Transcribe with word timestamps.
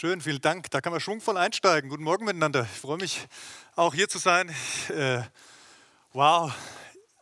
Schön, 0.00 0.22
vielen 0.22 0.40
Dank. 0.40 0.70
Da 0.70 0.80
kann 0.80 0.92
man 0.92 1.00
schwungvoll 1.02 1.36
einsteigen. 1.36 1.90
Guten 1.90 2.04
Morgen 2.04 2.24
miteinander. 2.24 2.66
Ich 2.72 2.80
freue 2.80 2.96
mich 2.96 3.20
auch 3.76 3.92
hier 3.92 4.08
zu 4.08 4.16
sein. 4.16 4.48
Äh, 4.88 5.20
wow. 6.14 6.50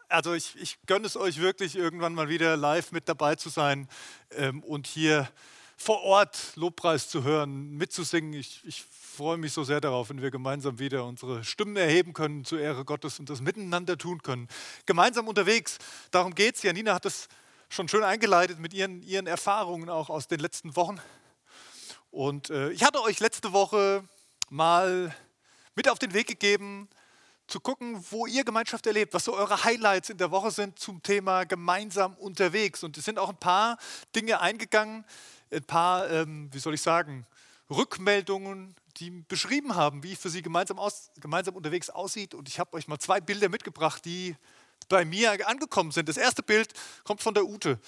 Also 0.08 0.32
ich, 0.32 0.54
ich 0.60 0.78
gönne 0.86 1.04
es 1.06 1.16
euch 1.16 1.40
wirklich, 1.40 1.74
irgendwann 1.74 2.14
mal 2.14 2.28
wieder 2.28 2.56
live 2.56 2.92
mit 2.92 3.08
dabei 3.08 3.34
zu 3.34 3.48
sein 3.48 3.88
ähm, 4.30 4.62
und 4.62 4.86
hier 4.86 5.28
vor 5.76 6.04
Ort 6.04 6.52
Lobpreis 6.54 7.08
zu 7.08 7.24
hören, 7.24 7.76
mitzusingen. 7.76 8.32
Ich, 8.34 8.60
ich 8.64 8.84
freue 9.16 9.38
mich 9.38 9.52
so 9.52 9.64
sehr 9.64 9.80
darauf, 9.80 10.10
wenn 10.10 10.22
wir 10.22 10.30
gemeinsam 10.30 10.78
wieder 10.78 11.04
unsere 11.04 11.42
Stimmen 11.42 11.74
erheben 11.74 12.12
können 12.12 12.44
zur 12.44 12.60
Ehre 12.60 12.84
Gottes 12.84 13.18
und 13.18 13.28
das 13.28 13.40
miteinander 13.40 13.98
tun 13.98 14.22
können. 14.22 14.46
Gemeinsam 14.86 15.26
unterwegs, 15.26 15.78
darum 16.12 16.32
geht 16.32 16.54
es. 16.54 16.62
Janina 16.62 16.94
hat 16.94 17.06
das 17.06 17.26
schon 17.70 17.88
schön 17.88 18.04
eingeleitet 18.04 18.60
mit 18.60 18.72
ihren, 18.72 19.02
ihren 19.02 19.26
Erfahrungen 19.26 19.88
auch 19.88 20.10
aus 20.10 20.28
den 20.28 20.38
letzten 20.38 20.76
Wochen. 20.76 21.00
Und 22.18 22.50
äh, 22.50 22.72
ich 22.72 22.82
hatte 22.82 23.00
euch 23.00 23.20
letzte 23.20 23.52
Woche 23.52 24.02
mal 24.50 25.14
mit 25.76 25.88
auf 25.88 26.00
den 26.00 26.14
Weg 26.14 26.26
gegeben, 26.26 26.88
zu 27.46 27.60
gucken, 27.60 28.04
wo 28.10 28.26
ihr 28.26 28.42
Gemeinschaft 28.42 28.88
erlebt, 28.88 29.14
was 29.14 29.24
so 29.24 29.36
eure 29.36 29.62
Highlights 29.62 30.10
in 30.10 30.18
der 30.18 30.32
Woche 30.32 30.50
sind 30.50 30.80
zum 30.80 31.00
Thema 31.00 31.44
gemeinsam 31.44 32.16
unterwegs. 32.16 32.82
Und 32.82 32.98
es 32.98 33.04
sind 33.04 33.20
auch 33.20 33.28
ein 33.28 33.38
paar 33.38 33.78
Dinge 34.16 34.40
eingegangen, 34.40 35.04
ein 35.52 35.62
paar, 35.62 36.10
ähm, 36.10 36.48
wie 36.52 36.58
soll 36.58 36.74
ich 36.74 36.82
sagen, 36.82 37.24
Rückmeldungen, 37.70 38.74
die 38.96 39.10
beschrieben 39.10 39.76
haben, 39.76 40.02
wie 40.02 40.16
für 40.16 40.28
sie 40.28 40.42
gemeinsam, 40.42 40.80
aus, 40.80 41.12
gemeinsam 41.20 41.54
unterwegs 41.54 41.88
aussieht. 41.88 42.34
Und 42.34 42.48
ich 42.48 42.58
habe 42.58 42.76
euch 42.76 42.88
mal 42.88 42.98
zwei 42.98 43.20
Bilder 43.20 43.48
mitgebracht, 43.48 44.04
die 44.04 44.34
bei 44.88 45.04
mir 45.04 45.46
angekommen 45.46 45.92
sind. 45.92 46.08
Das 46.08 46.16
erste 46.16 46.42
Bild 46.42 46.72
kommt 47.04 47.22
von 47.22 47.34
der 47.34 47.44
Ute. 47.44 47.78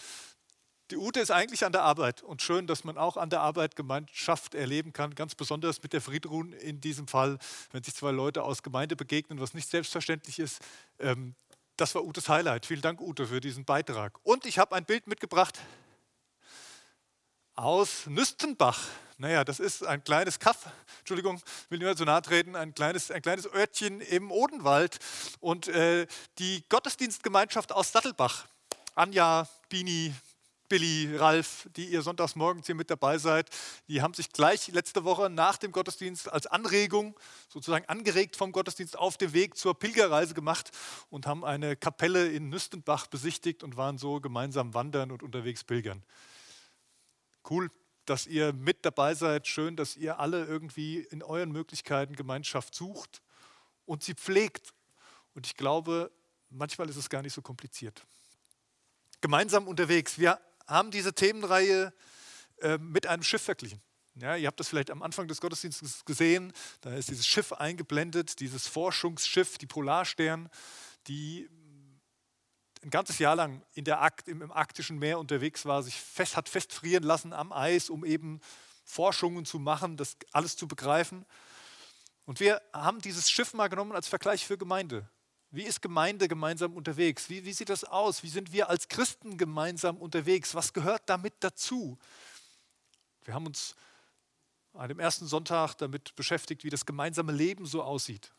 Die 0.91 0.97
Ute 0.97 1.21
ist 1.21 1.30
eigentlich 1.30 1.65
an 1.65 1.71
der 1.71 1.83
Arbeit 1.83 2.23
und 2.23 2.43
schön, 2.43 2.67
dass 2.67 2.83
man 2.83 2.98
auch 2.98 3.17
an 3.17 3.31
der 3.31 3.43
Arbeit 3.43 3.77
Gemeinschaft 3.77 4.57
erleben 4.57 4.93
kann, 4.93 5.15
ganz 5.15 5.37
besonders 5.37 5.81
mit 5.85 5.93
der 5.93 6.01
Friedrun 6.01 6.53
in 6.53 6.81
diesem 6.81 7.07
Fall, 7.07 7.39
wenn 7.71 7.85
sich 7.85 7.95
zwei 7.95 8.11
Leute 8.11 8.42
aus 8.42 8.64
Gemeinde 8.64 8.97
begegnen, 8.97 9.41
was 9.41 9.55
nicht 9.55 9.69
selbstverständlich 9.69 10.41
ist. 10.41 10.61
Ähm, 10.98 11.37
das 11.77 11.95
war 11.95 12.05
Utes 12.05 12.29
Highlight. 12.29 12.67
Vielen 12.67 12.83
Dank, 12.83 13.01
Ute, 13.01 13.29
für 13.29 13.41
diesen 13.41 13.64
Beitrag. 13.64 14.19
Und 14.25 14.47
ich 14.47 14.59
habe 14.59 14.75
ein 14.75 14.84
Bild 14.84 15.06
mitgebracht 15.06 15.61
aus 17.55 18.07
Nüstenbach. 18.07 18.81
Naja, 19.17 19.45
das 19.45 19.61
ist 19.61 19.86
ein 19.86 20.03
kleines 20.03 20.41
Kaff, 20.41 20.67
Entschuldigung, 20.98 21.41
will 21.69 21.79
mehr 21.79 21.95
zu 21.95 22.05
nahe 22.05 22.23
treten, 22.23 22.57
ein 22.57 22.75
kleines, 22.75 23.12
ein 23.12 23.23
kleines 23.23 23.47
Örtchen 23.47 24.01
im 24.01 24.33
Odenwald. 24.33 24.98
Und 25.39 25.69
äh, 25.69 26.09
die 26.39 26.64
Gottesdienstgemeinschaft 26.69 27.70
aus 27.70 27.92
Sattelbach, 27.92 28.47
Anja, 28.97 29.48
Bini, 29.69 30.12
Billy, 30.71 31.17
Ralf, 31.17 31.69
die 31.75 31.87
ihr 31.87 32.01
sonntags 32.01 32.37
morgens 32.37 32.67
hier 32.67 32.77
mit 32.77 32.91
dabei 32.91 33.19
seid, 33.19 33.51
die 33.89 34.03
haben 34.03 34.15
sich 34.15 34.31
gleich 34.31 34.69
letzte 34.69 35.03
Woche 35.03 35.29
nach 35.29 35.59
dem 35.59 35.73
Gottesdienst 35.73 36.33
als 36.33 36.47
Anregung, 36.47 37.19
sozusagen 37.49 37.85
angeregt 37.87 38.37
vom 38.37 38.53
Gottesdienst, 38.53 38.97
auf 38.97 39.19
dem 39.19 39.33
Weg 39.33 39.57
zur 39.57 39.77
Pilgerreise 39.77 40.33
gemacht 40.33 40.71
und 41.11 41.27
haben 41.27 41.45
eine 41.45 41.75
Kapelle 41.75 42.29
in 42.29 42.51
Nüstenbach 42.51 43.09
besichtigt 43.09 43.65
und 43.65 43.77
waren 43.77 43.98
so 43.98 44.21
gemeinsam 44.21 44.73
wandern 44.73 45.11
und 45.11 45.25
unterwegs 45.25 45.65
pilgern. 45.65 46.05
Cool, 47.51 47.69
dass 48.05 48.29
ihr 48.29 48.53
mit 48.53 48.85
dabei 48.85 49.15
seid. 49.15 49.48
Schön, 49.48 49.75
dass 49.75 49.97
ihr 49.97 50.21
alle 50.21 50.45
irgendwie 50.45 51.01
in 51.01 51.25
euren 51.25 51.51
Möglichkeiten 51.51 52.15
Gemeinschaft 52.15 52.77
sucht 52.77 53.23
und 53.87 54.05
sie 54.05 54.15
pflegt. 54.15 54.73
Und 55.35 55.48
ich 55.48 55.57
glaube, 55.57 56.13
manchmal 56.48 56.89
ist 56.89 56.97
es 56.97 57.11
gar 57.11 57.23
nicht 57.23 57.35
so 57.35 57.43
kompliziert 57.43 58.07
gemeinsam 59.21 59.69
unterwegs. 59.69 60.19
Wir 60.19 60.41
haben 60.71 60.91
diese 60.91 61.13
Themenreihe 61.13 61.93
äh, 62.61 62.79
mit 62.79 63.07
einem 63.07 63.23
Schiff 63.23 63.43
verglichen. 63.43 63.83
Ja, 64.15 64.37
ihr 64.37 64.47
habt 64.47 64.61
das 64.61 64.69
vielleicht 64.69 64.91
am 64.91 65.03
Anfang 65.03 65.29
des 65.29 65.41
Gottesdienstes 65.41 66.05
gesehen. 66.05 66.53
Da 66.81 66.95
ist 66.95 67.11
dieses 67.11 67.27
Schiff 67.27 67.53
eingeblendet, 67.53 68.41
dieses 68.41 68.67
Forschungsschiff, 68.67 69.57
die 69.59 69.67
Polarstern, 69.67 70.48
die 71.07 71.48
ein 72.83 72.91
ganzes 72.91 73.19
Jahr 73.19 73.36
lang 73.36 73.63
in 73.75 73.85
der 73.85 74.01
Akt, 74.01 74.29
im, 74.29 74.42
im 74.42 74.53
arktischen 74.53 74.98
Meer 74.98 75.19
unterwegs 75.19 75.64
war, 75.67 75.83
sich 75.83 76.01
fest, 76.01 76.36
hat 76.36 76.48
festfrieren 76.48 77.05
lassen 77.05 77.33
am 77.33 77.53
Eis, 77.53 77.91
um 77.91 78.05
eben 78.05 78.41
Forschungen 78.85 79.45
zu 79.45 79.59
machen, 79.59 79.97
das 79.97 80.17
alles 80.33 80.57
zu 80.57 80.67
begreifen. 80.67 81.27
Und 82.25 82.41
wir 82.41 82.61
haben 82.73 83.01
dieses 83.01 83.30
Schiff 83.30 83.55
mal 83.55 83.69
genommen 83.69 83.92
als 83.92 84.09
Vergleich 84.09 84.47
für 84.47 84.57
Gemeinde. 84.57 85.09
Wie 85.52 85.64
ist 85.64 85.83
Gemeinde 85.83 86.28
gemeinsam 86.28 86.74
unterwegs? 86.74 87.28
Wie, 87.28 87.44
wie, 87.44 87.52
sieht 87.52 87.70
das 87.70 87.83
aus? 87.83 88.22
Wie 88.22 88.28
sind 88.28 88.52
wir 88.52 88.70
als 88.70 88.86
Christen 88.86 89.36
gemeinsam 89.36 89.96
unterwegs? 89.96 90.55
Was 90.55 90.72
gehört 90.72 91.02
damit 91.06 91.34
dazu? 91.40 91.98
Wir 93.24 93.34
haben 93.34 93.46
uns 93.46 93.74
an 94.74 94.88
dem 94.88 95.00
ersten 95.00 95.27
Sonntag 95.27 95.74
damit 95.74 96.14
beschäftigt, 96.14 96.62
wie 96.62 96.70
das 96.70 96.86
gemeinsame 96.86 97.33
Leben 97.33 97.66
so 97.66 97.83
aussieht. 97.83 98.33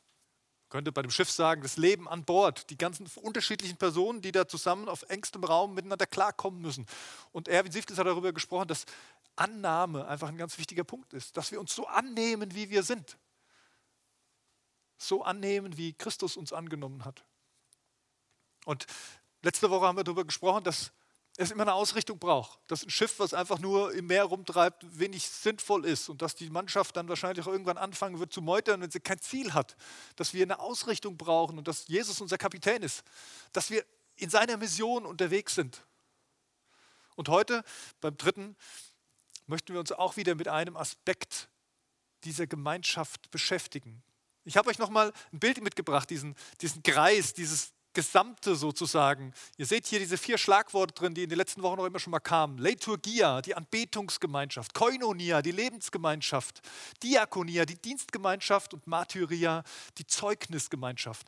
Man 0.64 0.70
könnte 0.70 0.94
bei 0.94 1.02
dem 1.02 1.12
Schiff 1.12 1.30
sagen, 1.30 1.62
das 1.62 1.76
Leben 1.76 2.08
an 2.08 2.24
Bord, 2.24 2.70
die 2.70 2.78
ganzen 2.78 3.06
unterschiedlichen 3.18 3.76
Personen, 3.76 4.22
die 4.22 4.32
da 4.32 4.48
zusammen 4.48 4.88
auf 4.88 5.04
engstem 5.10 5.44
Raum 5.44 5.74
miteinander 5.74 6.08
klarkommen 6.08 6.62
müssen. 6.62 6.86
Und 7.34 7.50
Erwin 7.50 7.74
Siefkes 7.74 7.98
hat 7.98 8.08
darüber 8.08 8.32
gesprochen, 8.32 8.70
dass 8.70 8.86
Annahme 9.36 10.08
einfach 10.08 10.30
ein 10.30 10.38
ganz 10.38 10.58
wichtiger 10.58 10.86
Punkt 10.86 11.12
ist, 11.12 11.36
dass 11.36 11.52
wir 11.52 11.60
uns 11.60 11.76
so 11.76 11.88
annehmen, 11.88 12.56
wie 12.56 12.70
wir 12.70 12.84
sind 12.84 13.18
so 15.02 15.24
annehmen, 15.24 15.78
wie 15.78 15.94
Christus 15.94 16.38
uns 16.38 16.54
angenommen 16.54 17.06
hat. 17.06 17.24
Und 18.66 18.86
letzte 19.42 19.70
Woche 19.70 19.88
haben 19.88 19.98
wir 19.98 20.04
darüber 20.04 20.26
gesprochen, 20.26 20.64
dass 20.64 20.92
es 21.38 21.52
immer 21.52 21.64
eine 21.64 21.74
Ausrichtung 21.74 22.20
braucht, 22.20 22.60
dass 22.68 22.84
ein 22.84 22.90
Schiff, 22.90 23.20
was 23.20 23.34
einfach 23.34 23.60
nur 23.60 23.94
im 23.94 24.08
Meer 24.08 24.26
rumtreibt, 24.26 25.00
wenig 25.00 25.28
sinnvoll 25.28 25.86
ist 25.86 26.10
und 26.10 26.22
dass 26.22 26.36
die 26.36 26.50
Mannschaft 26.50 26.98
dann 26.98 27.08
wahrscheinlich 27.08 27.46
auch 27.46 27.52
irgendwann 27.52 27.78
anfangen 27.78 28.20
wird 28.20 28.34
zu 28.34 28.42
meutern, 28.42 28.82
wenn 28.82 28.92
sie 28.92 29.00
kein 29.00 29.20
Ziel 29.20 29.54
hat, 29.54 29.78
dass 30.18 30.34
wir 30.34 30.44
eine 30.44 30.60
Ausrichtung 30.60 31.18
brauchen 31.18 31.58
und 31.58 31.68
dass 31.68 31.88
Jesus 31.88 32.20
unser 32.20 32.38
Kapitän 32.38 32.84
ist, 32.84 33.04
dass 33.54 33.70
wir 33.70 33.86
in 34.16 34.30
seiner 34.30 34.58
Mission 34.58 35.06
unterwegs 35.06 35.56
sind. 35.56 35.84
Und 37.16 37.30
heute 37.30 37.64
beim 38.02 38.18
dritten 38.18 38.58
möchten 39.48 39.74
wir 39.74 39.80
uns 39.80 39.92
auch 39.92 40.18
wieder 40.18 40.36
mit 40.36 40.48
einem 40.48 40.76
Aspekt 40.76 41.50
dieser 42.24 42.46
Gemeinschaft 42.46 43.32
beschäftigen. 43.32 44.04
Ich 44.44 44.58
habe 44.58 44.70
euch 44.70 44.80
nochmal 44.80 45.14
ein 45.32 45.40
Bild 45.40 45.62
mitgebracht, 45.62 46.10
diesen, 46.10 46.36
diesen 46.62 46.82
Kreis, 46.84 47.34
dieses 47.34 47.74
Gesamte 47.94 48.56
sozusagen. 48.56 49.34
Ihr 49.58 49.66
seht 49.66 49.86
hier 49.86 50.00
diese 50.00 50.18
vier 50.18 50.38
Schlagworte 50.38 50.94
drin, 50.94 51.14
die 51.14 51.24
in 51.24 51.30
den 51.30 51.38
letzten 51.38 51.62
Wochen 51.62 51.80
auch 51.80 51.86
immer 51.86 52.00
schon 52.00 52.12
mal 52.12 52.20
kamen. 52.20 52.58
Liturgia, 52.58 53.42
die 53.42 53.56
Anbetungsgemeinschaft, 53.56 54.74
Koinonia, 54.74 55.42
die 55.42 55.52
Lebensgemeinschaft, 55.52 56.62
Diakonia, 57.04 57.66
die 57.66 57.76
Dienstgemeinschaft 57.76 58.74
und 58.74 58.88
Martyria, 58.88 59.64
die 59.98 60.08
Zeugnisgemeinschaft. 60.08 61.28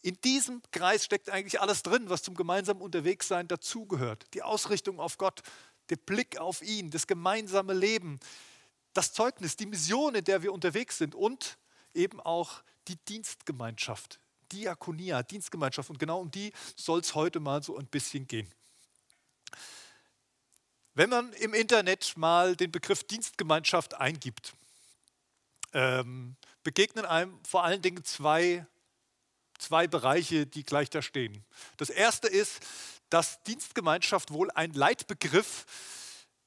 In 0.00 0.18
diesem 0.22 0.62
Kreis 0.70 1.04
steckt 1.04 1.28
eigentlich 1.28 1.60
alles 1.60 1.82
drin, 1.82 2.08
was 2.08 2.22
zum 2.22 2.34
gemeinsamen 2.34 2.80
Unterwegssein 2.80 3.48
dazugehört. 3.48 4.26
Die 4.32 4.42
Ausrichtung 4.42 5.00
auf 5.00 5.18
Gott, 5.18 5.42
der 5.90 5.96
Blick 5.96 6.38
auf 6.38 6.62
ihn, 6.62 6.90
das 6.90 7.06
gemeinsame 7.06 7.74
Leben, 7.74 8.18
das 8.94 9.12
Zeugnis, 9.12 9.56
die 9.56 9.66
Mission, 9.66 10.14
in 10.14 10.24
der 10.24 10.42
wir 10.42 10.52
unterwegs 10.52 10.98
sind 10.98 11.14
und 11.14 11.58
eben 11.94 12.20
auch 12.20 12.62
die 12.88 12.96
Dienstgemeinschaft, 12.96 14.18
Diakonia, 14.52 15.22
Dienstgemeinschaft. 15.22 15.90
Und 15.90 15.98
genau 15.98 16.20
um 16.20 16.30
die 16.30 16.52
soll 16.76 17.00
es 17.00 17.14
heute 17.14 17.40
mal 17.40 17.62
so 17.62 17.76
ein 17.76 17.86
bisschen 17.86 18.26
gehen. 18.26 18.52
Wenn 20.94 21.10
man 21.10 21.32
im 21.34 21.54
Internet 21.54 22.16
mal 22.16 22.56
den 22.56 22.72
Begriff 22.72 23.04
Dienstgemeinschaft 23.04 23.94
eingibt, 23.94 24.54
ähm, 25.72 26.36
begegnen 26.62 27.04
einem 27.04 27.38
vor 27.44 27.62
allen 27.64 27.82
Dingen 27.82 28.04
zwei, 28.04 28.66
zwei 29.58 29.86
Bereiche, 29.86 30.46
die 30.46 30.64
gleich 30.64 30.90
da 30.90 31.02
stehen. 31.02 31.44
Das 31.76 31.90
erste 31.90 32.26
ist, 32.26 32.60
dass 33.10 33.42
Dienstgemeinschaft 33.44 34.32
wohl 34.32 34.50
ein 34.50 34.72
Leitbegriff 34.72 35.66
ist, 35.66 35.97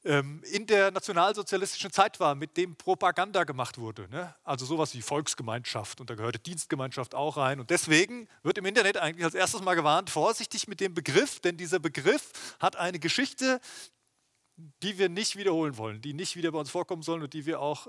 in 0.04 0.66
der 0.66 0.90
nationalsozialistischen 0.90 1.92
Zeit 1.92 2.20
war, 2.20 2.34
mit 2.34 2.58
dem 2.58 2.76
Propaganda 2.76 3.44
gemacht 3.44 3.78
wurde. 3.78 4.10
Ne? 4.10 4.34
Also 4.44 4.66
sowas 4.66 4.96
wie 4.96 5.02
Volksgemeinschaft 5.02 6.02
und 6.02 6.10
da 6.10 6.16
gehörte 6.16 6.40
Dienstgemeinschaft 6.40 7.14
auch 7.14 7.38
rein. 7.38 7.60
Und 7.60 7.70
deswegen 7.70 8.28
wird 8.42 8.58
im 8.58 8.66
Internet 8.66 8.98
eigentlich 8.98 9.26
als 9.26 9.36
erstes 9.36 9.62
mal 9.62 9.76
gewarnt, 9.76 10.10
vorsichtig 10.10 10.68
mit 10.68 10.80
dem 10.80 10.96
Begriff, 10.96 11.40
denn 11.40 11.56
dieser 11.56 11.78
Begriff 11.78 12.32
hat 12.60 12.78
eine 12.78 12.98
Geschichte, 12.98 13.62
die 14.82 14.98
wir 14.98 15.08
nicht 15.08 15.36
wiederholen 15.36 15.78
wollen, 15.78 16.02
die 16.02 16.14
nicht 16.14 16.36
wieder 16.36 16.52
bei 16.52 16.60
uns 16.60 16.72
vorkommen 16.72 17.04
sollen 17.04 17.22
und 17.22 17.34
die 17.34 17.46
wir 17.46 17.60
auch 17.60 17.88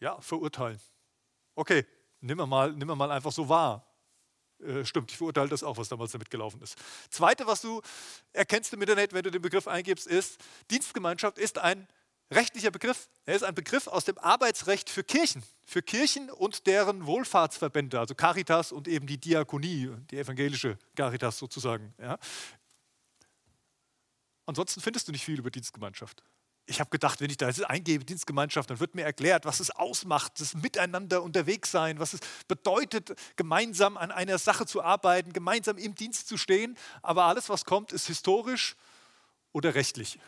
ja, 0.00 0.20
verurteilen. 0.20 0.78
Okay, 1.54 1.86
wir, 2.20 2.36
mal, 2.36 2.76
wir 2.76 2.94
mal 2.94 3.10
einfach 3.10 3.32
so 3.32 3.48
wahr. 3.48 3.87
Äh, 4.60 4.84
stimmt, 4.84 5.10
ich 5.10 5.16
verurteile 5.16 5.48
das 5.48 5.62
auch, 5.62 5.76
was 5.76 5.88
damals 5.88 6.12
damit 6.12 6.30
gelaufen 6.30 6.60
ist. 6.62 6.76
Zweite, 7.10 7.46
was 7.46 7.60
du 7.60 7.80
erkennst 8.32 8.72
im 8.72 8.82
Internet, 8.82 9.12
wenn 9.12 9.22
du 9.22 9.30
den 9.30 9.42
Begriff 9.42 9.68
eingibst, 9.68 10.06
ist, 10.06 10.38
Dienstgemeinschaft 10.70 11.38
ist 11.38 11.58
ein 11.58 11.86
rechtlicher 12.30 12.70
Begriff. 12.70 13.08
Er 13.24 13.36
ist 13.36 13.42
ein 13.42 13.54
Begriff 13.54 13.86
aus 13.86 14.04
dem 14.04 14.18
Arbeitsrecht 14.18 14.90
für 14.90 15.04
Kirchen, 15.04 15.42
für 15.66 15.82
Kirchen 15.82 16.30
und 16.30 16.66
deren 16.66 17.06
Wohlfahrtsverbände, 17.06 17.98
also 17.98 18.14
Caritas 18.14 18.72
und 18.72 18.88
eben 18.88 19.06
die 19.06 19.18
Diakonie, 19.18 19.90
die 20.10 20.18
evangelische 20.18 20.78
Caritas 20.94 21.38
sozusagen. 21.38 21.94
Ja. 21.98 22.18
Ansonsten 24.46 24.80
findest 24.80 25.08
du 25.08 25.12
nicht 25.12 25.24
viel 25.24 25.38
über 25.38 25.50
Dienstgemeinschaft. 25.50 26.22
Ich 26.68 26.80
habe 26.80 26.90
gedacht, 26.90 27.20
wenn 27.20 27.30
ich 27.30 27.38
da 27.38 27.46
jetzt 27.46 27.64
eingebe, 27.64 28.04
Dienstgemeinschaft, 28.04 28.68
dann 28.68 28.78
wird 28.78 28.94
mir 28.94 29.02
erklärt, 29.02 29.46
was 29.46 29.58
es 29.58 29.70
ausmacht, 29.70 30.38
das 30.38 30.54
Miteinander 30.54 31.22
unterwegs 31.22 31.70
sein, 31.70 31.98
was 31.98 32.12
es 32.12 32.20
bedeutet, 32.46 33.14
gemeinsam 33.36 33.96
an 33.96 34.10
einer 34.10 34.38
Sache 34.38 34.66
zu 34.66 34.82
arbeiten, 34.82 35.32
gemeinsam 35.32 35.78
im 35.78 35.94
Dienst 35.94 36.28
zu 36.28 36.36
stehen. 36.36 36.76
Aber 37.00 37.24
alles, 37.24 37.48
was 37.48 37.64
kommt, 37.64 37.92
ist 37.92 38.06
historisch 38.06 38.76
oder 39.52 39.74
rechtlich. 39.74 40.18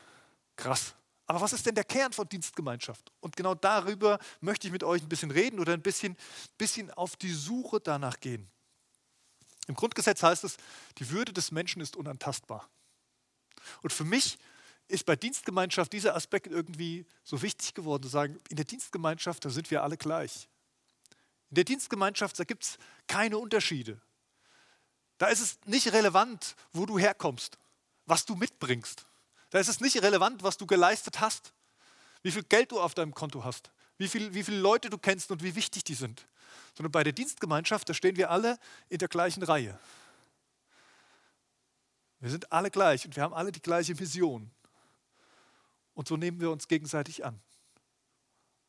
Krass. 0.57 0.95
Aber 1.27 1.43
was 1.43 1.53
ist 1.53 1.67
denn 1.67 1.75
der 1.75 1.85
Kern 1.85 2.13
von 2.13 2.27
Dienstgemeinschaft? 2.27 3.13
Und 3.21 3.37
genau 3.37 3.55
darüber 3.55 4.19
möchte 4.41 4.67
ich 4.67 4.73
mit 4.73 4.83
euch 4.83 5.03
ein 5.03 5.09
bisschen 5.09 5.31
reden 5.31 5.61
oder 5.61 5.75
ein 5.75 5.83
bisschen, 5.83 6.17
bisschen 6.57 6.91
auf 6.91 7.17
die 7.17 7.33
Suche 7.33 7.81
danach 7.81 8.19
gehen. 8.19 8.51
Im 9.69 9.75
Grundgesetz 9.75 10.23
heißt 10.23 10.45
es, 10.45 10.57
die 10.99 11.11
Würde 11.11 11.35
des 11.35 11.53
Menschen 11.53 11.83
ist 11.83 11.97
unantastbar. 11.97 12.69
Und 13.83 13.93
für 13.93 14.05
mich 14.05 14.39
ist 14.91 15.07
bei 15.07 15.17
Dienstgemeinschaft 15.17 15.93
dieser 15.93 16.15
Aspekt 16.15 16.49
irgendwie 16.49 17.07
so 17.25 17.41
wichtig 17.43 17.75
geworden, 17.75 18.03
zu 18.03 18.09
sagen, 18.09 18.39
in 18.49 18.57
der 18.57 18.65
Dienstgemeinschaft, 18.65 19.45
da 19.45 19.51
sind 19.51 19.71
wir 19.71 19.83
alle 19.83 19.97
gleich. 19.97 20.49
In 21.51 21.57
der 21.57 21.65
Dienstgemeinschaft, 21.65 22.39
da 22.39 22.45
gibt 22.45 22.65
es 22.65 22.79
keine 23.07 23.39
Unterschiede. 23.39 24.01
Da 25.19 25.27
ist 25.27 25.41
es 25.41 25.59
nicht 25.67 25.93
relevant, 25.93 26.57
wo 26.73 26.87
du 26.87 26.99
herkommst, 26.99 27.59
was 28.07 28.25
du 28.25 28.35
mitbringst. 28.35 29.07
Da 29.51 29.59
ist 29.59 29.69
es 29.69 29.81
nicht 29.81 30.01
relevant, 30.03 30.43
was 30.43 30.57
du 30.57 30.67
geleistet 30.67 31.21
hast, 31.21 31.53
wie 32.23 32.31
viel 32.31 32.45
Geld 32.45 32.73
du 32.73 32.81
auf 32.81 32.95
deinem 32.95 33.15
Konto 33.15 33.45
hast, 33.45 33.71
wie, 33.99 34.09
viel, 34.09 34.33
wie 34.35 34.45
viele 34.45 34.59
Leute 34.59 34.91
du 34.91 34.99
kennst 34.99 35.31
und 35.31 35.43
wie 35.43 35.55
wichtig 35.55 35.85
die 35.85 35.95
sind. 35.95 36.27
Sondern 36.75 36.93
bei 36.93 37.03
der 37.03 37.13
Dienstgemeinschaft, 37.13 37.89
da 37.89 37.95
stehen 37.95 38.17
wir 38.17 38.31
alle 38.31 38.59
in 38.89 38.99
der 38.99 39.09
gleichen 39.09 39.43
Reihe. 39.43 39.79
Wir 42.21 42.31
sind 42.31 42.53
alle 42.53 42.71
gleich 42.71 43.05
und 43.05 43.17
wir 43.17 43.23
haben 43.23 43.35
alle 43.35 43.51
die 43.51 43.63
gleiche 43.63 43.99
Vision. 43.99 44.51
Und 46.01 46.09
so 46.09 46.17
nehmen 46.17 46.41
wir 46.41 46.51
uns 46.51 46.67
gegenseitig 46.67 47.27
an. 47.27 47.39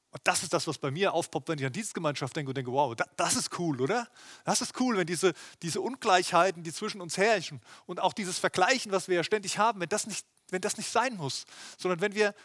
Und 0.10 0.20
das 0.26 0.44
ist 0.44 0.52
das, 0.52 0.68
was 0.68 0.78
bei 0.78 0.92
mir 0.92 1.14
aufpoppt, 1.14 1.48
wenn 1.48 1.58
ich 1.58 1.66
an 1.66 1.72
Dienstgemeinschaft 1.72 2.36
denke 2.36 2.50
und 2.50 2.58
denke, 2.58 2.74
wow, 2.74 2.94
das 3.16 3.38
ist 3.38 3.58
cool, 3.58 3.80
oder? 3.80 4.10
Das 4.44 4.60
ist 4.60 4.78
cool, 4.82 4.98
wenn 4.98 5.08
diese, 5.08 5.34
diese 5.62 5.80
Ungleichheiten, 5.80 6.62
die 6.62 6.74
zwischen 6.74 7.00
uns 7.00 7.16
herrschen 7.16 7.62
und 7.86 8.02
auch 8.02 8.12
dieses 8.12 8.38
Vergleichen, 8.38 8.92
was 8.92 9.08
wir 9.08 9.16
ja 9.16 9.24
ständig 9.24 9.58
haben, 9.58 9.80
wenn 9.80 9.88
das, 9.88 10.08
nicht, 10.08 10.26
wenn 10.50 10.60
das 10.60 10.76
nicht 10.76 10.92
sein 10.92 11.16
muss, 11.16 11.46
sondern 11.78 12.02
wenn 12.02 12.16
wir 12.16 12.36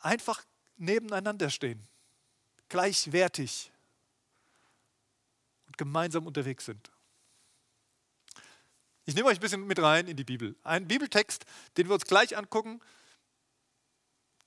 einfach 0.00 0.44
nebeneinander 0.76 1.48
stehen, 1.48 1.82
gleichwertig 2.68 3.72
und 5.66 5.78
gemeinsam 5.78 6.26
unterwegs 6.26 6.66
sind. 6.66 6.90
Ich 9.06 9.14
nehme 9.14 9.28
euch 9.28 9.38
ein 9.38 9.40
bisschen 9.40 9.66
mit 9.66 9.78
rein 9.78 10.08
in 10.08 10.18
die 10.18 10.24
Bibel. 10.24 10.56
Ein 10.62 10.86
Bibeltext, 10.86 11.46
den 11.78 11.88
wir 11.88 11.94
uns 11.94 12.04
gleich 12.04 12.36
angucken, 12.36 12.82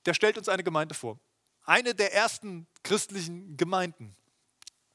der 0.06 0.14
stellt 0.14 0.38
uns 0.38 0.48
eine 0.48 0.64
Gemeinde 0.64 0.94
vor. 0.94 1.18
Eine 1.64 1.94
der 1.94 2.12
ersten 2.12 2.66
christlichen 2.82 3.56
Gemeinden. 3.56 4.14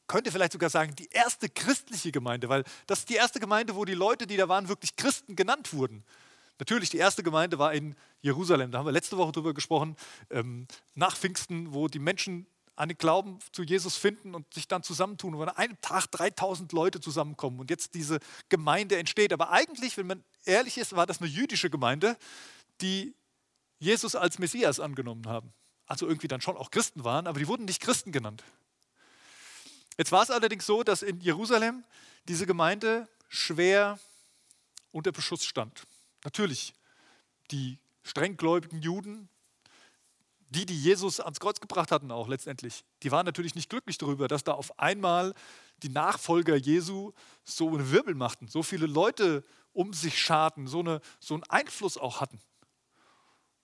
Könnte 0.07 0.31
vielleicht 0.31 0.53
sogar 0.53 0.69
sagen, 0.69 0.95
die 0.95 1.09
erste 1.11 1.49
christliche 1.49 2.11
Gemeinde, 2.11 2.49
weil 2.49 2.63
das 2.87 2.99
ist 2.99 3.09
die 3.09 3.15
erste 3.15 3.39
Gemeinde, 3.39 3.75
wo 3.75 3.85
die 3.85 3.93
Leute, 3.93 4.25
die 4.25 4.37
da 4.37 4.49
waren, 4.49 4.67
wirklich 4.67 4.95
Christen 4.95 5.35
genannt 5.35 5.73
wurden. 5.73 6.03
Natürlich, 6.57 6.89
die 6.89 6.97
erste 6.97 7.23
Gemeinde 7.23 7.57
war 7.57 7.73
in 7.73 7.95
Jerusalem, 8.21 8.71
da 8.71 8.79
haben 8.79 8.85
wir 8.85 8.91
letzte 8.91 9.17
Woche 9.17 9.31
drüber 9.31 9.53
gesprochen, 9.53 9.95
ähm, 10.29 10.67
nach 10.93 11.15
Pfingsten, 11.15 11.73
wo 11.73 11.87
die 11.87 11.99
Menschen 11.99 12.47
einen 12.75 12.97
Glauben 12.97 13.39
zu 13.51 13.63
Jesus 13.63 13.97
finden 13.97 14.33
und 14.33 14.53
sich 14.53 14.67
dann 14.67 14.83
zusammentun, 14.83 15.37
wo 15.37 15.43
an 15.43 15.49
einem 15.49 15.79
Tag 15.81 16.07
3000 16.11 16.71
Leute 16.71 17.01
zusammenkommen 17.01 17.59
und 17.59 17.69
jetzt 17.69 17.93
diese 17.93 18.19
Gemeinde 18.47 18.97
entsteht. 18.97 19.33
Aber 19.33 19.51
eigentlich, 19.51 19.97
wenn 19.97 20.07
man 20.07 20.23
ehrlich 20.45 20.77
ist, 20.77 20.95
war 20.95 21.05
das 21.05 21.19
eine 21.19 21.29
jüdische 21.29 21.69
Gemeinde, 21.69 22.17
die 22.81 23.13
Jesus 23.79 24.15
als 24.15 24.39
Messias 24.39 24.79
angenommen 24.79 25.27
haben. 25.27 25.53
Also 25.85 26.07
irgendwie 26.07 26.27
dann 26.27 26.41
schon 26.41 26.55
auch 26.55 26.69
Christen 26.69 27.03
waren, 27.03 27.25
aber 27.25 27.39
die 27.39 27.47
wurden 27.47 27.65
nicht 27.65 27.81
Christen 27.81 28.11
genannt. 28.11 28.43
Jetzt 29.97 30.11
war 30.11 30.21
es 30.21 30.29
allerdings 30.29 30.65
so, 30.65 30.83
dass 30.83 31.01
in 31.01 31.19
Jerusalem 31.19 31.83
diese 32.27 32.45
Gemeinde 32.45 33.07
schwer 33.27 33.99
unter 34.91 35.11
Beschuss 35.11 35.43
stand. 35.43 35.83
Natürlich, 36.23 36.73
die 37.51 37.79
strenggläubigen 38.03 38.81
Juden, 38.81 39.29
die, 40.49 40.65
die 40.65 40.79
Jesus 40.79 41.19
ans 41.19 41.39
Kreuz 41.39 41.59
gebracht 41.59 41.91
hatten, 41.91 42.11
auch 42.11 42.27
letztendlich, 42.27 42.83
die 43.03 43.11
waren 43.11 43.25
natürlich 43.25 43.55
nicht 43.55 43.69
glücklich 43.69 43.97
darüber, 43.97 44.27
dass 44.27 44.43
da 44.43 44.53
auf 44.53 44.79
einmal 44.79 45.33
die 45.83 45.89
Nachfolger 45.89 46.55
Jesu 46.55 47.13
so 47.43 47.69
eine 47.69 47.91
Wirbel 47.91 48.15
machten, 48.15 48.47
so 48.47 48.63
viele 48.63 48.87
Leute 48.87 49.43
um 49.73 49.93
sich 49.93 50.19
scharten, 50.19 50.67
so, 50.67 50.79
eine, 50.79 51.01
so 51.19 51.35
einen 51.35 51.43
Einfluss 51.43 51.97
auch 51.97 52.19
hatten. 52.19 52.39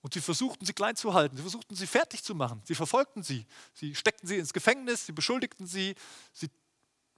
Und 0.06 0.14
sie 0.14 0.22
versuchten 0.22 0.64
sie 0.68 0.74
klein 0.74 0.96
zu 0.96 1.16
halten, 1.16 1.36
sie 1.36 1.42
versuchten 1.42 1.76
sie 1.76 1.88
fertig 1.88 2.24
zu 2.24 2.36
machen, 2.36 2.62
sie 2.64 2.76
verfolgten 2.76 3.24
sie, 3.24 3.48
sie 3.74 3.96
steckten 3.96 4.28
sie 4.28 4.38
ins 4.38 4.54
Gefängnis, 4.54 5.08
sie 5.08 5.14
beschuldigten 5.14 5.66
sie, 5.66 5.96
sie 6.32 6.52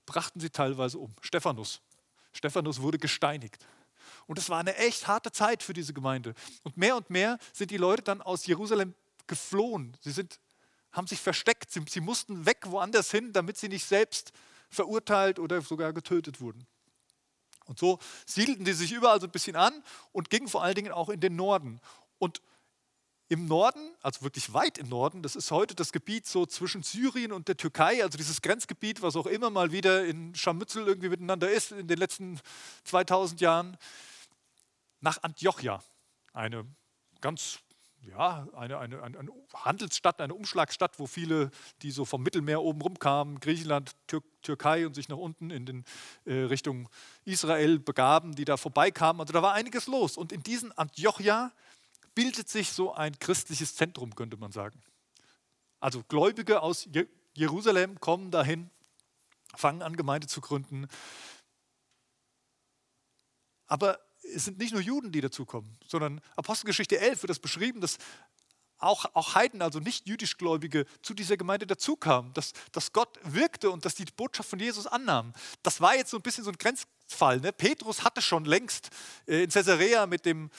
brachten 0.06 0.40
sie 0.40 0.50
teilweise 0.50 0.98
um. 0.98 1.14
Stephanus. 1.20 1.82
Stephanus 2.32 2.82
wurde 2.82 2.98
gesteinigt. 2.98 3.68
Und 4.26 4.40
es 4.40 4.48
war 4.48 4.60
eine 4.60 4.74
echt 4.78 5.06
harte 5.06 5.34
Zeit 5.34 5.64
für 5.64 5.74
diese 5.74 5.92
Gemeinde. 5.92 6.34
Und 6.64 6.78
mehr 6.78 6.96
und 6.96 7.10
mehr 7.10 7.40
sind 7.52 7.72
die 7.72 7.78
Leute 7.78 8.04
dann 8.04 8.22
aus 8.22 8.46
Jerusalem 8.46 8.94
geflohen. 9.28 9.98
Sie 10.00 10.12
sind, 10.12 10.40
haben 10.94 11.08
sich 11.08 11.20
versteckt. 11.20 11.70
Sie, 11.70 11.84
sie 11.90 12.00
mussten 12.00 12.46
weg 12.46 12.60
woanders 12.68 13.12
hin, 13.12 13.34
damit 13.34 13.58
sie 13.58 13.68
nicht 13.68 13.86
selbst 13.86 14.32
verurteilt 14.70 15.40
oder 15.40 15.62
sogar 15.62 15.92
getötet 15.92 16.40
wurden. 16.40 16.66
Und 17.66 17.80
so 17.80 18.00
siedelten 18.26 18.64
die 18.64 18.72
sich 18.72 18.94
überall 18.94 19.20
so 19.20 19.28
ein 19.28 19.32
bisschen 19.34 19.58
an 19.58 19.84
und 20.14 20.30
gingen 20.30 20.48
vor 20.48 20.64
allen 20.64 20.76
Dingen 20.76 20.94
auch 20.94 21.10
in 21.10 21.20
den 21.20 21.36
Norden. 21.36 21.82
Und 22.18 22.42
im 23.30 23.46
Norden, 23.46 23.96
also 24.02 24.22
wirklich 24.22 24.54
weit 24.54 24.78
im 24.78 24.88
Norden, 24.88 25.22
das 25.22 25.36
ist 25.36 25.52
heute 25.52 25.76
das 25.76 25.92
Gebiet 25.92 26.26
so 26.26 26.46
zwischen 26.46 26.84
Syrien 26.84 27.32
und 27.34 27.48
der 27.48 27.58
Türkei, 27.58 28.04
also 28.04 28.18
dieses 28.18 28.42
Grenzgebiet, 28.42 29.02
was 29.02 29.16
auch 29.16 29.26
immer 29.26 29.50
mal 29.50 29.72
wieder 29.72 30.06
in 30.06 30.34
Scharmützel 30.34 30.88
irgendwie 30.88 31.10
miteinander 31.10 31.50
ist 31.52 31.72
in 31.72 31.88
den 31.88 31.98
letzten 31.98 32.40
2000 32.86 33.42
Jahren, 33.42 33.78
nach 35.02 35.22
Antiochia, 35.24 35.84
eine 36.34 36.66
ganz 37.22 37.60
ja, 38.08 38.48
eine, 38.54 38.78
eine, 38.78 39.04
eine, 39.04 39.32
Handelsstadt, 39.54 40.22
eine 40.22 40.34
Umschlagstadt, 40.34 40.98
wo 41.00 41.08
viele, 41.08 41.52
die 41.82 41.92
so 41.92 42.06
vom 42.06 42.24
Mittelmeer 42.24 42.62
oben 42.62 42.82
rumkamen, 42.82 43.40
Griechenland, 43.40 43.92
Tür 44.08 44.22
Türkei 44.44 44.88
und 44.88 44.94
sich 44.94 45.10
nach 45.10 45.18
unten 45.18 45.50
in 45.50 45.66
den, 45.66 45.84
äh, 46.24 46.34
Richtung 46.34 46.88
Israel 47.26 47.80
begaben, 47.80 48.34
die 48.34 48.46
da 48.46 48.56
vorbeikamen. 48.56 49.20
Also 49.20 49.34
da 49.34 49.42
war 49.42 49.52
einiges 49.52 49.88
los. 49.88 50.16
Und 50.16 50.32
in 50.32 50.42
diesen 50.42 50.72
Antiochia 50.78 51.52
bildet 52.18 52.50
sich 52.50 52.72
so 52.72 52.96
ein 52.96 53.20
christliches 53.20 53.76
Zentrum, 53.76 54.16
könnte 54.16 54.38
man 54.38 54.52
sagen. 54.52 54.82
Also 55.80 56.02
Gläubige 56.08 56.64
aus 56.64 56.90
Jerusalem 57.36 58.00
kommen 58.00 58.32
dahin, 58.32 58.72
fangen 59.56 59.84
an, 59.84 59.96
Gemeinde 59.96 60.26
zu 60.26 60.42
gründen. 60.42 60.88
Aber 63.68 64.00
es 64.34 64.46
sind 64.46 64.58
nicht 64.58 64.74
nur 64.74 64.82
Juden, 64.82 65.12
die 65.12 65.22
dazukommen, 65.22 65.78
sondern 65.86 66.20
Apostelgeschichte 66.36 67.00
11 67.00 67.22
wird 67.22 67.30
das 67.30 67.38
beschrieben, 67.38 67.82
dass 67.82 68.00
auch, 68.80 69.06
auch 69.14 69.36
Heiden, 69.36 69.62
also 69.62 69.80
nicht 69.80 70.08
jüdischgläubige, 70.08 70.88
zu 71.04 71.14
dieser 71.14 71.38
Gemeinde 71.38 71.68
dazukamen, 71.68 72.34
dass, 72.34 72.54
dass 72.72 72.94
Gott 72.94 73.20
wirkte 73.22 73.70
und 73.70 73.86
dass 73.86 73.94
die 73.94 74.06
Botschaft 74.06 74.50
von 74.50 74.58
Jesus 74.58 74.88
annahmen. 74.88 75.36
Das 75.62 75.82
war 75.82 75.96
jetzt 75.96 76.10
so 76.10 76.18
ein 76.18 76.24
bisschen 76.24 76.44
so 76.44 76.50
ein 76.50 76.58
Grenzfall. 76.58 77.42
Ne? 77.42 77.54
Petrus 77.54 78.04
hatte 78.04 78.24
schon 78.24 78.46
längst 78.46 78.90
äh, 79.28 79.44
in 79.44 79.52
Caesarea 79.52 80.08
mit 80.08 80.26
dem 80.26 80.50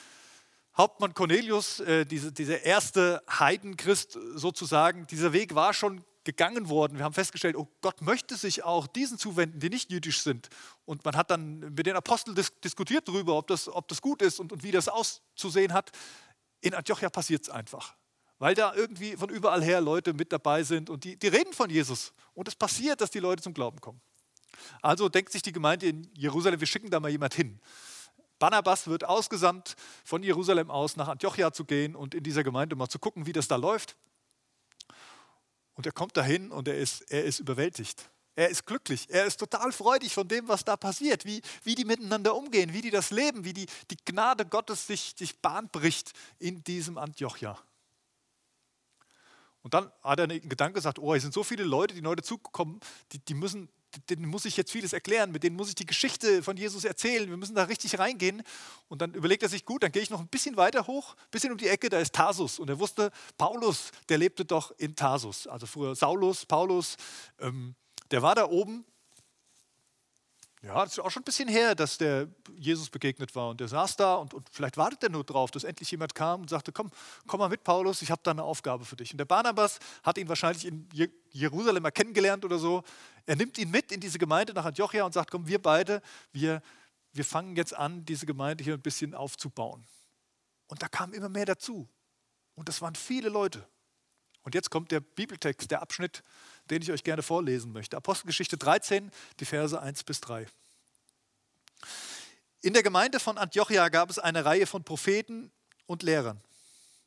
Hauptmann 0.79 1.13
Cornelius, 1.13 1.81
äh, 1.81 2.07
diese, 2.07 2.31
dieser 2.31 2.63
erste 2.63 3.21
Heidenchrist 3.29 4.17
sozusagen, 4.35 5.09
dieser 5.09 5.33
Weg 5.33 5.57
war 5.57 5.75
schon 5.75 6.05
gegangen 6.23 6.69
worden. 6.69 6.99
Wir 6.99 7.05
haben 7.05 7.15
festgestellt, 7.15 7.57
oh 7.57 7.67
Gott 7.81 8.01
möchte 8.01 8.37
sich 8.37 8.63
auch 8.63 8.87
diesen 8.87 9.19
zuwenden, 9.19 9.59
die 9.59 9.71
nicht 9.71 9.91
jüdisch 9.91 10.23
sind. 10.23 10.49
Und 10.85 11.05
man 11.05 11.17
hat 11.17 11.33
dann 11.33 11.59
mit 11.75 11.87
den 11.87 11.97
Aposteln 11.97 12.37
dis 12.37 12.53
diskutiert 12.61 13.09
darüber, 13.09 13.37
ob 13.37 13.49
das, 13.49 13.67
ob 13.67 13.89
das 13.89 14.01
gut 14.01 14.23
ist 14.23 14.39
und, 14.39 14.53
und 14.53 14.63
wie 14.63 14.71
das 14.71 14.89
auszusehen 14.89 15.73
hat. 15.73 15.91
In 16.61 16.75
Antiochia 16.75 17.11
passiert 17.11 17.43
es 17.43 17.49
einfach, 17.49 17.97
weil 18.39 18.55
da 18.55 18.73
irgendwie 18.75 19.17
von 19.17 19.31
überall 19.31 19.65
her 19.65 19.81
Leute 19.81 20.13
mit 20.13 20.33
dabei 20.33 20.63
sind 20.63 20.91
und 20.91 21.03
die, 21.03 21.17
die 21.17 21.29
reden 21.29 21.55
von 21.55 21.71
Jesus. 21.71 22.13
Und 22.35 22.47
es 22.47 22.55
passiert, 22.55 23.01
dass 23.01 23.11
die 23.11 23.21
Leute 23.21 23.43
zum 23.43 23.53
Glauben 23.53 23.81
kommen. 23.81 24.01
Also 24.81 25.09
denkt 25.09 25.33
sich 25.33 25.43
die 25.43 25.53
Gemeinde 25.53 25.87
in 25.87 26.09
Jerusalem, 26.15 26.61
wir 26.61 26.67
schicken 26.69 26.91
da 26.91 27.01
mal 27.01 27.11
jemand 27.11 27.35
hin. 27.35 27.61
Barnabas 28.39 28.87
wird 28.87 29.05
ausgesandt, 29.05 29.77
von 30.05 30.23
Jerusalem 30.23 30.71
aus 30.71 30.97
nach 30.97 31.09
Antiochia 31.09 31.53
zu 31.53 31.65
gehen 31.65 31.97
und 31.97 32.15
in 32.15 32.23
dieser 32.23 32.45
Gemeinde 32.45 32.77
mal 32.77 32.89
zu 32.89 32.99
gucken, 32.99 33.27
wie 33.27 33.33
das 33.33 33.49
da 33.49 33.57
läuft. 33.57 33.97
Und 35.75 35.87
er 35.87 35.93
kommt 35.93 36.17
dahin 36.17 36.51
und 36.51 36.69
er 36.69 36.77
ist, 36.77 37.03
er 37.11 37.25
ist 37.25 37.39
überwältigt. 37.39 38.11
Er 38.35 38.49
ist 38.49 38.67
glücklich. 38.67 39.07
Er 39.11 39.25
ist 39.27 39.39
total 39.39 39.73
freudig 39.73 40.15
von 40.15 40.29
dem, 40.29 40.47
was 40.47 40.65
da 40.65 40.77
passiert, 40.77 41.25
wie, 41.25 41.43
wie 41.65 41.75
die 41.75 41.85
miteinander 41.85 42.37
umgehen, 42.37 42.73
wie 42.73 42.83
die 42.83 42.91
das 42.91 43.11
leben, 43.11 43.45
wie 43.45 43.53
die, 43.53 43.67
die 43.91 43.97
Gnade 44.05 44.47
Gottes 44.47 44.87
sich, 44.87 45.15
sich 45.19 45.41
Bahn 45.41 45.69
bricht 45.69 46.13
in 46.39 46.63
diesem 46.63 46.99
Antiochia. 46.99 47.59
Und 49.63 49.75
dann 49.75 49.91
hat 50.03 50.21
er 50.21 50.25
einen 50.25 50.49
Gedanke 50.49 50.75
gesagt, 50.75 51.01
oh, 51.01 51.15
es 51.15 51.23
sind 51.23 51.35
so 51.35 51.43
viele 51.43 51.65
Leute, 51.65 51.95
die 51.95 52.01
neu 52.01 52.15
dazukommen, 52.15 52.81
die, 53.13 53.19
die 53.19 53.35
müssen 53.35 53.69
denen 54.11 54.27
muss 54.27 54.45
ich 54.45 54.57
jetzt 54.57 54.73
vieles 54.73 54.93
erklären, 54.93 55.33
mit 55.33 55.43
denen 55.43 55.57
muss 55.57 55.69
ich 55.69 55.75
die 55.75 55.87
Geschichte 55.87 56.43
von 56.43 56.57
Jesus 56.57 56.85
erzählen, 56.85 57.29
wir 57.29 57.37
müssen 57.37 57.55
da 57.55 57.65
richtig 57.65 57.99
reingehen. 57.99 58.43
Und 58.89 59.03
dann 59.03 59.15
überlegt 59.15 59.43
er 59.43 59.49
sich, 59.49 59.65
gut, 59.65 59.83
dann 59.83 59.93
gehe 59.93 60.03
ich 60.03 60.11
noch 60.11 60.21
ein 60.21 60.29
bisschen 60.29 60.57
weiter 60.57 60.87
hoch, 60.87 61.15
ein 61.15 61.31
bisschen 61.31 61.53
um 61.53 61.59
die 61.59 61.69
Ecke, 61.69 61.89
da 61.89 61.99
ist 61.99 62.15
Tarsus. 62.15 62.59
Und 62.59 62.69
er 62.69 62.79
wusste, 62.79 63.11
Paulus, 63.37 63.91
der 64.09 64.19
lebte 64.19 64.45
doch 64.45 64.73
in 64.79 64.95
Tarsus. 64.95 65.47
Also 65.47 65.67
früher 65.67 65.95
Saulus, 65.95 66.47
Paulus, 66.47 66.97
ähm, 67.41 67.75
der 68.11 68.23
war 68.23 68.35
da 68.35 68.49
oben 68.49 68.85
ja, 70.69 70.85
das 70.85 70.93
ist 70.93 70.99
auch 70.99 71.11
schon 71.11 71.23
ein 71.23 71.25
bisschen 71.25 71.49
her, 71.49 71.75
dass 71.75 71.97
der 71.97 72.29
Jesus 72.55 72.91
begegnet 72.91 73.35
war 73.35 73.49
und 73.49 73.59
der 73.59 73.69
saß 73.69 73.97
da 73.97 74.17
und, 74.17 74.35
und 74.35 74.47
vielleicht 74.53 74.77
wartet 74.77 75.03
er 75.03 75.09
nur 75.09 75.25
drauf, 75.25 75.51
dass 75.51 75.65
endlich 75.65 75.91
jemand 75.91 76.15
kam 76.15 76.43
und 76.43 76.51
sagte, 76.51 76.73
komm, 76.73 76.91
komm 77.27 77.41
mal 77.41 77.49
mit, 77.49 77.65
Paulus, 77.65 78.03
ich 78.03 78.11
habe 78.11 78.21
da 78.23 78.33
eine 78.33 78.43
Aufgabe 78.43 78.85
für 78.85 78.95
dich. 78.95 79.11
Und 79.13 79.17
der 79.17 79.25
Barnabas 79.25 79.79
hat 80.03 80.19
ihn 80.19 80.29
wahrscheinlich 80.29 80.67
in 80.67 80.87
Jerusalem 81.31 81.83
mal 81.83 81.91
kennengelernt 81.91 82.45
oder 82.45 82.59
so. 82.59 82.85
Er 83.25 83.37
nimmt 83.37 83.57
ihn 83.57 83.71
mit 83.71 83.93
in 83.93 84.01
diese 84.01 84.19
Gemeinde 84.19 84.53
nach 84.53 84.67
Antiochia 84.67 85.05
und 85.05 85.15
sagt, 85.15 85.31
komm, 85.31 85.47
wir 85.47 85.61
beide, 85.61 86.03
wir, 86.33 86.61
wir 87.15 87.25
fangen 87.25 87.57
jetzt 87.57 87.75
an, 87.75 88.05
diese 88.05 88.27
Gemeinde 88.27 88.63
hier 88.63 88.75
ein 88.75 88.83
bisschen 88.83 89.15
aufzubauen. 89.15 89.87
Und 90.67 90.83
da 90.83 90.89
kam 90.89 91.15
immer 91.15 91.31
mehr 91.31 91.47
dazu. 91.47 91.89
Und 92.57 92.69
das 92.69 92.83
waren 92.83 92.95
viele 92.95 93.31
Leute. 93.31 93.67
Und 94.43 94.55
jetzt 94.55 94.71
kommt 94.71 94.91
der 94.91 95.01
Bibeltext, 95.01 95.71
der 95.71 95.81
Abschnitt, 95.81 96.23
den 96.69 96.83
ich 96.83 96.93
euch 96.93 97.05
gerne 97.05 97.23
vorlesen 97.23 97.73
möchte. 97.73 97.97
Apostelgeschichte 97.97 98.57
13, 98.57 99.11
die 99.41 99.45
Verse 99.45 99.81
1 99.81 100.05
bis 100.05 100.21
3. 100.21 100.47
In 102.61 102.73
der 102.73 102.83
Gemeinde 102.83 103.21
von 103.21 103.39
Antiochia 103.39 103.89
gab 103.89 104.11
es 104.11 104.19
eine 104.19 104.45
Reihe 104.45 104.67
von 104.67 104.85
Propheten 104.85 105.51
und 105.87 106.03
Lehrern. 106.03 106.41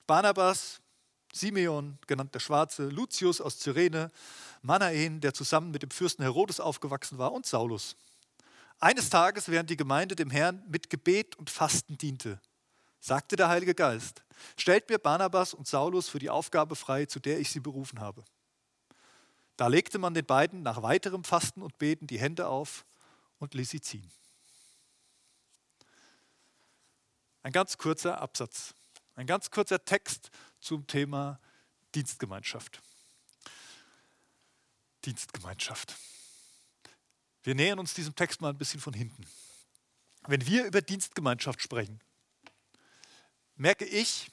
Barnabas, 0.07 0.79
Simeon, 1.33 1.97
genannt 2.07 2.33
der 2.33 2.39
Schwarze, 2.39 2.87
Lucius 2.89 3.41
aus 3.41 3.59
Cyrene, 3.59 4.11
Manaen, 4.61 5.21
der 5.21 5.33
zusammen 5.33 5.71
mit 5.71 5.83
dem 5.83 5.91
Fürsten 5.91 6.23
Herodes 6.23 6.59
aufgewachsen 6.59 7.17
war, 7.17 7.31
und 7.31 7.45
Saulus. 7.45 7.95
Eines 8.79 9.09
Tages, 9.09 9.49
während 9.49 9.69
die 9.69 9.77
Gemeinde 9.77 10.15
dem 10.15 10.29
Herrn 10.29 10.63
mit 10.67 10.89
Gebet 10.89 11.35
und 11.35 11.49
Fasten 11.49 11.97
diente, 11.97 12.39
sagte 12.99 13.35
der 13.35 13.49
Heilige 13.49 13.75
Geist, 13.75 14.23
stellt 14.57 14.89
mir 14.89 14.97
Barnabas 14.97 15.53
und 15.53 15.67
Saulus 15.67 16.09
für 16.09 16.19
die 16.19 16.29
Aufgabe 16.29 16.75
frei, 16.75 17.05
zu 17.05 17.19
der 17.19 17.39
ich 17.39 17.51
sie 17.51 17.59
berufen 17.59 17.99
habe. 17.99 18.23
Da 19.61 19.67
legte 19.67 19.99
man 19.99 20.15
den 20.15 20.25
beiden 20.25 20.63
nach 20.63 20.81
weiterem 20.81 21.23
Fasten 21.23 21.61
und 21.61 21.77
Beten 21.77 22.07
die 22.07 22.19
Hände 22.19 22.47
auf 22.47 22.83
und 23.37 23.53
ließ 23.53 23.69
sie 23.69 23.79
ziehen. 23.79 24.11
Ein 27.43 27.51
ganz 27.51 27.77
kurzer 27.77 28.19
Absatz, 28.19 28.73
ein 29.13 29.27
ganz 29.27 29.51
kurzer 29.51 29.85
Text 29.85 30.31
zum 30.61 30.87
Thema 30.87 31.39
Dienstgemeinschaft. 31.93 32.81
Dienstgemeinschaft. 35.05 35.95
Wir 37.43 37.53
nähern 37.53 37.77
uns 37.77 37.93
diesem 37.93 38.15
Text 38.15 38.41
mal 38.41 38.49
ein 38.49 38.57
bisschen 38.57 38.79
von 38.79 38.93
hinten. 38.93 39.27
Wenn 40.25 40.43
wir 40.47 40.65
über 40.65 40.81
Dienstgemeinschaft 40.81 41.61
sprechen, 41.61 42.01
merke 43.57 43.85
ich, 43.85 44.31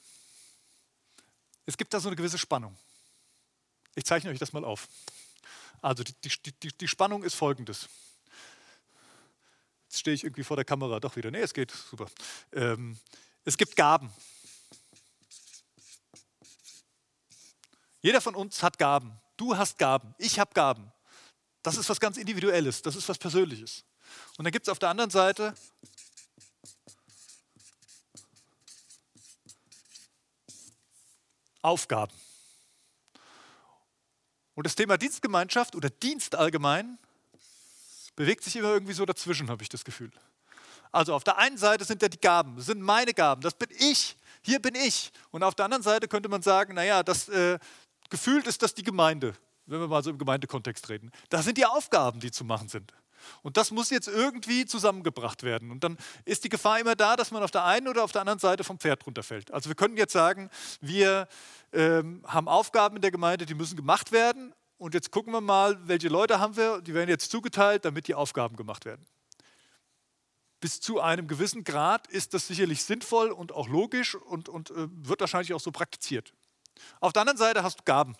es 1.67 1.77
gibt 1.77 1.93
da 1.93 1.99
so 1.99 2.09
eine 2.09 2.15
gewisse 2.15 2.39
Spannung. 2.39 2.75
Ich 3.93 4.05
zeichne 4.05 4.31
euch 4.31 4.39
das 4.39 4.53
mal 4.53 4.65
auf. 4.65 4.87
Also 5.81 6.03
die, 6.03 6.13
die, 6.23 6.51
die, 6.51 6.77
die 6.77 6.87
Spannung 6.87 7.23
ist 7.23 7.35
folgendes. 7.35 7.89
Jetzt 9.85 9.99
stehe 9.99 10.13
ich 10.13 10.23
irgendwie 10.23 10.43
vor 10.43 10.55
der 10.55 10.65
Kamera 10.65 10.99
doch 10.99 11.15
wieder. 11.15 11.31
Nee, 11.31 11.41
es 11.41 11.53
geht 11.53 11.71
super. 11.71 12.07
Ähm, 12.53 12.99
es 13.45 13.57
gibt 13.57 13.75
Gaben. 13.75 14.11
Jeder 18.01 18.21
von 18.21 18.35
uns 18.35 18.61
hat 18.63 18.77
Gaben. 18.77 19.19
Du 19.37 19.57
hast 19.57 19.77
Gaben. 19.77 20.13
Ich 20.17 20.39
habe 20.39 20.53
Gaben. 20.53 20.91
Das 21.63 21.77
ist 21.77 21.89
was 21.89 21.99
ganz 21.99 22.17
Individuelles. 22.17 22.81
Das 22.81 22.95
ist 22.95 23.09
was 23.09 23.17
Persönliches. 23.17 23.83
Und 24.37 24.45
dann 24.45 24.51
gibt 24.51 24.67
es 24.67 24.71
auf 24.71 24.79
der 24.79 24.89
anderen 24.89 25.09
Seite 25.09 25.53
Aufgaben. 31.61 32.13
Und 34.59 34.65
das 34.65 34.75
Thema 34.75 34.97
Dienstgemeinschaft 34.97 35.73
oder 35.73 35.89
Dienst 35.89 36.35
allgemein 36.35 36.97
bewegt 38.17 38.43
sich 38.43 38.57
immer 38.57 38.73
irgendwie 38.73 38.91
so 38.91 39.05
dazwischen, 39.05 39.49
habe 39.49 39.63
ich 39.63 39.69
das 39.69 39.85
Gefühl. 39.85 40.11
Also 40.91 41.13
auf 41.13 41.23
der 41.23 41.37
einen 41.37 41.57
Seite 41.57 41.85
sind 41.85 42.01
ja 42.01 42.09
die 42.09 42.19
Gaben, 42.19 42.57
das 42.57 42.65
sind 42.65 42.81
meine 42.81 43.13
Gaben, 43.13 43.39
das 43.39 43.53
bin 43.53 43.69
ich, 43.71 44.17
hier 44.41 44.61
bin 44.61 44.75
ich. 44.75 45.13
Und 45.31 45.43
auf 45.43 45.55
der 45.55 45.63
anderen 45.63 45.81
Seite 45.81 46.09
könnte 46.09 46.27
man 46.27 46.41
sagen, 46.41 46.73
naja, 46.73 47.03
das 47.03 47.29
äh, 47.29 47.57
gefühlt 48.09 48.47
ist 48.47 48.61
das 48.61 48.73
die 48.73 48.83
Gemeinde, 48.83 49.33
wenn 49.65 49.79
wir 49.79 49.87
mal 49.87 50.03
so 50.03 50.09
im 50.09 50.17
Gemeindekontext 50.17 50.89
reden. 50.89 51.13
Das 51.29 51.45
sind 51.45 51.57
die 51.57 51.65
Aufgaben, 51.65 52.19
die 52.19 52.29
zu 52.29 52.43
machen 52.43 52.67
sind. 52.67 52.91
Und 53.41 53.57
das 53.57 53.71
muss 53.71 53.89
jetzt 53.89 54.07
irgendwie 54.07 54.65
zusammengebracht 54.65 55.43
werden. 55.43 55.71
Und 55.71 55.83
dann 55.83 55.97
ist 56.25 56.43
die 56.43 56.49
Gefahr 56.49 56.79
immer 56.79 56.95
da, 56.95 57.15
dass 57.15 57.31
man 57.31 57.43
auf 57.43 57.51
der 57.51 57.65
einen 57.65 57.87
oder 57.87 58.03
auf 58.03 58.11
der 58.11 58.21
anderen 58.21 58.39
Seite 58.39 58.63
vom 58.63 58.79
Pferd 58.79 59.05
runterfällt. 59.05 59.51
Also 59.51 59.69
wir 59.69 59.75
können 59.75 59.97
jetzt 59.97 60.13
sagen, 60.13 60.49
wir 60.81 61.27
ähm, 61.73 62.23
haben 62.27 62.47
Aufgaben 62.47 62.95
in 62.95 63.01
der 63.01 63.11
Gemeinde, 63.11 63.45
die 63.45 63.55
müssen 63.55 63.75
gemacht 63.75 64.11
werden. 64.11 64.53
Und 64.77 64.93
jetzt 64.93 65.11
gucken 65.11 65.33
wir 65.33 65.41
mal, 65.41 65.77
welche 65.87 66.07
Leute 66.07 66.39
haben 66.39 66.55
wir, 66.55 66.81
die 66.81 66.93
werden 66.93 67.09
jetzt 67.09 67.29
zugeteilt, 67.29 67.83
damit 67.85 68.07
die 68.07 68.15
Aufgaben 68.15 68.55
gemacht 68.55 68.85
werden. 68.85 69.05
Bis 70.61 70.81
zu 70.81 70.99
einem 70.99 71.27
gewissen 71.27 71.63
Grad 71.63 72.07
ist 72.07 72.33
das 72.33 72.47
sicherlich 72.47 72.83
sinnvoll 72.83 73.31
und 73.31 73.53
auch 73.53 73.67
logisch 73.67 74.15
und, 74.15 74.49
und 74.49 74.71
äh, 74.71 74.87
wird 74.89 75.21
wahrscheinlich 75.21 75.53
auch 75.53 75.59
so 75.59 75.71
praktiziert. 75.71 76.33
Auf 76.99 77.13
der 77.13 77.21
anderen 77.21 77.37
Seite 77.37 77.63
hast 77.63 77.79
du 77.79 77.83
Gaben. 77.83 78.15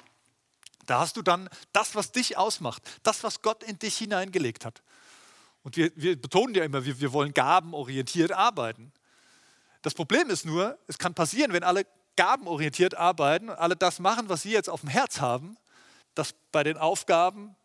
Da 0.85 0.99
hast 0.99 1.17
du 1.17 1.21
dann 1.21 1.49
das, 1.71 1.95
was 1.95 2.11
dich 2.11 2.37
ausmacht, 2.37 2.81
das, 3.03 3.23
was 3.23 3.41
Gott 3.41 3.63
in 3.63 3.77
dich 3.77 3.97
hineingelegt 3.97 4.65
hat. 4.65 4.81
Und 5.69 5.77
wir, 5.77 5.91
wir 5.95 6.19
betonen 6.19 6.55
ja 6.55 6.63
immer, 6.63 6.83
wir, 6.83 6.99
wir 6.99 7.13
wollen 7.13 7.31
gabenorientiert 7.31 8.31
arbeiten. 8.31 8.91
Das 9.83 9.93
Problem 9.93 10.31
ist 10.31 10.43
nur, 10.43 10.79
es 10.87 10.97
kann 10.97 11.13
passieren, 11.13 11.53
wenn 11.53 11.63
alle 11.63 11.85
gabenorientiert 12.15 12.95
arbeiten 12.95 13.49
und 13.49 13.55
alle 13.55 13.75
das 13.75 13.99
machen, 13.99 14.29
was 14.29 14.41
sie 14.41 14.51
jetzt 14.51 14.67
auf 14.67 14.79
dem 14.79 14.89
Herz 14.89 15.21
haben, 15.21 15.59
dass 16.15 16.33
bei 16.51 16.63
den 16.63 16.75
Aufgaben 16.75 17.55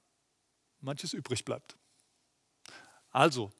manches 0.80 1.14
übrig 1.14 1.46
bleibt. 1.46 1.78
Also, 3.10 3.50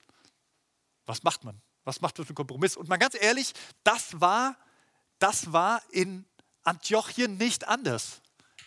was 1.06 1.22
macht 1.22 1.42
man? 1.44 1.62
Was 1.84 2.02
macht 2.02 2.18
man 2.18 2.26
für 2.26 2.32
einen 2.32 2.36
Kompromiss? 2.36 2.76
Und 2.76 2.86
mal 2.86 2.98
ganz 2.98 3.16
ehrlich, 3.18 3.54
das 3.82 4.20
war, 4.20 4.58
das 5.20 5.54
war 5.54 5.80
in 5.88 6.26
Antiochien 6.64 7.38
nicht 7.38 7.66
anders. 7.66 8.20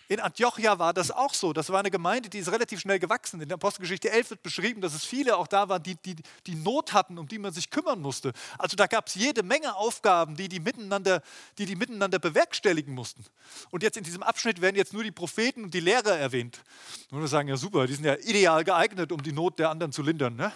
In 0.10 0.22
Antiochia 0.22 0.80
war 0.80 0.94
das 0.94 1.12
auch 1.12 1.34
so. 1.34 1.52
Das 1.52 1.70
war 1.70 1.80
eine 1.80 1.92
Gemeinde, 1.92 2.30
die 2.30 2.40
ist 2.40 2.50
relativ 2.50 2.80
schnell 2.80 2.98
gewachsen. 2.98 3.42
In 3.42 3.50
der 3.50 3.56
Apostelgeschichte 3.56 4.10
11 4.10 4.30
wird 4.30 4.44
beschrieben, 4.44 4.80
dass 4.80 4.94
es 4.94 5.04
viele 5.04 5.36
auch 5.36 5.48
da 5.48 5.68
waren, 5.68 5.84
die, 5.84 5.96
die, 5.96 6.16
die 6.46 6.56
Not 6.56 6.94
hatten, 6.94 7.18
um 7.18 7.28
die 7.28 7.38
man 7.38 7.52
sich 7.52 7.70
kümmern 7.70 8.00
musste. 8.00 8.32
Also 8.58 8.78
da 8.78 8.88
gab 8.88 9.08
es 9.08 9.16
jede 9.16 9.44
Menge 9.44 9.76
Aufgaben, 9.76 10.38
die 10.38 10.48
die, 10.48 10.62
miteinander, 10.62 11.22
die 11.58 11.66
die 11.66 11.76
miteinander 11.76 12.20
bewerkstelligen 12.20 12.94
mussten. 12.94 13.26
Und 13.70 13.84
jetzt 13.84 13.98
in 13.98 14.06
diesem 14.06 14.24
Abschnitt 14.24 14.62
werden 14.62 14.78
jetzt 14.78 14.94
nur 14.94 15.04
die 15.04 15.12
Propheten 15.12 15.66
und 15.66 15.74
die 15.74 15.82
Lehrer 15.82 16.18
erwähnt. 16.18 16.64
Und 17.12 17.20
wir 17.20 17.28
sagen, 17.28 17.50
ja 17.50 17.58
super, 17.58 17.86
die 17.86 17.96
sind 17.96 18.06
ja 18.06 18.16
ideal 18.16 18.64
geeignet, 18.64 19.12
um 19.12 19.22
die 19.22 19.34
Not 19.34 19.60
der 19.60 19.70
anderen 19.70 19.92
zu 19.92 20.04
lindern. 20.04 20.38
Ne? 20.38 20.54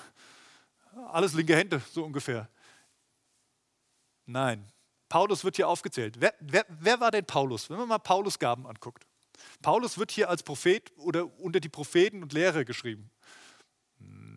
Alles 1.11 1.33
linke 1.33 1.57
Hände, 1.57 1.81
so 1.91 2.05
ungefähr. 2.05 2.47
Nein, 4.25 4.65
Paulus 5.09 5.43
wird 5.43 5.57
hier 5.57 5.67
aufgezählt. 5.67 6.21
Wer, 6.21 6.33
wer, 6.39 6.65
wer 6.69 7.01
war 7.01 7.11
denn 7.11 7.25
Paulus? 7.25 7.69
Wenn 7.69 7.77
man 7.77 7.89
mal 7.89 7.97
Paulus 7.97 8.39
Gaben 8.39 8.65
anguckt. 8.65 9.05
Paulus 9.61 9.97
wird 9.97 10.11
hier 10.11 10.29
als 10.29 10.43
Prophet 10.43 10.91
oder 10.97 11.27
unter 11.39 11.59
die 11.59 11.69
Propheten 11.69 12.23
und 12.23 12.33
Lehrer 12.33 12.65
geschrieben. 12.65 13.11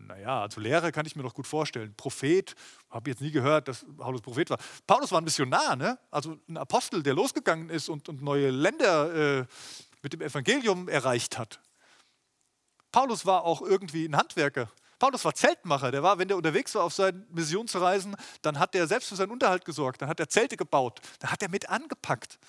Naja, 0.07 0.43
also 0.43 0.61
Lehrer 0.61 0.91
kann 0.91 1.05
ich 1.05 1.15
mir 1.15 1.23
noch 1.23 1.33
gut 1.33 1.47
vorstellen. 1.47 1.93
Prophet, 1.95 2.55
habe 2.89 3.09
ich 3.09 3.15
jetzt 3.15 3.21
nie 3.21 3.31
gehört, 3.31 3.67
dass 3.67 3.85
Paulus 3.97 4.21
Prophet 4.21 4.49
war. 4.51 4.59
Paulus 4.85 5.11
war 5.11 5.19
ein 5.19 5.23
Missionar, 5.23 5.75
ne? 5.75 5.97
also 6.11 6.37
ein 6.47 6.57
Apostel, 6.57 7.01
der 7.01 7.13
losgegangen 7.13 7.69
ist 7.69 7.89
und, 7.89 8.07
und 8.07 8.21
neue 8.21 8.51
Länder 8.51 9.39
äh, 9.39 9.45
mit 10.03 10.13
dem 10.13 10.21
Evangelium 10.21 10.87
erreicht 10.87 11.37
hat. 11.37 11.59
Paulus 12.91 13.25
war 13.25 13.43
auch 13.43 13.61
irgendwie 13.61 14.05
ein 14.05 14.15
Handwerker. 14.15 14.69
Paulus 14.99 15.25
war 15.25 15.33
Zeltmacher. 15.33 15.91
Der 15.91 16.03
war, 16.03 16.17
wenn 16.17 16.27
der 16.27 16.37
unterwegs 16.37 16.73
war 16.75 16.83
auf 16.83 16.93
seinen 16.93 17.27
Missionsreisen, 17.31 18.15
dann 18.41 18.59
hat 18.59 18.75
er 18.75 18.87
selbst 18.87 19.09
für 19.09 19.15
seinen 19.15 19.31
Unterhalt 19.31 19.65
gesorgt. 19.65 20.01
Dann 20.01 20.07
hat 20.07 20.19
er 20.19 20.29
Zelte 20.29 20.55
gebaut. 20.55 21.01
Dann 21.19 21.31
hat 21.31 21.41
er 21.41 21.49
mit 21.49 21.69
angepackt. 21.69 22.39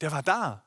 Der 0.00 0.12
war 0.12 0.22
da. 0.22 0.64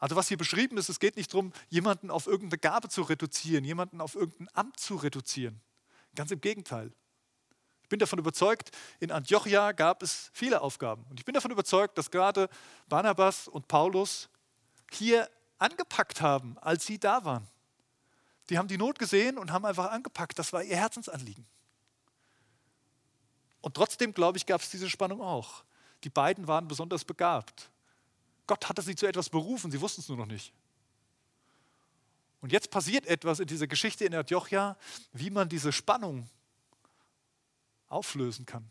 Also 0.00 0.16
was 0.16 0.28
hier 0.28 0.38
beschrieben 0.38 0.78
ist, 0.78 0.88
es 0.88 0.98
geht 0.98 1.16
nicht 1.16 1.32
darum, 1.32 1.52
jemanden 1.68 2.10
auf 2.10 2.26
irgendeine 2.26 2.58
Gabe 2.58 2.88
zu 2.88 3.02
reduzieren, 3.02 3.64
jemanden 3.64 4.00
auf 4.00 4.14
irgendein 4.14 4.48
Amt 4.54 4.80
zu 4.80 4.96
reduzieren. 4.96 5.60
Ganz 6.14 6.30
im 6.30 6.40
Gegenteil. 6.40 6.90
Ich 7.82 7.88
bin 7.90 7.98
davon 7.98 8.18
überzeugt, 8.18 8.70
in 8.98 9.12
Antiochia 9.12 9.72
gab 9.72 10.02
es 10.02 10.30
viele 10.32 10.62
Aufgaben. 10.62 11.04
Und 11.10 11.20
ich 11.20 11.26
bin 11.26 11.34
davon 11.34 11.50
überzeugt, 11.50 11.98
dass 11.98 12.10
gerade 12.10 12.48
Barnabas 12.88 13.46
und 13.46 13.68
Paulus 13.68 14.30
hier 14.90 15.28
angepackt 15.58 16.22
haben, 16.22 16.56
als 16.60 16.86
sie 16.86 16.98
da 16.98 17.24
waren. 17.24 17.46
Die 18.48 18.56
haben 18.56 18.68
die 18.68 18.78
Not 18.78 18.98
gesehen 18.98 19.38
und 19.38 19.52
haben 19.52 19.66
einfach 19.66 19.90
angepackt. 19.90 20.38
Das 20.38 20.52
war 20.52 20.62
ihr 20.62 20.76
Herzensanliegen. 20.76 21.46
Und 23.60 23.74
trotzdem, 23.74 24.14
glaube 24.14 24.38
ich, 24.38 24.46
gab 24.46 24.62
es 24.62 24.70
diese 24.70 24.88
Spannung 24.88 25.20
auch. 25.20 25.62
Die 26.04 26.10
beiden 26.10 26.48
waren 26.48 26.66
besonders 26.66 27.04
begabt. 27.04 27.70
Gott 28.50 28.68
hatte 28.68 28.82
sie 28.82 28.96
zu 28.96 29.06
etwas 29.06 29.28
berufen, 29.28 29.70
sie 29.70 29.80
wussten 29.80 30.00
es 30.00 30.08
nur 30.08 30.18
noch 30.18 30.26
nicht. 30.26 30.52
Und 32.40 32.50
jetzt 32.50 32.72
passiert 32.72 33.06
etwas 33.06 33.38
in 33.38 33.46
dieser 33.46 33.68
Geschichte 33.68 34.04
in 34.04 34.12
Antiochia, 34.12 34.76
wie 35.12 35.30
man 35.30 35.48
diese 35.48 35.70
Spannung 35.70 36.28
auflösen 37.86 38.46
kann. 38.46 38.68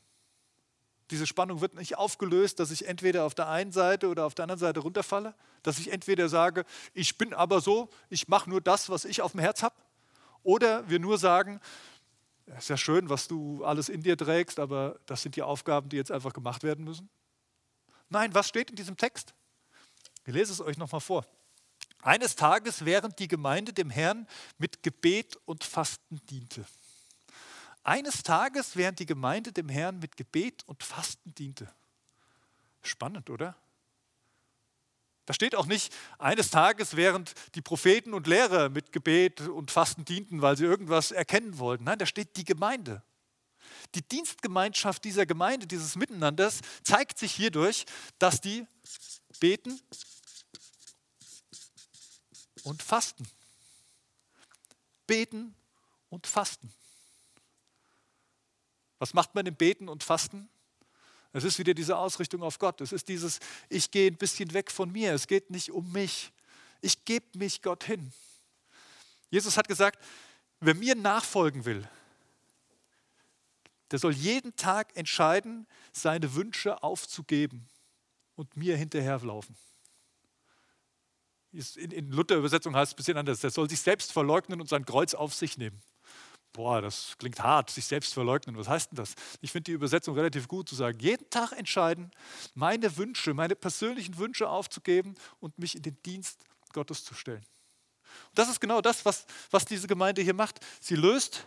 Diese 1.12 1.26
Spannung 1.26 1.62
wird 1.62 1.76
nicht 1.76 1.98
aufgelöst, 1.98 2.60
dass 2.60 2.72
ich 2.72 2.90
entweder 2.90 3.24
auf 3.24 3.36
der 3.36 3.48
einen 3.48 3.72
Seite 3.72 4.10
oder 4.10 4.26
auf 4.26 4.36
der 4.36 4.44
anderen 4.44 4.60
Seite 4.60 4.82
runterfalle, 4.82 5.34
dass 5.64 5.80
ich 5.80 5.94
entweder 5.94 6.28
sage, 6.28 6.66
ich 6.94 7.18
bin 7.18 7.34
aber 7.34 7.62
so, 7.62 7.90
ich 8.10 8.28
mache 8.28 8.50
nur 8.50 8.60
das, 8.60 8.90
was 8.90 9.06
ich 9.06 9.22
auf 9.22 9.32
dem 9.32 9.40
Herz 9.40 9.64
habe, 9.64 9.76
oder 10.44 10.90
wir 10.90 11.00
nur 11.00 11.18
sagen, 11.18 11.62
es 12.48 12.64
ist 12.64 12.68
ja 12.68 12.76
schön, 12.76 13.10
was 13.10 13.30
du 13.30 13.64
alles 13.64 13.88
in 13.88 14.04
dir 14.04 14.18
trägst, 14.18 14.60
aber 14.60 15.00
das 15.06 15.22
sind 15.22 15.38
die 15.38 15.42
Aufgaben, 15.42 15.88
die 15.88 15.96
jetzt 15.96 16.12
einfach 16.12 16.34
gemacht 16.34 16.64
werden 16.64 16.84
müssen. 16.84 17.10
Nein, 18.10 18.34
was 18.34 18.50
steht 18.50 18.72
in 18.72 18.76
diesem 18.76 18.98
Text? 18.98 19.34
Ich 20.30 20.36
lese 20.36 20.54
es 20.54 20.62
euch 20.62 20.78
nochmal 20.78 21.02
vor. 21.02 21.26
Eines 22.04 22.36
Tages, 22.36 22.86
während 22.86 23.18
die 23.18 23.28
Gemeinde 23.28 23.74
dem 23.74 23.90
Herrn 23.90 24.28
mit 24.60 24.84
Gebet 24.84 25.40
und 25.46 25.64
Fasten 25.64 26.22
diente. 26.30 26.68
Eines 27.82 28.22
Tages, 28.22 28.76
während 28.76 29.00
die 29.00 29.08
Gemeinde 29.08 29.52
dem 29.52 29.70
Herrn 29.70 29.98
mit 29.98 30.18
Gebet 30.18 30.62
und 30.68 30.84
Fasten 30.84 31.34
diente. 31.34 31.68
Spannend, 32.84 33.32
oder? 33.32 33.56
Da 35.26 35.34
steht 35.34 35.56
auch 35.56 35.66
nicht, 35.66 35.92
eines 36.20 36.52
Tages, 36.52 36.96
während 36.96 37.34
die 37.56 37.64
Propheten 37.64 38.14
und 38.14 38.28
Lehrer 38.28 38.70
mit 38.70 38.92
Gebet 38.92 39.42
und 39.42 39.72
Fasten 39.72 40.06
dienten, 40.06 40.44
weil 40.44 40.56
sie 40.58 40.66
irgendwas 40.66 41.12
erkennen 41.12 41.58
wollten. 41.58 41.86
Nein, 41.86 41.98
da 41.98 42.06
steht 42.06 42.38
die 42.38 42.46
Gemeinde. 42.46 43.02
Die 43.96 44.08
Dienstgemeinschaft 44.08 45.04
dieser 45.04 45.26
Gemeinde, 45.26 45.66
dieses 45.66 45.96
Miteinanders, 45.96 46.62
zeigt 46.84 47.18
sich 47.18 47.32
hierdurch, 47.32 47.86
dass 48.20 48.42
die 48.42 48.68
beten 49.40 49.80
und 52.66 52.82
fasten. 52.84 53.28
Beten 55.08 55.56
und 56.10 56.28
fasten. 56.28 56.72
Was 59.00 59.14
macht 59.14 59.34
man 59.34 59.46
im 59.46 59.56
Beten 59.56 59.88
und 59.90 60.04
Fasten? 60.04 60.50
Es 61.32 61.44
ist 61.44 61.58
wieder 61.60 61.74
diese 61.74 61.98
Ausrichtung 61.98 62.44
auf 62.44 62.60
Gott. 62.60 62.82
Es 62.82 62.92
ist 62.92 63.08
dieses, 63.08 63.40
ich 63.70 63.92
gehe 63.92 64.12
ein 64.12 64.18
bisschen 64.18 64.54
weg 64.54 64.72
von 64.72 64.92
mir. 64.92 65.14
Es 65.14 65.28
geht 65.28 65.50
nicht 65.50 65.72
um 65.72 65.92
mich. 65.92 66.32
Ich 66.82 67.06
gebe 67.06 67.26
mich 67.38 67.62
Gott 67.62 67.84
hin. 67.84 68.12
Jesus 69.30 69.58
hat 69.58 69.68
gesagt, 69.68 70.04
wer 70.60 70.76
mir 70.76 70.96
nachfolgen 70.96 71.66
will, 71.66 71.88
der 73.92 74.00
soll 74.00 74.14
jeden 74.14 74.56
Tag 74.56 74.96
entscheiden, 74.96 75.68
seine 75.92 76.36
Wünsche 76.36 76.84
aufzugeben 76.84 77.68
und 78.36 78.56
mir 78.58 78.78
hinterherlaufen. 78.78 79.56
In 81.52 82.12
Luther-Übersetzung 82.12 82.76
heißt 82.76 82.92
es 82.92 82.94
ein 82.94 82.98
bisschen 82.98 83.18
anders. 83.18 83.40
Der 83.40 83.50
soll 83.50 83.70
sich 83.70 83.82
selbst 83.82 84.12
verleugnen 84.12 84.62
und 84.62 84.70
sein 84.70 84.86
Kreuz 84.86 85.14
auf 85.14 85.34
sich 85.34 85.58
nehmen. 85.58 85.82
Boah, 86.54 86.82
das 86.82 87.16
klingt 87.18 87.42
hart, 87.42 87.70
sich 87.70 87.86
selbst 87.86 88.14
verleugnen. 88.14 88.58
Was 88.58 88.68
heißt 88.68 88.92
denn 88.92 88.98
das? 88.98 89.14
Ich 89.42 89.52
finde 89.52 89.66
die 89.66 89.72
Übersetzung 89.72 90.16
relativ 90.16 90.48
gut 90.48 90.68
zu 90.68 90.76
sagen, 90.76 91.00
jeden 91.00 91.30
Tag 91.30 91.52
entscheiden, 91.52 92.12
meine 92.56 92.98
Wünsche, 92.98 93.34
meine 93.34 93.56
persönlichen 93.56 94.18
Wünsche 94.18 94.50
aufzugeben 94.50 95.16
und 95.40 95.58
mich 95.60 95.76
in 95.76 95.84
den 95.84 95.98
Dienst 96.04 96.44
Gottes 96.74 97.04
zu 97.04 97.14
stellen. 97.14 97.46
Und 98.30 98.40
das 98.40 98.50
ist 98.50 98.60
genau 98.60 98.82
das, 98.82 99.06
was, 99.06 99.26
was 99.52 99.66
diese 99.66 99.88
Gemeinde 99.88 100.22
hier 100.22 100.34
macht. 100.34 100.60
Sie 100.82 100.96
löst, 100.96 101.46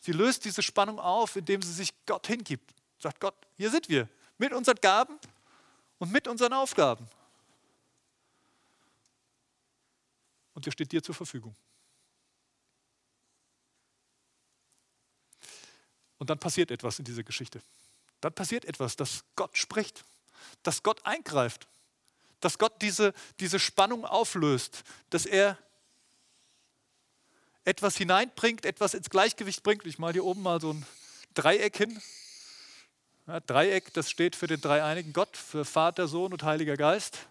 sie 0.00 0.12
löst 0.12 0.44
diese 0.44 0.62
Spannung 0.62 0.98
auf, 0.98 1.36
indem 1.36 1.62
sie 1.62 1.72
sich 1.72 1.90
Gott 2.04 2.26
hingibt. 2.26 2.74
Sagt 2.98 3.20
Gott, 3.20 3.34
hier 3.56 3.70
sind 3.70 3.88
wir, 3.88 4.08
mit 4.38 4.52
unseren 4.52 4.76
Gaben 4.80 5.18
und 5.98 6.10
mit 6.10 6.26
unseren 6.26 6.52
Aufgaben. 6.52 7.06
Und 10.56 10.66
er 10.66 10.72
steht 10.72 10.90
dir 10.90 11.02
zur 11.02 11.14
Verfügung. 11.14 11.54
Und 16.16 16.30
dann 16.30 16.38
passiert 16.38 16.70
etwas 16.70 16.98
in 16.98 17.04
dieser 17.04 17.22
Geschichte. 17.22 17.60
Dann 18.22 18.32
passiert 18.32 18.64
etwas, 18.64 18.96
dass 18.96 19.22
Gott 19.36 19.54
spricht, 19.58 20.06
dass 20.62 20.82
Gott 20.82 21.04
eingreift, 21.04 21.68
dass 22.40 22.56
Gott 22.56 22.80
diese, 22.80 23.12
diese 23.38 23.58
Spannung 23.58 24.06
auflöst, 24.06 24.82
dass 25.10 25.26
er 25.26 25.58
etwas 27.64 27.98
hineinbringt, 27.98 28.64
etwas 28.64 28.94
ins 28.94 29.10
Gleichgewicht 29.10 29.62
bringt. 29.62 29.84
Ich 29.84 29.98
male 29.98 30.14
hier 30.14 30.24
oben 30.24 30.40
mal 30.40 30.58
so 30.58 30.72
ein 30.72 30.86
Dreieck 31.34 31.76
hin. 31.76 32.00
Ja, 33.26 33.40
Dreieck, 33.40 33.92
das 33.92 34.10
steht 34.10 34.36
für 34.36 34.46
den 34.46 34.62
dreieinigen 34.62 35.12
Gott, 35.12 35.36
für 35.36 35.66
Vater, 35.66 36.08
Sohn 36.08 36.32
und 36.32 36.44
Heiliger 36.44 36.78
Geist 36.78 37.28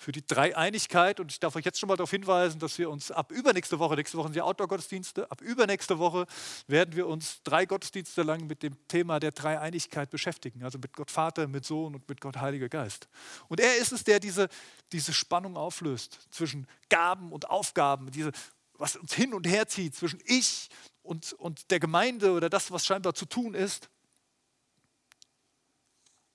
für 0.00 0.12
die 0.12 0.26
Dreieinigkeit. 0.26 1.20
Und 1.20 1.30
ich 1.30 1.40
darf 1.40 1.54
euch 1.56 1.64
jetzt 1.66 1.78
schon 1.78 1.88
mal 1.88 1.96
darauf 1.96 2.10
hinweisen, 2.10 2.58
dass 2.58 2.78
wir 2.78 2.88
uns 2.88 3.10
ab 3.10 3.30
übernächste 3.30 3.78
Woche, 3.78 3.96
nächste 3.96 4.16
Woche 4.16 4.28
sind 4.28 4.36
ja 4.36 4.44
Outdoor-Gottesdienste, 4.44 5.30
ab 5.30 5.42
übernächste 5.42 5.98
Woche 5.98 6.26
werden 6.66 6.96
wir 6.96 7.06
uns 7.06 7.42
drei 7.44 7.66
Gottesdienste 7.66 8.22
lang 8.22 8.46
mit 8.46 8.62
dem 8.62 8.76
Thema 8.88 9.20
der 9.20 9.32
Dreieinigkeit 9.32 10.08
beschäftigen. 10.08 10.64
Also 10.64 10.78
mit 10.78 10.94
Gott 10.94 11.10
Vater, 11.10 11.46
mit 11.48 11.66
Sohn 11.66 11.94
und 11.94 12.08
mit 12.08 12.22
Gott 12.22 12.38
Heiliger 12.38 12.70
Geist. 12.70 13.08
Und 13.48 13.60
er 13.60 13.76
ist 13.76 13.92
es, 13.92 14.02
der 14.02 14.20
diese, 14.20 14.48
diese 14.90 15.12
Spannung 15.12 15.58
auflöst 15.58 16.18
zwischen 16.30 16.66
Gaben 16.88 17.30
und 17.30 17.50
Aufgaben, 17.50 18.10
diese, 18.10 18.32
was 18.78 18.96
uns 18.96 19.12
hin 19.12 19.34
und 19.34 19.46
her 19.46 19.68
zieht 19.68 19.94
zwischen 19.94 20.20
ich 20.24 20.70
und, 21.02 21.34
und 21.34 21.70
der 21.70 21.78
Gemeinde 21.78 22.32
oder 22.32 22.48
das, 22.48 22.70
was 22.70 22.86
scheinbar 22.86 23.14
zu 23.14 23.26
tun 23.26 23.52
ist. 23.52 23.90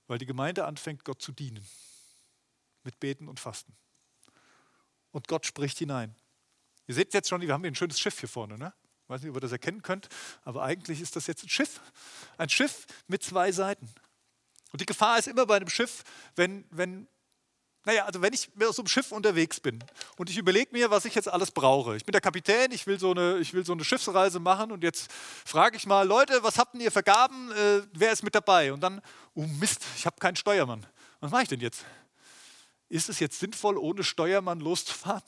Weil 0.05 0.19
die 0.19 0.27
Gemeinde 0.27 0.65
anfängt, 0.65 1.03
Gott 1.03 1.19
zu 1.19 1.31
dienen 1.31 1.65
mit 2.85 2.99
Beten 2.99 3.27
und 3.27 3.39
Fasten. 3.39 3.75
Und 5.11 5.27
Gott 5.27 5.45
spricht 5.45 5.77
hinein. 5.77 6.15
Ihr 6.87 6.95
seht 6.95 7.13
jetzt 7.13 7.29
schon, 7.29 7.41
wir 7.41 7.53
haben 7.53 7.61
hier 7.61 7.71
ein 7.71 7.75
schönes 7.75 7.99
Schiff 7.99 8.19
hier 8.19 8.29
vorne. 8.29 8.57
Ne? 8.57 8.73
Ich 9.03 9.09
weiß 9.09 9.21
nicht, 9.21 9.29
ob 9.29 9.37
ihr 9.37 9.41
das 9.41 9.51
erkennen 9.51 9.81
könnt, 9.81 10.07
aber 10.43 10.63
eigentlich 10.63 11.01
ist 11.01 11.15
das 11.15 11.27
jetzt 11.27 11.43
ein 11.43 11.49
Schiff. 11.49 11.79
Ein 12.37 12.49
Schiff 12.49 12.85
mit 13.07 13.23
zwei 13.23 13.51
Seiten. 13.51 13.89
Und 14.71 14.81
die 14.81 14.85
Gefahr 14.85 15.17
ist 15.17 15.27
immer 15.27 15.45
bei 15.45 15.55
einem 15.55 15.69
Schiff, 15.69 16.03
wenn, 16.35 16.65
wenn 16.69 17.07
naja, 17.85 18.05
also 18.05 18.21
wenn 18.21 18.33
ich 18.33 18.49
mit 18.55 18.73
so 18.73 18.81
einem 18.81 18.87
Schiff 18.87 19.11
unterwegs 19.11 19.59
bin 19.59 19.83
und 20.17 20.29
ich 20.29 20.37
überlege 20.37 20.71
mir, 20.71 20.89
was 20.89 21.05
ich 21.05 21.13
jetzt 21.13 21.27
alles 21.27 21.51
brauche. 21.51 21.95
Ich 21.95 22.03
bin 22.03 22.13
der 22.13 22.21
Kapitän, 22.21 22.71
ich 22.71 22.87
will 22.87 22.99
so 22.99 23.11
eine, 23.11 23.37
ich 23.37 23.53
will 23.53 23.63
so 23.63 23.73
eine 23.73 23.83
Schiffsreise 23.83 24.39
machen 24.39 24.71
und 24.71 24.83
jetzt 24.83 25.11
frage 25.11 25.77
ich 25.77 25.85
mal, 25.85 26.05
Leute, 26.05 26.41
was 26.41 26.57
habt 26.57 26.75
ihr 26.75 26.91
vergaben? 26.91 27.51
Äh, 27.51 27.83
wer 27.93 28.11
ist 28.11 28.23
mit 28.23 28.33
dabei? 28.33 28.73
Und 28.73 28.81
dann, 28.81 29.01
oh 29.35 29.45
Mist, 29.59 29.85
ich 29.95 30.05
habe 30.07 30.15
keinen 30.19 30.35
Steuermann. 30.35 30.85
Was 31.19 31.31
mache 31.31 31.43
ich 31.43 31.49
denn 31.49 31.59
jetzt? 31.59 31.85
Ist 32.89 33.09
es 33.09 33.19
jetzt 33.19 33.39
sinnvoll, 33.39 33.77
ohne 33.77 34.03
Steuermann 34.03 34.59
loszufahren? 34.59 35.23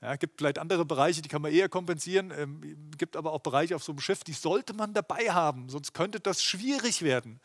Ja, 0.00 0.16
gibt 0.16 0.38
vielleicht 0.38 0.58
andere 0.58 0.84
Bereiche, 0.84 1.22
die 1.22 1.28
kann 1.28 1.40
man 1.40 1.50
eher 1.50 1.68
kompensieren. 1.68 2.30
Ähm, 2.30 2.90
gibt 2.98 3.16
aber 3.16 3.32
auch 3.32 3.40
Bereiche 3.40 3.74
auf 3.74 3.82
so 3.82 3.92
einem 3.92 4.00
Schiff, 4.00 4.22
die 4.22 4.34
sollte 4.34 4.74
man 4.74 4.92
dabei 4.92 5.30
haben, 5.30 5.70
sonst 5.70 5.94
könnte 5.94 6.20
das 6.20 6.42
schwierig 6.42 7.02
werden. 7.02 7.40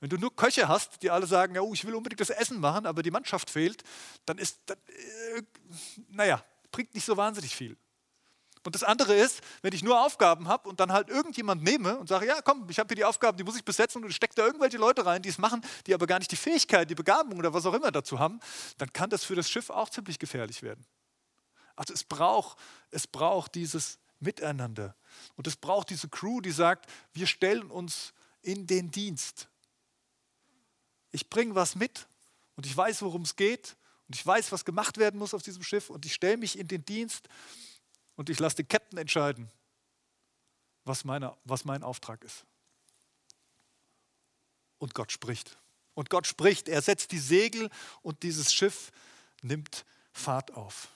Wenn 0.00 0.10
du 0.10 0.16
nur 0.16 0.34
Köche 0.34 0.68
hast, 0.68 1.02
die 1.02 1.10
alle 1.10 1.26
sagen, 1.26 1.56
ja, 1.56 1.60
oh, 1.60 1.74
ich 1.74 1.84
will 1.84 1.94
unbedingt 1.94 2.20
das 2.20 2.30
Essen 2.30 2.60
machen, 2.60 2.86
aber 2.86 3.02
die 3.02 3.10
Mannschaft 3.10 3.50
fehlt, 3.50 3.82
dann 4.26 4.38
ist 4.38 4.60
das, 4.66 4.76
äh, 4.76 5.42
naja, 6.10 6.44
bringt 6.70 6.94
nicht 6.94 7.04
so 7.04 7.16
wahnsinnig 7.16 7.56
viel. 7.56 7.76
Und 8.68 8.74
das 8.74 8.84
andere 8.84 9.14
ist, 9.14 9.40
wenn 9.62 9.72
ich 9.72 9.82
nur 9.82 10.04
Aufgaben 10.04 10.46
habe 10.46 10.68
und 10.68 10.78
dann 10.78 10.92
halt 10.92 11.08
irgendjemand 11.08 11.62
nehme 11.62 11.96
und 11.96 12.06
sage, 12.06 12.26
ja 12.26 12.42
komm, 12.42 12.68
ich 12.68 12.78
habe 12.78 12.88
hier 12.88 12.96
die 12.96 13.04
Aufgaben, 13.06 13.38
die 13.38 13.42
muss 13.42 13.56
ich 13.56 13.64
besetzen 13.64 14.04
und 14.04 14.12
stecke 14.12 14.34
da 14.34 14.44
irgendwelche 14.44 14.76
Leute 14.76 15.06
rein, 15.06 15.22
die 15.22 15.30
es 15.30 15.38
machen, 15.38 15.64
die 15.86 15.94
aber 15.94 16.06
gar 16.06 16.18
nicht 16.18 16.30
die 16.30 16.36
Fähigkeit, 16.36 16.90
die 16.90 16.94
Begabung 16.94 17.38
oder 17.38 17.54
was 17.54 17.64
auch 17.64 17.72
immer 17.72 17.90
dazu 17.90 18.18
haben, 18.18 18.40
dann 18.76 18.92
kann 18.92 19.08
das 19.08 19.24
für 19.24 19.34
das 19.34 19.48
Schiff 19.48 19.70
auch 19.70 19.88
ziemlich 19.88 20.18
gefährlich 20.18 20.62
werden. 20.62 20.84
Also 21.76 21.94
es 21.94 22.04
braucht, 22.04 22.58
es 22.90 23.06
braucht 23.06 23.54
dieses 23.54 23.98
Miteinander. 24.20 24.94
Und 25.36 25.46
es 25.46 25.56
braucht 25.56 25.88
diese 25.88 26.10
Crew, 26.10 26.42
die 26.42 26.50
sagt, 26.50 26.90
wir 27.14 27.26
stellen 27.26 27.70
uns 27.70 28.12
in 28.42 28.66
den 28.66 28.90
Dienst. 28.90 29.48
Ich 31.10 31.30
bringe 31.30 31.54
was 31.54 31.74
mit 31.74 32.06
und 32.54 32.66
ich 32.66 32.76
weiß, 32.76 33.00
worum 33.00 33.22
es 33.22 33.34
geht 33.34 33.78
und 34.08 34.14
ich 34.14 34.26
weiß, 34.26 34.52
was 34.52 34.66
gemacht 34.66 34.98
werden 34.98 35.18
muss 35.18 35.32
auf 35.32 35.42
diesem 35.42 35.62
Schiff 35.62 35.88
und 35.88 36.04
ich 36.04 36.12
stelle 36.12 36.36
mich 36.36 36.58
in 36.58 36.68
den 36.68 36.84
Dienst 36.84 37.30
und 38.18 38.28
ich 38.28 38.40
lasse 38.40 38.56
den 38.56 38.66
Captain 38.66 38.98
entscheiden, 38.98 39.48
was, 40.84 41.04
meine, 41.04 41.36
was 41.44 41.64
mein 41.64 41.84
Auftrag 41.84 42.24
ist. 42.24 42.44
Und 44.78 44.92
Gott 44.92 45.12
spricht. 45.12 45.56
Und 45.94 46.10
Gott 46.10 46.26
spricht, 46.26 46.68
er 46.68 46.82
setzt 46.82 47.12
die 47.12 47.20
Segel 47.20 47.70
und 48.02 48.24
dieses 48.24 48.52
Schiff 48.52 48.90
nimmt 49.40 49.86
Fahrt 50.10 50.52
auf. 50.54 50.88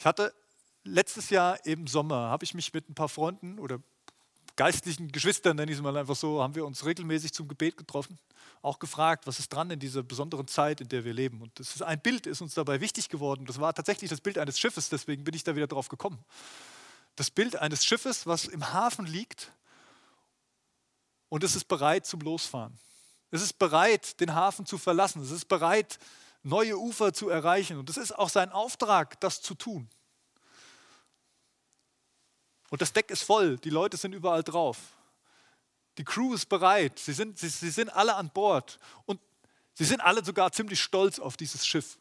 Ich 0.00 0.04
hatte 0.04 0.34
letztes 0.82 1.30
Jahr 1.30 1.64
im 1.64 1.86
Sommer, 1.86 2.28
habe 2.28 2.44
ich 2.44 2.54
mich 2.54 2.74
mit 2.74 2.88
ein 2.88 2.96
paar 2.96 3.08
Freunden 3.08 3.60
oder 3.60 3.80
geistlichen 4.58 5.10
Geschwistern, 5.12 5.56
nenne 5.56 5.70
ich 5.70 5.78
es 5.78 5.82
mal 5.82 5.96
einfach 5.96 6.16
so, 6.16 6.42
haben 6.42 6.54
wir 6.56 6.66
uns 6.66 6.84
regelmäßig 6.84 7.32
zum 7.32 7.46
Gebet 7.46 7.76
getroffen, 7.76 8.18
auch 8.60 8.80
gefragt, 8.80 9.26
was 9.26 9.38
ist 9.38 9.48
dran 9.50 9.70
in 9.70 9.78
dieser 9.78 10.02
besonderen 10.02 10.48
Zeit, 10.48 10.80
in 10.80 10.88
der 10.88 11.04
wir 11.04 11.14
leben. 11.14 11.40
Und 11.40 11.58
das 11.60 11.76
ist 11.76 11.82
ein 11.82 12.00
Bild 12.00 12.26
ist 12.26 12.42
uns 12.42 12.54
dabei 12.54 12.80
wichtig 12.80 13.08
geworden. 13.08 13.46
Das 13.46 13.60
war 13.60 13.72
tatsächlich 13.72 14.10
das 14.10 14.20
Bild 14.20 14.36
eines 14.36 14.58
Schiffes, 14.58 14.88
deswegen 14.88 15.22
bin 15.22 15.32
ich 15.32 15.44
da 15.44 15.54
wieder 15.54 15.68
drauf 15.68 15.88
gekommen. 15.88 16.18
Das 17.14 17.30
Bild 17.30 17.56
eines 17.56 17.84
Schiffes, 17.84 18.26
was 18.26 18.46
im 18.46 18.72
Hafen 18.72 19.06
liegt 19.06 19.52
und 21.28 21.44
es 21.44 21.54
ist 21.54 21.68
bereit 21.68 22.04
zum 22.04 22.20
Losfahren. 22.20 22.76
Es 23.30 23.42
ist 23.42 23.58
bereit, 23.58 24.20
den 24.20 24.34
Hafen 24.34 24.66
zu 24.66 24.76
verlassen. 24.76 25.22
Es 25.22 25.30
ist 25.30 25.46
bereit, 25.46 25.98
neue 26.42 26.76
Ufer 26.76 27.12
zu 27.12 27.28
erreichen. 27.28 27.78
Und 27.78 27.88
es 27.90 27.96
ist 27.96 28.12
auch 28.12 28.28
sein 28.28 28.50
Auftrag, 28.50 29.20
das 29.20 29.40
zu 29.40 29.54
tun. 29.54 29.88
Und 32.70 32.82
das 32.82 32.92
Deck 32.92 33.10
ist 33.10 33.22
voll, 33.22 33.58
die 33.58 33.70
Leute 33.70 33.96
sind 33.96 34.12
überall 34.12 34.42
drauf. 34.42 34.78
Die 35.96 36.04
Crew 36.04 36.34
ist 36.34 36.46
bereit, 36.46 36.98
sie 36.98 37.12
sind, 37.12 37.38
sie, 37.38 37.48
sie 37.48 37.70
sind 37.70 37.88
alle 37.90 38.14
an 38.14 38.30
Bord. 38.30 38.78
Und 39.06 39.20
sie 39.74 39.84
sind 39.84 40.00
alle 40.00 40.24
sogar 40.24 40.52
ziemlich 40.52 40.80
stolz 40.80 41.18
auf 41.18 41.36
dieses 41.36 41.66
Schiff, 41.66 41.98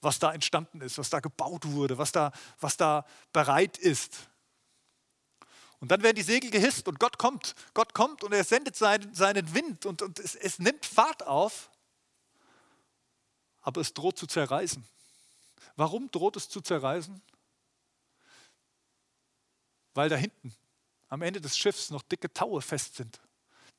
was 0.00 0.18
da 0.18 0.32
entstanden 0.32 0.80
ist, 0.80 0.98
was 0.98 1.10
da 1.10 1.20
gebaut 1.20 1.64
wurde, 1.64 1.98
was 1.98 2.12
da, 2.12 2.32
was 2.60 2.76
da 2.76 3.04
bereit 3.32 3.78
ist. 3.78 4.28
Und 5.80 5.90
dann 5.90 6.02
werden 6.02 6.16
die 6.16 6.22
Segel 6.22 6.50
gehisst 6.50 6.88
und 6.88 6.98
Gott 6.98 7.18
kommt. 7.18 7.54
Gott 7.74 7.94
kommt 7.94 8.22
und 8.22 8.32
er 8.32 8.44
sendet 8.44 8.76
seinen, 8.76 9.12
seinen 9.14 9.54
Wind 9.54 9.86
und, 9.86 10.02
und 10.02 10.18
es, 10.18 10.34
es 10.34 10.58
nimmt 10.58 10.86
Fahrt 10.86 11.26
auf, 11.26 11.70
aber 13.60 13.80
es 13.80 13.92
droht 13.92 14.18
zu 14.18 14.26
zerreißen. 14.26 14.86
Warum 15.74 16.10
droht 16.10 16.36
es 16.36 16.48
zu 16.48 16.60
zerreißen? 16.60 17.20
Weil 19.96 20.10
da 20.10 20.16
hinten 20.16 20.54
am 21.08 21.22
Ende 21.22 21.40
des 21.40 21.56
Schiffs 21.56 21.88
noch 21.88 22.02
dicke 22.02 22.30
Taue 22.30 22.60
fest 22.60 22.96
sind. 22.96 23.18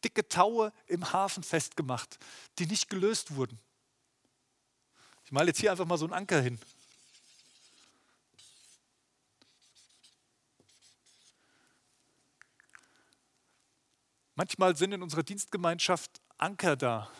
Dicke 0.03 0.27
Taue 0.27 0.73
im 0.88 1.13
Hafen 1.13 1.43
festgemacht, 1.43 2.17
die 2.58 2.65
nicht 2.65 2.89
gelöst 2.89 3.36
wurden. 3.36 3.60
Ich 5.25 5.32
male 5.32 5.47
jetzt 5.49 5.60
hier 5.60 5.69
einfach 5.69 5.86
mal 5.86 5.99
so 5.99 6.06
einen 6.06 6.13
Anker 6.13 6.41
hin. 6.41 6.60
Manchmal 14.34 14.75
sind 14.75 14.93
in 14.93 15.03
unserer 15.03 15.23
Dienstgemeinschaft 15.23 16.19
Anker 16.39 16.75
da, 16.75 17.12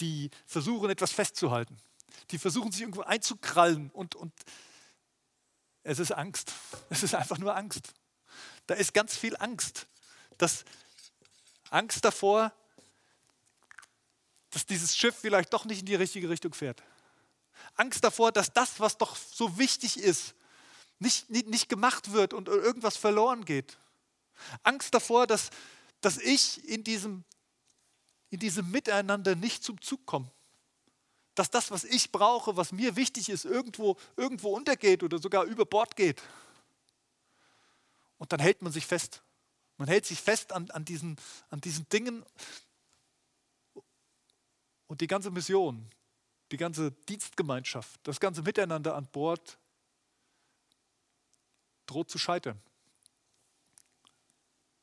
die 0.00 0.30
versuchen, 0.46 0.88
etwas 0.88 1.12
festzuhalten. 1.12 1.78
Die 2.30 2.38
versuchen, 2.38 2.72
sich 2.72 2.80
irgendwo 2.80 3.02
einzukrallen 3.02 3.90
und, 3.90 4.14
und 4.14 4.32
es 5.84 5.98
ist 5.98 6.12
Angst. 6.12 6.52
Es 6.90 7.02
ist 7.02 7.14
einfach 7.14 7.38
nur 7.38 7.56
Angst. 7.56 7.94
Da 8.66 8.74
ist 8.74 8.92
ganz 8.92 9.16
viel 9.16 9.36
Angst. 9.36 9.86
Das 10.38 10.64
Angst 11.70 12.04
davor, 12.04 12.52
dass 14.50 14.66
dieses 14.66 14.96
Schiff 14.96 15.14
vielleicht 15.20 15.52
doch 15.52 15.64
nicht 15.64 15.80
in 15.80 15.86
die 15.86 15.94
richtige 15.94 16.28
Richtung 16.28 16.54
fährt. 16.54 16.82
Angst 17.76 18.02
davor, 18.02 18.32
dass 18.32 18.52
das, 18.52 18.80
was 18.80 18.98
doch 18.98 19.16
so 19.16 19.58
wichtig 19.58 19.98
ist, 19.98 20.34
nicht, 20.98 21.30
nicht, 21.30 21.46
nicht 21.46 21.68
gemacht 21.68 22.12
wird 22.12 22.34
und 22.34 22.48
irgendwas 22.48 22.96
verloren 22.96 23.44
geht. 23.44 23.78
Angst 24.62 24.94
davor, 24.94 25.26
dass 25.26 25.50
dass 26.04 26.18
ich 26.18 26.68
in 26.68 26.84
diesem, 26.84 27.24
in 28.28 28.38
diesem 28.38 28.70
Miteinander 28.70 29.34
nicht 29.34 29.64
zum 29.64 29.80
Zug 29.80 30.04
komme. 30.04 30.30
Dass 31.34 31.50
das, 31.50 31.70
was 31.70 31.84
ich 31.84 32.12
brauche, 32.12 32.56
was 32.56 32.72
mir 32.72 32.96
wichtig 32.96 33.28
ist, 33.28 33.44
irgendwo, 33.44 33.96
irgendwo 34.16 34.54
untergeht 34.54 35.02
oder 35.02 35.18
sogar 35.18 35.44
über 35.44 35.66
Bord 35.66 35.96
geht. 35.96 36.22
Und 38.18 38.32
dann 38.32 38.40
hält 38.40 38.62
man 38.62 38.72
sich 38.72 38.86
fest. 38.86 39.22
Man 39.76 39.88
hält 39.88 40.06
sich 40.06 40.20
fest 40.20 40.52
an, 40.52 40.70
an, 40.70 40.84
diesen, 40.84 41.16
an 41.50 41.60
diesen 41.60 41.88
Dingen. 41.88 42.24
Und 44.86 45.00
die 45.00 45.06
ganze 45.08 45.30
Mission, 45.30 45.90
die 46.52 46.56
ganze 46.56 46.92
Dienstgemeinschaft, 47.08 48.00
das 48.04 48.20
ganze 48.20 48.42
Miteinander 48.42 48.94
an 48.94 49.06
Bord 49.06 49.58
droht 51.86 52.10
zu 52.10 52.18
scheitern 52.18 52.60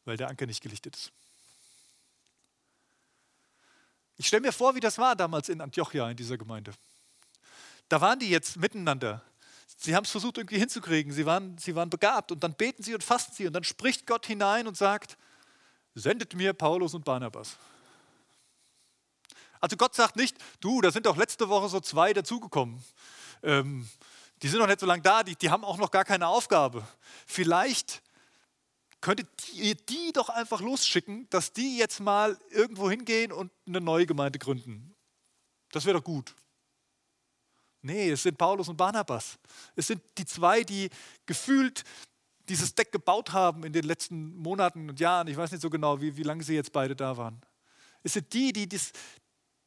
weil 0.05 0.17
der 0.17 0.29
Anker 0.29 0.45
nicht 0.45 0.61
gelichtet 0.61 0.95
ist. 0.95 1.11
Ich 4.17 4.27
stelle 4.27 4.41
mir 4.41 4.51
vor, 4.51 4.75
wie 4.75 4.79
das 4.79 4.97
war 4.97 5.15
damals 5.15 5.49
in 5.49 5.61
Antiochia, 5.61 6.09
in 6.09 6.17
dieser 6.17 6.37
Gemeinde. 6.37 6.73
Da 7.89 7.99
waren 8.01 8.19
die 8.19 8.29
jetzt 8.29 8.57
miteinander. 8.57 9.21
Sie 9.77 9.95
haben 9.95 10.03
es 10.03 10.11
versucht 10.11 10.37
irgendwie 10.37 10.59
hinzukriegen. 10.59 11.11
Sie 11.11 11.25
waren, 11.25 11.57
sie 11.57 11.75
waren 11.75 11.89
begabt 11.89 12.31
und 12.31 12.43
dann 12.43 12.53
beten 12.53 12.83
sie 12.83 12.93
und 12.93 13.03
fasten 13.03 13.33
sie 13.33 13.47
und 13.47 13.53
dann 13.53 13.63
spricht 13.63 14.05
Gott 14.05 14.25
hinein 14.25 14.67
und 14.67 14.77
sagt, 14.77 15.17
sendet 15.95 16.35
mir 16.35 16.53
Paulus 16.53 16.93
und 16.93 17.03
Barnabas. 17.03 17.57
Also 19.59 19.77
Gott 19.77 19.95
sagt 19.95 20.15
nicht, 20.15 20.37
du, 20.59 20.81
da 20.81 20.91
sind 20.91 21.05
doch 21.05 21.17
letzte 21.17 21.49
Woche 21.49 21.69
so 21.69 21.79
zwei 21.79 22.13
dazugekommen. 22.13 22.83
Ähm, 23.43 23.89
die 24.41 24.47
sind 24.47 24.59
noch 24.59 24.67
nicht 24.67 24.79
so 24.79 24.87
lange 24.87 25.03
da, 25.03 25.23
die, 25.23 25.35
die 25.35 25.49
haben 25.49 25.63
auch 25.63 25.77
noch 25.77 25.91
gar 25.91 26.03
keine 26.03 26.27
Aufgabe. 26.27 26.87
Vielleicht 27.27 28.01
könntet 29.01 29.27
ihr 29.53 29.75
die 29.75 30.11
doch 30.13 30.29
einfach 30.29 30.61
losschicken, 30.61 31.27
dass 31.29 31.53
die 31.53 31.77
jetzt 31.77 31.99
mal 31.99 32.37
irgendwo 32.51 32.89
hingehen 32.89 33.31
und 33.31 33.51
eine 33.67 33.81
neue 33.81 34.05
Gemeinde 34.05 34.39
gründen. 34.39 34.95
Das 35.71 35.85
wäre 35.85 35.97
doch 35.97 36.03
gut. 36.03 36.35
Nee, 37.81 38.11
es 38.11 38.23
sind 38.23 38.37
Paulus 38.37 38.69
und 38.69 38.77
Barnabas. 38.77 39.39
Es 39.75 39.87
sind 39.87 40.01
die 40.17 40.25
zwei, 40.25 40.63
die 40.63 40.89
gefühlt 41.25 41.83
dieses 42.47 42.75
Deck 42.75 42.91
gebaut 42.91 43.31
haben 43.31 43.63
in 43.63 43.73
den 43.73 43.85
letzten 43.85 44.35
Monaten 44.35 44.89
und 44.89 44.99
Jahren. 44.99 45.27
Ich 45.27 45.37
weiß 45.37 45.51
nicht 45.51 45.61
so 45.61 45.69
genau, 45.69 45.99
wie, 45.99 46.15
wie 46.15 46.23
lange 46.23 46.43
sie 46.43 46.53
jetzt 46.53 46.71
beide 46.71 46.95
da 46.95 47.17
waren. 47.17 47.41
Es 48.03 48.13
sind 48.13 48.31
die, 48.33 48.53
die, 48.53 48.67
dies, 48.67 48.91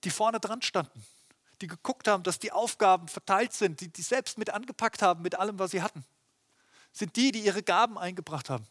die 0.05 0.11
vorne 0.11 0.39
dran 0.39 0.63
standen, 0.63 1.05
die 1.61 1.67
geguckt 1.67 2.07
haben, 2.07 2.23
dass 2.23 2.39
die 2.39 2.53
Aufgaben 2.53 3.09
verteilt 3.09 3.53
sind, 3.53 3.81
die, 3.81 3.89
die 3.89 4.03
selbst 4.03 4.39
mit 4.39 4.51
angepackt 4.51 5.03
haben 5.03 5.23
mit 5.23 5.35
allem, 5.37 5.59
was 5.59 5.73
sie 5.73 5.83
hatten. 5.83 6.05
Es 6.93 7.01
sind 7.01 7.17
die, 7.17 7.33
die 7.33 7.41
ihre 7.41 7.63
Gaben 7.63 7.99
eingebracht 7.99 8.51
haben. 8.51 8.67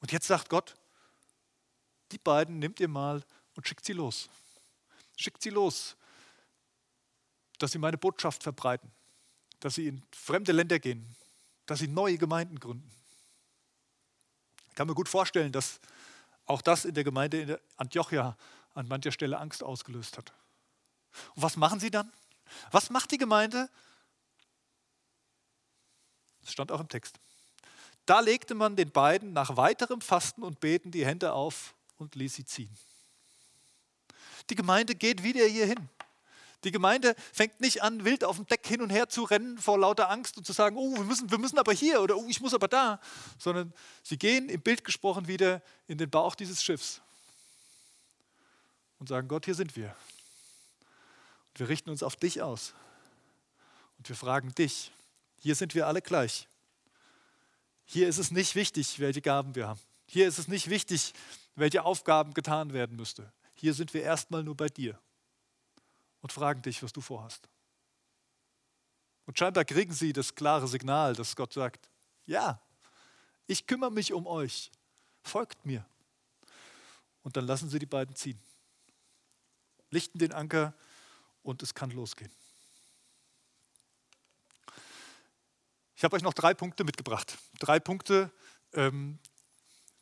Und 0.00 0.12
jetzt 0.12 0.26
sagt 0.26 0.48
Gott, 0.48 0.74
die 2.12 2.18
beiden 2.18 2.58
nehmt 2.58 2.80
ihr 2.80 2.88
mal 2.88 3.22
und 3.54 3.66
schickt 3.68 3.84
sie 3.84 3.92
los. 3.92 4.28
Schickt 5.16 5.42
sie 5.42 5.50
los, 5.50 5.96
dass 7.58 7.72
sie 7.72 7.78
meine 7.78 7.98
Botschaft 7.98 8.42
verbreiten, 8.42 8.90
dass 9.60 9.74
sie 9.74 9.88
in 9.88 10.02
fremde 10.10 10.52
Länder 10.52 10.78
gehen, 10.78 11.14
dass 11.66 11.80
sie 11.80 11.88
neue 11.88 12.16
Gemeinden 12.16 12.58
gründen. 12.58 12.90
Ich 14.68 14.74
kann 14.74 14.86
mir 14.86 14.94
gut 14.94 15.08
vorstellen, 15.08 15.52
dass 15.52 15.80
auch 16.46 16.62
das 16.62 16.84
in 16.84 16.94
der 16.94 17.04
Gemeinde 17.04 17.40
in 17.42 17.56
Antiochia 17.76 18.36
an 18.74 18.88
mancher 18.88 19.12
Stelle 19.12 19.38
Angst 19.38 19.62
ausgelöst 19.62 20.16
hat. 20.16 20.32
Und 21.34 21.42
was 21.42 21.56
machen 21.56 21.80
sie 21.80 21.90
dann? 21.90 22.10
Was 22.70 22.90
macht 22.90 23.10
die 23.10 23.18
Gemeinde? 23.18 23.68
Das 26.40 26.52
stand 26.52 26.72
auch 26.72 26.80
im 26.80 26.88
Text. 26.88 27.20
Da 28.10 28.18
legte 28.18 28.56
man 28.56 28.74
den 28.74 28.90
beiden 28.90 29.32
nach 29.32 29.56
weiterem 29.56 30.00
Fasten 30.00 30.42
und 30.42 30.58
Beten 30.58 30.90
die 30.90 31.06
Hände 31.06 31.32
auf 31.32 31.76
und 31.96 32.16
ließ 32.16 32.34
sie 32.34 32.44
ziehen. 32.44 32.76
Die 34.50 34.56
Gemeinde 34.56 34.96
geht 34.96 35.22
wieder 35.22 35.46
hierhin. 35.46 35.88
Die 36.64 36.72
Gemeinde 36.72 37.14
fängt 37.32 37.60
nicht 37.60 37.84
an, 37.84 38.04
wild 38.04 38.24
auf 38.24 38.34
dem 38.34 38.48
Deck 38.48 38.66
hin 38.66 38.82
und 38.82 38.90
her 38.90 39.08
zu 39.08 39.22
rennen 39.22 39.58
vor 39.58 39.78
lauter 39.78 40.10
Angst 40.10 40.36
und 40.36 40.44
zu 40.44 40.52
sagen, 40.52 40.76
oh, 40.76 40.96
wir 40.96 41.04
müssen, 41.04 41.30
wir 41.30 41.38
müssen 41.38 41.56
aber 41.56 41.72
hier 41.72 42.02
oder 42.02 42.16
oh, 42.16 42.26
ich 42.28 42.40
muss 42.40 42.52
aber 42.52 42.66
da, 42.66 43.00
sondern 43.38 43.72
sie 44.02 44.18
gehen 44.18 44.48
im 44.48 44.60
Bild 44.60 44.82
gesprochen 44.82 45.28
wieder 45.28 45.62
in 45.86 45.96
den 45.96 46.10
Bauch 46.10 46.34
dieses 46.34 46.64
Schiffs 46.64 47.00
und 48.98 49.08
sagen, 49.08 49.28
Gott, 49.28 49.44
hier 49.44 49.54
sind 49.54 49.76
wir. 49.76 49.94
Und 51.52 51.60
wir 51.60 51.68
richten 51.68 51.90
uns 51.90 52.02
auf 52.02 52.16
dich 52.16 52.42
aus. 52.42 52.74
Und 53.98 54.08
wir 54.08 54.16
fragen 54.16 54.52
dich, 54.56 54.90
hier 55.38 55.54
sind 55.54 55.76
wir 55.76 55.86
alle 55.86 56.02
gleich. 56.02 56.48
Hier 57.92 58.06
ist 58.06 58.18
es 58.18 58.30
nicht 58.30 58.54
wichtig, 58.54 59.00
welche 59.00 59.20
Gaben 59.20 59.56
wir 59.56 59.66
haben. 59.66 59.80
Hier 60.06 60.28
ist 60.28 60.38
es 60.38 60.46
nicht 60.46 60.70
wichtig, 60.70 61.12
welche 61.56 61.82
Aufgaben 61.82 62.34
getan 62.34 62.72
werden 62.72 62.94
müsste. 62.94 63.32
Hier 63.54 63.74
sind 63.74 63.92
wir 63.94 64.02
erstmal 64.04 64.44
nur 64.44 64.56
bei 64.56 64.68
dir 64.68 64.96
und 66.20 66.30
fragen 66.30 66.62
dich, 66.62 66.84
was 66.84 66.92
du 66.92 67.00
vorhast. 67.00 67.48
Und 69.26 69.36
scheinbar 69.36 69.64
kriegen 69.64 69.92
sie 69.92 70.12
das 70.12 70.36
klare 70.36 70.68
Signal, 70.68 71.16
dass 71.16 71.34
Gott 71.34 71.52
sagt, 71.52 71.90
ja, 72.26 72.62
ich 73.48 73.66
kümmere 73.66 73.90
mich 73.90 74.12
um 74.12 74.24
euch, 74.28 74.70
folgt 75.24 75.66
mir. 75.66 75.84
Und 77.24 77.36
dann 77.36 77.44
lassen 77.44 77.68
sie 77.70 77.80
die 77.80 77.86
beiden 77.86 78.14
ziehen, 78.14 78.38
lichten 79.90 80.20
den 80.20 80.32
Anker 80.32 80.74
und 81.42 81.60
es 81.64 81.74
kann 81.74 81.90
losgehen. 81.90 82.30
Ich 86.00 86.04
habe 86.04 86.16
euch 86.16 86.22
noch 86.22 86.32
drei 86.32 86.54
Punkte 86.54 86.82
mitgebracht. 86.82 87.36
Drei 87.58 87.78
Punkte 87.78 88.30
ähm, 88.72 89.18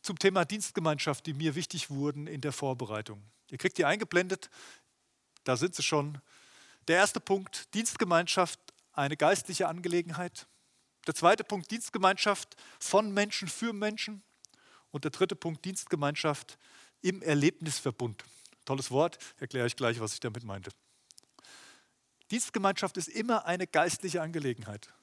zum 0.01 0.17
Thema 0.17 0.45
Dienstgemeinschaft, 0.45 1.25
die 1.25 1.33
mir 1.33 1.55
wichtig 1.55 1.89
wurden 1.89 2.25
in 2.25 2.39
der 2.39 2.53
Vorbereitung. 2.53 3.21
Ihr 3.49 3.57
kriegt 3.57 3.77
die 3.77 3.83
eingeblendet, 3.83 4.49
da 5.43 5.57
sind 5.57 5.75
sie 5.75 5.83
schon. 5.83 6.21
Der 6.87 6.95
erste 6.95 7.19
Punkt, 7.19 7.73
Dienstgemeinschaft, 7.73 8.61
eine 8.93 9.17
geistliche 9.17 9.67
Angelegenheit. 9.67 10.47
Der 11.05 11.15
zweite 11.15 11.43
Punkt, 11.43 11.69
Dienstgemeinschaft 11.69 12.55
von 12.79 13.13
Menschen 13.13 13.49
für 13.49 13.73
Menschen. 13.73 14.23
Und 14.91 15.03
der 15.03 15.11
dritte 15.11 15.35
Punkt, 15.35 15.65
Dienstgemeinschaft 15.65 16.57
im 17.01 17.21
Erlebnisverbund. 17.21 18.23
Tolles 18.63 18.89
Wort, 18.89 19.19
erkläre 19.37 19.67
ich 19.67 19.75
gleich, 19.75 19.99
was 19.99 20.13
ich 20.13 20.21
damit 20.21 20.45
meinte. 20.45 20.71
Dienstgemeinschaft 22.31 22.95
ist 22.95 23.09
immer 23.09 23.45
eine 23.45 23.67
geistliche 23.67 24.21
Angelegenheit 24.21 24.93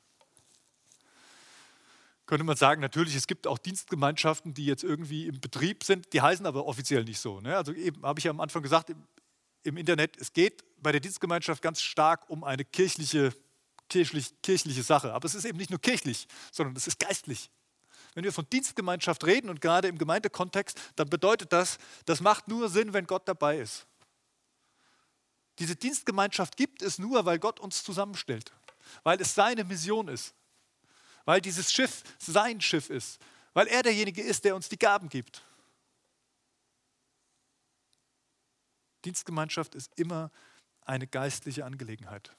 könnte 2.26 2.44
man 2.44 2.56
sagen, 2.56 2.80
natürlich, 2.80 3.14
es 3.14 3.26
gibt 3.26 3.46
auch 3.46 3.58
Dienstgemeinschaften, 3.58 4.52
die 4.52 4.66
jetzt 4.66 4.82
irgendwie 4.82 5.26
im 5.26 5.40
Betrieb 5.40 5.84
sind, 5.84 6.12
die 6.12 6.20
heißen 6.20 6.44
aber 6.44 6.66
offiziell 6.66 7.04
nicht 7.04 7.20
so. 7.20 7.40
Ne? 7.40 7.56
Also 7.56 7.72
eben 7.72 8.02
habe 8.02 8.18
ich 8.18 8.24
ja 8.24 8.30
am 8.30 8.40
Anfang 8.40 8.62
gesagt, 8.62 8.90
im, 8.90 9.06
im, 9.62 9.76
Internet, 9.76 10.16
es 10.16 10.32
geht 10.32 10.64
bei 10.82 10.92
der 10.92 11.00
Dienstgemeinschaft 11.00 11.62
ganz 11.62 11.80
stark 11.80 12.28
um 12.28 12.42
eine 12.42 12.64
kirchliche, 12.64 13.32
kirchlich, 13.88 14.34
kirchliche 14.42 14.82
Sache. 14.82 15.14
Aber 15.14 15.24
es 15.24 15.34
ist 15.34 15.44
eben 15.44 15.56
nicht 15.56 15.70
nur 15.70 15.80
kirchlich, 15.80 16.26
sondern 16.50 16.74
es 16.76 16.86
ist 16.86 16.98
geistlich. 16.98 17.50
Wenn 18.14 18.24
wir 18.24 18.32
von 18.32 18.48
Dienstgemeinschaft 18.50 19.24
reden 19.24 19.48
und 19.48 19.60
gerade 19.60 19.88
im 19.88 19.98
Gemeindekontext, 19.98 20.80
dann 20.96 21.08
bedeutet 21.08 21.52
das, 21.52 21.78
das 22.06 22.20
macht 22.20 22.48
nur 22.48 22.68
Sinn, 22.68 22.92
wenn 22.92 23.06
Gott 23.06 23.28
dabei 23.28 23.58
ist. 23.58 23.86
Diese 25.58 25.76
Dienstgemeinschaft 25.76 26.56
gibt 26.56 26.82
es 26.82 26.98
nur, 26.98 27.24
weil 27.24 27.38
Gott 27.38 27.60
uns 27.60 27.82
zusammenstellt, 27.84 28.52
weil 29.04 29.20
es 29.20 29.34
seine 29.34 29.64
Mission 29.64 30.08
ist, 30.08 30.34
weil 31.26 31.42
dieses 31.42 31.70
Schiff 31.70 32.02
sein 32.18 32.62
Schiff 32.62 32.88
ist, 32.88 33.20
weil 33.52 33.66
er 33.66 33.82
derjenige 33.82 34.22
ist, 34.22 34.44
der 34.44 34.56
uns 34.56 34.70
die 34.70 34.78
Gaben 34.78 35.10
gibt. 35.10 35.44
Dienstgemeinschaft 39.04 39.74
ist 39.74 39.92
immer 39.98 40.30
eine 40.82 41.06
geistliche 41.06 41.64
Angelegenheit. 41.64 42.34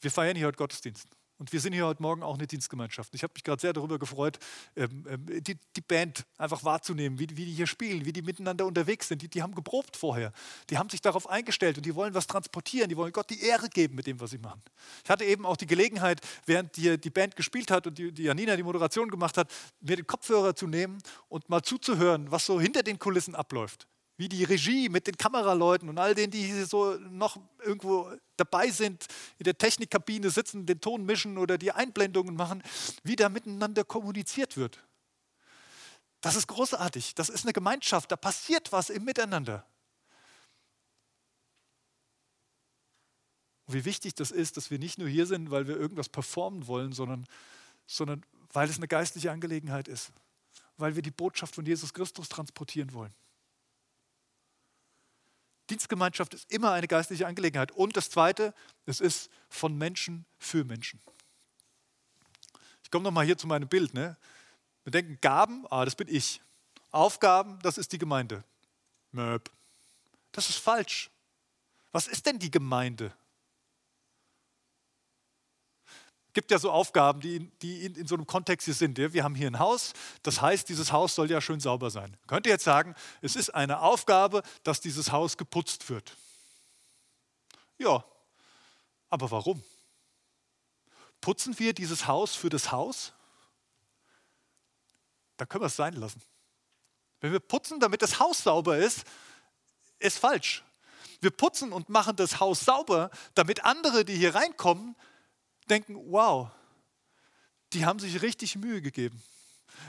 Wir 0.00 0.10
feiern 0.10 0.36
hier 0.36 0.46
heute 0.46 0.56
Gottesdienst. 0.56 1.08
Und 1.38 1.52
wir 1.52 1.60
sind 1.60 1.74
hier 1.74 1.86
heute 1.86 2.02
Morgen 2.02 2.22
auch 2.22 2.36
eine 2.36 2.46
Dienstgemeinschaft. 2.46 3.14
Ich 3.14 3.22
habe 3.22 3.32
mich 3.34 3.44
gerade 3.44 3.60
sehr 3.60 3.72
darüber 3.72 3.98
gefreut, 3.98 4.38
ähm, 4.74 5.04
ähm, 5.08 5.26
die, 5.42 5.56
Band 5.86 6.24
einfach 6.38 6.64
wahrzunehmen, 6.64 7.18
wie, 7.18 7.26
die 7.26 7.44
hier 7.44 7.66
spielen, 7.66 8.06
wie 8.06 8.12
die 8.12 8.22
miteinander 8.22 8.66
unterwegs 8.66 9.08
sind. 9.08 9.22
Die, 9.22 9.28
die, 9.28 9.42
haben 9.42 9.54
geprobt 9.54 9.96
vorher. 9.96 10.32
Die 10.70 10.78
haben 10.78 10.88
sich 10.88 11.00
darauf 11.00 11.28
eingestellt 11.28 11.76
und 11.76 11.86
die 11.86 11.94
wollen 11.94 12.14
was 12.14 12.26
transportieren. 12.26 12.88
Die 12.88 12.96
wollen 12.96 13.12
Gott 13.12 13.30
die 13.30 13.40
Ehre 13.40 13.68
geben 13.68 13.94
mit 13.94 14.06
dem, 14.06 14.18
was 14.18 14.30
sie 14.30 14.38
machen. 14.38 14.62
Ich 15.04 15.10
hatte 15.10 15.24
eben 15.24 15.44
auch 15.44 15.56
die 15.56 15.66
Gelegenheit, 15.66 16.20
während 16.46 16.76
die, 16.76 16.98
die 16.98 17.10
Band 17.10 17.36
gespielt 17.36 17.70
hat 17.70 17.86
und 17.86 17.98
die 17.98 18.22
Janina 18.22 18.56
die 18.56 18.62
Moderation 18.62 19.10
gemacht 19.10 19.36
hat, 19.36 19.50
mir 19.80 19.96
den 19.96 20.06
Kopfhörer 20.06 20.56
zu 20.56 20.66
nehmen 20.66 20.98
und 21.28 21.48
mal 21.48 21.62
zuzuhören, 21.62 22.30
was 22.30 22.46
so 22.46 22.60
hinter 22.60 22.82
den 22.82 22.98
Kulissen 22.98 23.34
abläuft 23.34 23.86
wie 24.16 24.28
die 24.28 24.44
Regie 24.44 24.88
mit 24.88 25.06
den 25.06 25.16
Kameraleuten 25.16 25.88
und 25.88 25.98
all 25.98 26.14
denen, 26.14 26.30
die 26.30 26.44
hier 26.44 26.66
so 26.66 26.94
noch 27.10 27.38
irgendwo 27.62 28.10
dabei 28.36 28.70
sind, 28.70 29.06
in 29.38 29.44
der 29.44 29.58
Technikkabine 29.58 30.30
sitzen, 30.30 30.66
den 30.66 30.80
Ton 30.80 31.04
mischen 31.04 31.36
oder 31.38 31.58
die 31.58 31.72
Einblendungen 31.72 32.34
machen, 32.34 32.62
wie 33.02 33.16
da 33.16 33.28
miteinander 33.28 33.84
kommuniziert 33.84 34.56
wird. 34.56 34.82
Das 36.22 36.34
ist 36.34 36.46
großartig. 36.46 37.14
Das 37.14 37.28
ist 37.28 37.44
eine 37.44 37.52
Gemeinschaft. 37.52 38.10
Da 38.10 38.16
passiert 38.16 38.72
was 38.72 38.90
im 38.90 39.04
Miteinander. 39.04 39.66
Und 43.66 43.74
wie 43.74 43.84
wichtig 43.84 44.14
das 44.14 44.30
ist, 44.30 44.56
dass 44.56 44.70
wir 44.70 44.78
nicht 44.78 44.98
nur 44.98 45.08
hier 45.08 45.26
sind, 45.26 45.50
weil 45.50 45.68
wir 45.68 45.76
irgendwas 45.76 46.08
performen 46.08 46.66
wollen, 46.66 46.92
sondern, 46.92 47.26
sondern 47.86 48.24
weil 48.52 48.70
es 48.70 48.76
eine 48.76 48.88
geistliche 48.88 49.30
Angelegenheit 49.30 49.88
ist. 49.88 50.12
Weil 50.78 50.94
wir 50.94 51.02
die 51.02 51.10
Botschaft 51.10 51.54
von 51.54 51.66
Jesus 51.66 51.92
Christus 51.92 52.28
transportieren 52.28 52.92
wollen. 52.92 53.14
Dienstgemeinschaft 55.70 56.34
ist 56.34 56.50
immer 56.52 56.72
eine 56.72 56.88
geistliche 56.88 57.26
Angelegenheit. 57.26 57.72
Und 57.72 57.96
das 57.96 58.10
Zweite, 58.10 58.54
es 58.86 59.00
ist 59.00 59.30
von 59.48 59.76
Menschen 59.76 60.24
für 60.38 60.64
Menschen. 60.64 61.00
Ich 62.82 62.90
komme 62.90 63.04
nochmal 63.04 63.26
hier 63.26 63.36
zu 63.36 63.46
meinem 63.46 63.68
Bild. 63.68 63.94
Ne? 63.94 64.16
Wir 64.84 64.92
denken, 64.92 65.18
Gaben, 65.20 65.66
ah, 65.70 65.84
das 65.84 65.96
bin 65.96 66.08
ich. 66.08 66.40
Aufgaben, 66.92 67.58
das 67.62 67.78
ist 67.78 67.92
die 67.92 67.98
Gemeinde. 67.98 68.44
Möb. 69.10 69.50
Das 70.32 70.48
ist 70.48 70.58
falsch. 70.58 71.10
Was 71.92 72.06
ist 72.06 72.26
denn 72.26 72.38
die 72.38 72.50
Gemeinde? 72.50 73.12
Gibt 76.36 76.50
ja 76.50 76.58
so 76.58 76.70
Aufgaben, 76.70 77.22
die, 77.22 77.50
die 77.62 77.86
in, 77.86 77.94
in, 77.94 78.06
so 78.06 78.14
einem 78.14 78.26
Kontext 78.26 78.66
hier 78.66 78.74
sind. 78.74 78.98
Wir 78.98 79.24
haben 79.24 79.34
hier 79.34 79.46
ein 79.46 79.58
Haus, 79.58 79.94
das 80.22 80.42
heißt, 80.42 80.68
dieses 80.68 80.92
Haus 80.92 81.14
soll 81.14 81.30
ja 81.30 81.40
schön 81.40 81.60
sauber 81.60 81.88
sein. 81.88 82.14
Könnt 82.26 82.44
ihr 82.44 82.52
jetzt 82.52 82.64
sagen, 82.64 82.94
es 83.22 83.36
ist 83.36 83.54
eine 83.54 83.80
Aufgabe, 83.80 84.42
dass 84.62 84.82
dieses 84.82 85.12
Haus 85.12 85.38
geputzt 85.38 85.88
wird? 85.88 86.14
Ja, 87.78 88.04
aber 89.08 89.30
warum? 89.30 89.64
Putzen 91.22 91.58
wir 91.58 91.72
dieses 91.72 92.06
Haus 92.06 92.36
für 92.36 92.50
das 92.50 92.70
Haus? 92.70 93.14
Da 95.38 95.46
können 95.46 95.62
wir 95.62 95.68
es 95.68 95.76
sein 95.76 95.94
lassen. 95.94 96.20
Wenn 97.22 97.32
wir 97.32 97.40
putzen, 97.40 97.80
damit 97.80 98.02
das 98.02 98.20
Haus 98.20 98.42
sauber 98.42 98.76
ist, 98.76 99.04
ist 100.00 100.18
falsch. 100.18 100.62
Wir 101.22 101.30
putzen 101.30 101.72
und 101.72 101.88
machen 101.88 102.14
das 102.14 102.40
Haus 102.40 102.60
sauber, 102.60 103.10
damit 103.34 103.64
andere, 103.64 104.04
die 104.04 104.16
hier 104.16 104.34
reinkommen, 104.34 104.96
denken, 105.68 105.96
wow, 106.10 106.50
die 107.72 107.84
haben 107.84 107.98
sich 107.98 108.22
richtig 108.22 108.56
Mühe 108.56 108.80
gegeben. 108.80 109.22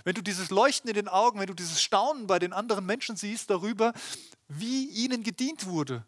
Wenn 0.04 0.16
du 0.16 0.22
dieses 0.22 0.50
Leuchten 0.50 0.90
in 0.90 0.96
den 0.96 1.08
Augen, 1.08 1.40
wenn 1.40 1.48
du 1.48 1.54
dieses 1.54 1.82
Staunen 1.82 2.28
bei 2.28 2.40
den 2.40 2.54
anderen 2.54 2.86
Menschen 2.86 3.16
siehst 3.16 3.50
darüber, 3.50 3.94
wie 4.48 4.88
ihnen 4.88 5.24
gedient 5.24 5.66
wurde, 5.66 6.06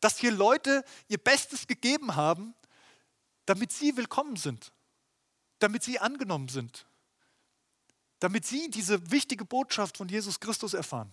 dass 0.00 0.18
hier 0.18 0.32
Leute 0.32 0.84
ihr 1.08 1.18
Bestes 1.18 1.66
gegeben 1.66 2.16
haben, 2.16 2.54
damit 3.46 3.72
sie 3.72 3.96
willkommen 3.96 4.36
sind, 4.36 4.72
damit 5.58 5.82
sie 5.82 5.98
angenommen 5.98 6.48
sind, 6.48 6.86
damit 8.18 8.46
sie 8.46 8.68
diese 8.70 9.10
wichtige 9.10 9.44
Botschaft 9.44 9.96
von 9.96 10.08
Jesus 10.08 10.40
Christus 10.40 10.74
erfahren. 10.74 11.12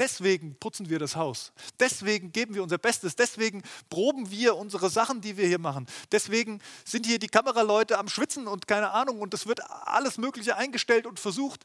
Deswegen 0.00 0.56
putzen 0.56 0.88
wir 0.88 0.98
das 0.98 1.14
Haus. 1.14 1.52
Deswegen 1.78 2.32
geben 2.32 2.54
wir 2.54 2.62
unser 2.62 2.78
Bestes. 2.78 3.16
Deswegen 3.16 3.62
proben 3.90 4.30
wir 4.30 4.56
unsere 4.56 4.88
Sachen, 4.88 5.20
die 5.20 5.36
wir 5.36 5.46
hier 5.46 5.58
machen. 5.58 5.86
Deswegen 6.10 6.62
sind 6.86 7.04
hier 7.04 7.18
die 7.18 7.28
Kameraleute 7.28 7.98
am 7.98 8.08
Schwitzen 8.08 8.48
und 8.48 8.66
keine 8.66 8.92
Ahnung 8.92 9.20
und 9.20 9.34
es 9.34 9.46
wird 9.46 9.60
alles 9.70 10.16
Mögliche 10.16 10.56
eingestellt 10.56 11.06
und 11.06 11.20
versucht. 11.20 11.64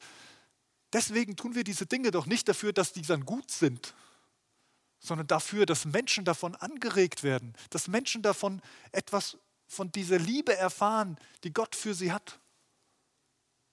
Deswegen 0.91 1.37
tun 1.37 1.55
wir 1.55 1.63
diese 1.63 1.85
Dinge 1.85 2.11
doch 2.11 2.25
nicht 2.25 2.49
dafür, 2.49 2.73
dass 2.73 2.91
die 2.91 3.03
dann 3.03 3.25
gut 3.25 3.49
sind, 3.51 3.95
sondern 4.99 5.27
dafür, 5.27 5.65
dass 5.65 5.85
Menschen 5.85 6.25
davon 6.25 6.55
angeregt 6.55 7.23
werden, 7.23 7.53
dass 7.69 7.87
Menschen 7.87 8.21
davon 8.21 8.61
etwas 8.91 9.37
von 9.65 9.93
dieser 9.93 10.19
Liebe 10.19 10.57
erfahren, 10.57 11.17
die 11.45 11.53
Gott 11.53 11.73
für 11.73 11.93
sie 11.93 12.11
hat. 12.11 12.37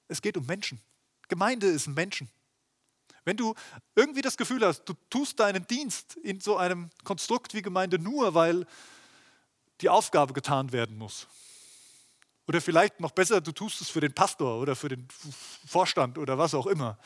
Es 0.06 0.22
geht 0.22 0.36
um 0.36 0.46
Menschen. 0.46 0.80
Gemeinde 1.26 1.66
ist 1.66 1.88
Menschen. 1.88 2.30
Wenn 3.24 3.36
du 3.36 3.54
irgendwie 3.94 4.22
das 4.22 4.36
Gefühl 4.36 4.64
hast, 4.66 4.84
du 4.84 4.94
tust 5.10 5.38
deinen 5.38 5.66
Dienst 5.66 6.16
in 6.16 6.40
so 6.40 6.56
einem 6.56 6.90
Konstrukt 7.04 7.54
wie 7.54 7.62
Gemeinde 7.62 7.98
nur, 7.98 8.34
weil 8.34 8.66
die 9.80 9.88
Aufgabe 9.88 10.32
getan 10.32 10.72
werden 10.72 10.96
muss. 10.96 11.28
Oder 12.48 12.60
vielleicht 12.60 13.00
noch 13.00 13.12
besser, 13.12 13.40
du 13.40 13.52
tust 13.52 13.80
es 13.80 13.88
für 13.88 14.00
den 14.00 14.12
Pastor 14.12 14.60
oder 14.60 14.74
für 14.74 14.88
den 14.88 15.06
Vorstand 15.66 16.18
oder 16.18 16.38
was 16.38 16.54
auch 16.54 16.66
immer. 16.66 16.98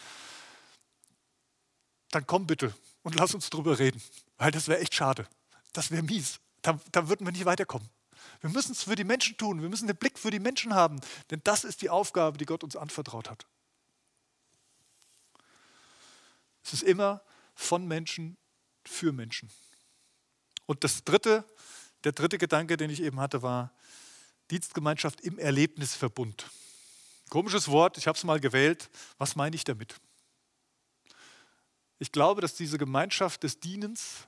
Dann 2.11 2.27
komm 2.27 2.47
bitte 2.47 2.75
und 3.03 3.15
lass 3.17 3.35
uns 3.35 3.51
drüber 3.51 3.79
reden, 3.79 4.03
weil 4.39 4.51
das 4.51 4.69
wäre 4.69 4.81
echt 4.81 4.95
schade. 4.95 5.27
Das 5.73 5.91
wäre 5.91 6.03
mies. 6.03 6.41
Da, 6.63 6.81
da 6.93 7.09
würden 7.09 7.27
wir 7.27 7.33
nicht 7.33 7.45
weiterkommen. 7.45 7.89
Wir 8.41 8.51
müssen 8.51 8.73
es 8.73 8.85
für 8.85 8.97
die 8.97 9.05
Menschen 9.05 9.37
tun. 9.37 9.61
Wir 9.61 9.69
müssen 9.69 9.87
den 9.87 9.97
Blick 9.97 10.19
für 10.19 10.31
die 10.31 10.41
Menschen 10.41 10.75
haben, 10.75 11.01
denn 11.31 11.41
das 11.45 11.65
ist 11.65 11.83
die 11.83 11.91
Aufgabe, 11.91 12.39
die 12.39 12.47
Gott 12.47 12.65
uns 12.65 12.77
anvertraut 12.77 13.29
hat. 13.29 13.47
Es 16.67 16.73
ist 16.73 16.83
immer 16.83 17.23
von 17.55 17.87
Menschen 17.87 18.37
für 18.85 19.13
Menschen. 19.13 19.49
Und 20.67 20.83
das 20.83 21.05
dritte, 21.05 21.45
der 22.03 22.11
dritte 22.11 22.39
Gedanke, 22.39 22.77
den 22.77 22.91
ich 22.91 23.01
eben 23.03 23.21
hatte, 23.21 23.41
war 23.41 23.73
Dienstgemeinschaft 24.51 25.21
im 25.21 25.39
Erlebnisverbund. 25.39 26.51
Komisches 27.29 27.69
Wort, 27.69 27.99
ich 27.99 28.09
habe 28.09 28.19
es 28.19 28.25
mal 28.25 28.41
gewählt. 28.41 28.91
Was 29.17 29.37
meine 29.37 29.55
ich 29.55 29.63
damit? 29.63 29.95
Ich 32.01 32.11
glaube, 32.11 32.41
dass 32.41 32.57
diese 32.57 32.79
Gemeinschaft 32.79 33.45
des 33.45 33.61
Dienens 33.61 34.27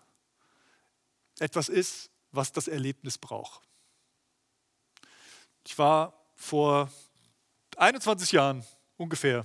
etwas 1.40 1.68
ist, 1.68 2.08
was 2.30 2.52
das 2.52 2.68
Erlebnis 2.68 3.18
braucht. 3.18 3.62
Ich 5.66 5.76
war 5.76 6.24
vor 6.36 6.88
21 7.76 8.30
Jahren 8.30 8.64
ungefähr 8.96 9.44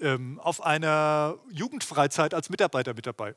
ähm, 0.00 0.40
auf 0.40 0.62
einer 0.62 1.38
Jugendfreizeit 1.50 2.34
als 2.34 2.50
Mitarbeiter 2.50 2.94
mit 2.94 3.06
dabei. 3.06 3.34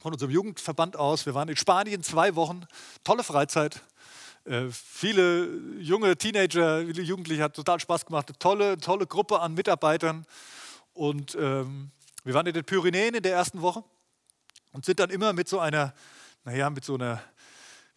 Von 0.00 0.12
unserem 0.12 0.32
Jugendverband 0.32 0.96
aus. 0.96 1.26
Wir 1.26 1.34
waren 1.34 1.48
in 1.48 1.56
Spanien 1.56 2.02
zwei 2.02 2.34
Wochen, 2.34 2.66
tolle 3.04 3.22
Freizeit. 3.22 3.82
Äh, 4.44 4.66
viele 4.70 5.46
junge 5.78 6.16
Teenager, 6.16 6.84
viele 6.84 7.02
Jugendliche, 7.02 7.42
hat 7.42 7.54
total 7.54 7.78
Spaß 7.78 8.06
gemacht. 8.06 8.28
Eine 8.28 8.38
tolle, 8.38 8.78
tolle 8.78 9.06
Gruppe 9.06 9.40
an 9.40 9.54
Mitarbeitern. 9.54 10.26
Und 10.92 11.36
ähm, 11.36 11.90
wir 12.24 12.34
waren 12.34 12.46
in 12.46 12.54
den 12.54 12.64
Pyrenäen 12.64 13.14
in 13.14 13.22
der 13.22 13.32
ersten 13.32 13.62
Woche 13.62 13.84
und 14.72 14.84
sind 14.84 14.98
dann 14.98 15.10
immer 15.10 15.32
mit 15.32 15.48
so 15.48 15.60
einer, 15.60 15.94
naja, 16.44 16.70
mit 16.70 16.84
so 16.84 16.94
einer 16.94 17.22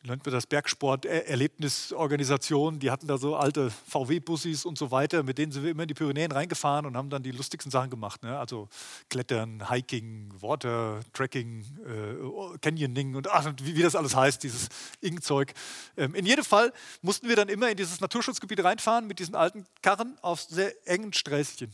nennt 0.05 0.25
man 0.25 0.33
das 0.33 0.47
Bergsport-Erlebnisorganisation, 0.47 2.79
die 2.79 2.89
hatten 2.91 3.07
da 3.07 3.17
so 3.17 3.35
alte 3.35 3.71
VW-Bussis 3.87 4.63
und 4.65 4.77
so 4.77 4.91
weiter, 4.91 5.23
mit 5.23 5.37
denen 5.37 5.51
sind 5.51 5.63
wir 5.63 5.71
immer 5.71 5.83
in 5.83 5.87
die 5.87 5.93
Pyrenäen 5.93 6.31
reingefahren 6.31 6.85
und 6.85 6.95
haben 6.95 7.09
dann 7.09 7.23
die 7.23 7.31
lustigsten 7.31 7.71
Sachen 7.71 7.89
gemacht. 7.89 8.23
Ne? 8.23 8.37
Also 8.37 8.69
Klettern, 9.09 9.69
Hiking, 9.69 10.33
Water, 10.39 11.01
Trekking, 11.13 11.65
äh, 11.85 12.57
Canyoning 12.59 13.15
und 13.15 13.29
ach, 13.29 13.51
wie, 13.61 13.75
wie, 13.75 13.81
das 13.81 13.95
alles 13.95 14.15
heißt, 14.15 14.43
dieses 14.43 14.69
Ing-Zeug. 15.01 15.53
Ähm, 15.97 16.15
in 16.15 16.25
jedem 16.25 16.45
Fall 16.45 16.71
mussten 17.01 17.27
wir 17.27 17.35
dann 17.35 17.49
immer 17.49 17.69
in 17.69 17.75
dieses 17.77 17.99
Naturschutzgebiet 18.01 18.63
reinfahren 18.63 19.07
mit 19.07 19.19
diesen 19.19 19.35
alten 19.35 19.65
Karren 19.81 20.17
auf 20.21 20.41
sehr 20.41 20.73
engen 20.87 21.13
Sträßchen. 21.13 21.71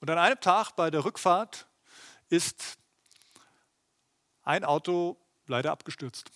Und 0.00 0.10
an 0.10 0.18
einem 0.18 0.40
Tag 0.40 0.72
bei 0.76 0.90
der 0.90 1.04
Rückfahrt 1.04 1.66
ist 2.28 2.78
ein 4.42 4.64
Auto 4.64 5.16
leider 5.46 5.72
abgestürzt. 5.72 6.30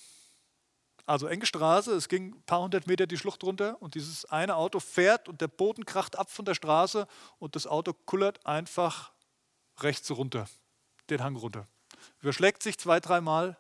Also 1.11 1.27
enge 1.27 1.45
Straße, 1.45 1.93
es 1.93 2.09
ging 2.09 2.37
ein 2.37 2.43
paar 2.45 2.61
hundert 2.61 2.87
Meter 2.87 3.09
die 3.09 3.19
Schlucht 3.19 3.43
runter 3.43 3.77
und 3.83 3.97
dieses 3.97 4.27
eine 4.27 4.55
Auto 4.55 4.79
fährt 4.79 5.29
und 5.29 5.41
der 5.41 5.49
Boden 5.49 5.85
kracht 5.85 6.17
ab 6.17 6.31
von 6.31 6.45
der 6.45 6.55
Straße 6.55 7.09
und 7.41 7.57
das 7.57 7.67
Auto 7.67 7.93
kullert 7.93 8.47
einfach 8.47 9.11
rechts 9.81 10.09
runter, 10.13 10.49
den 11.09 11.21
Hang 11.21 11.35
runter. 11.35 11.67
Überschlägt 12.21 12.63
sich 12.63 12.79
zwei, 12.79 13.01
dreimal 13.01 13.59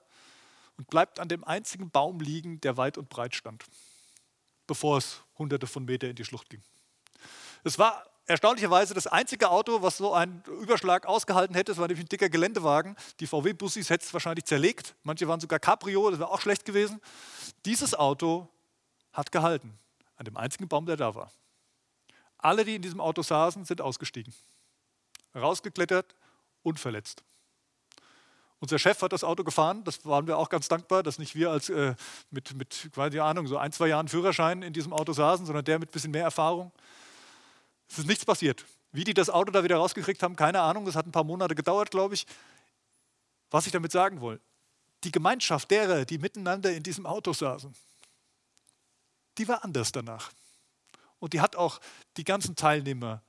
und 0.78 0.90
bleibt 0.90 1.18
an 1.18 1.28
dem 1.28 1.42
einzigen 1.42 1.90
Baum 1.90 2.20
liegen, 2.20 2.60
der 2.60 2.76
weit 2.76 2.96
und 2.96 3.08
breit 3.08 3.34
stand, 3.34 3.64
bevor 4.68 4.98
es 4.98 5.20
hunderte 5.36 5.66
von 5.66 5.84
Metern 5.84 6.10
in 6.10 6.16
die 6.16 6.24
Schlucht 6.24 6.50
ging. 6.50 6.62
Es 7.64 7.80
war 7.80 8.06
erstaunlicherweise 8.30 8.94
das 8.94 9.08
einzige 9.08 9.50
Auto, 9.50 9.82
was 9.82 9.96
so 9.96 10.14
einen 10.14 10.42
Überschlag 10.62 11.04
ausgehalten 11.04 11.54
hätte. 11.56 11.72
Es 11.72 11.78
war 11.78 11.88
nämlich 11.88 12.06
ein 12.06 12.08
dicker 12.08 12.28
Geländewagen. 12.28 12.96
Die 13.18 13.26
VW-Bussis 13.26 13.90
hätte 13.90 14.04
es 14.04 14.12
wahrscheinlich 14.12 14.44
zerlegt. 14.44 14.94
Manche 15.02 15.26
waren 15.26 15.40
sogar 15.40 15.58
Cabrio, 15.58 16.10
das 16.10 16.20
wäre 16.20 16.30
auch 16.30 16.40
schlecht 16.40 16.64
gewesen. 16.64 17.00
Dieses 17.66 17.92
Auto 17.94 18.48
hat 19.12 19.32
gehalten, 19.32 19.76
an 20.16 20.24
dem 20.24 20.36
einzigen 20.36 20.68
Baum, 20.68 20.86
der 20.86 20.96
da 20.96 21.14
war. 21.14 21.32
Alle, 22.38 22.64
die 22.64 22.76
in 22.76 22.82
diesem 22.82 23.00
Auto 23.00 23.22
saßen, 23.22 23.64
sind 23.64 23.80
ausgestiegen, 23.80 24.32
rausgeklettert, 25.34 26.14
unverletzt. 26.62 27.24
Unser 28.60 28.78
Chef 28.78 29.02
hat 29.02 29.12
das 29.12 29.24
Auto 29.24 29.42
gefahren, 29.42 29.82
das 29.84 30.04
waren 30.04 30.26
wir 30.26 30.38
auch 30.38 30.50
ganz 30.50 30.68
dankbar, 30.68 31.02
dass 31.02 31.18
nicht 31.18 31.34
wir 31.34 31.50
als 31.50 31.68
äh, 31.68 31.94
mit, 32.30 32.54
mit, 32.54 32.90
keine 32.94 33.22
Ahnung, 33.24 33.46
so 33.46 33.56
ein, 33.56 33.72
zwei 33.72 33.88
Jahren 33.88 34.06
Führerschein 34.06 34.62
in 34.62 34.72
diesem 34.72 34.92
Auto 34.92 35.12
saßen, 35.12 35.46
sondern 35.46 35.64
der 35.64 35.78
mit 35.78 35.88
ein 35.88 35.92
bisschen 35.92 36.12
mehr 36.12 36.24
Erfahrung. 36.24 36.70
Es 37.90 37.98
ist 37.98 38.06
nichts 38.06 38.24
passiert. 38.24 38.64
Wie 38.92 39.04
die 39.04 39.14
das 39.14 39.30
Auto 39.30 39.50
da 39.50 39.64
wieder 39.64 39.76
rausgekriegt 39.76 40.22
haben, 40.22 40.36
keine 40.36 40.60
Ahnung. 40.60 40.84
Das 40.84 40.94
hat 40.94 41.06
ein 41.06 41.12
paar 41.12 41.24
Monate 41.24 41.54
gedauert, 41.54 41.90
glaube 41.90 42.14
ich. 42.14 42.26
Was 43.50 43.66
ich 43.66 43.72
damit 43.72 43.90
sagen 43.90 44.20
will, 44.20 44.40
die 45.02 45.10
Gemeinschaft 45.10 45.70
derer, 45.70 46.04
die 46.04 46.18
miteinander 46.18 46.72
in 46.72 46.82
diesem 46.82 47.04
Auto 47.04 47.32
saßen, 47.32 47.74
die 49.38 49.48
war 49.48 49.64
anders 49.64 49.90
danach. 49.90 50.32
Und 51.18 51.32
die 51.32 51.40
hat 51.40 51.56
auch 51.56 51.80
die 52.16 52.24
ganzen 52.24 52.54
Teilnehmer 52.54 53.22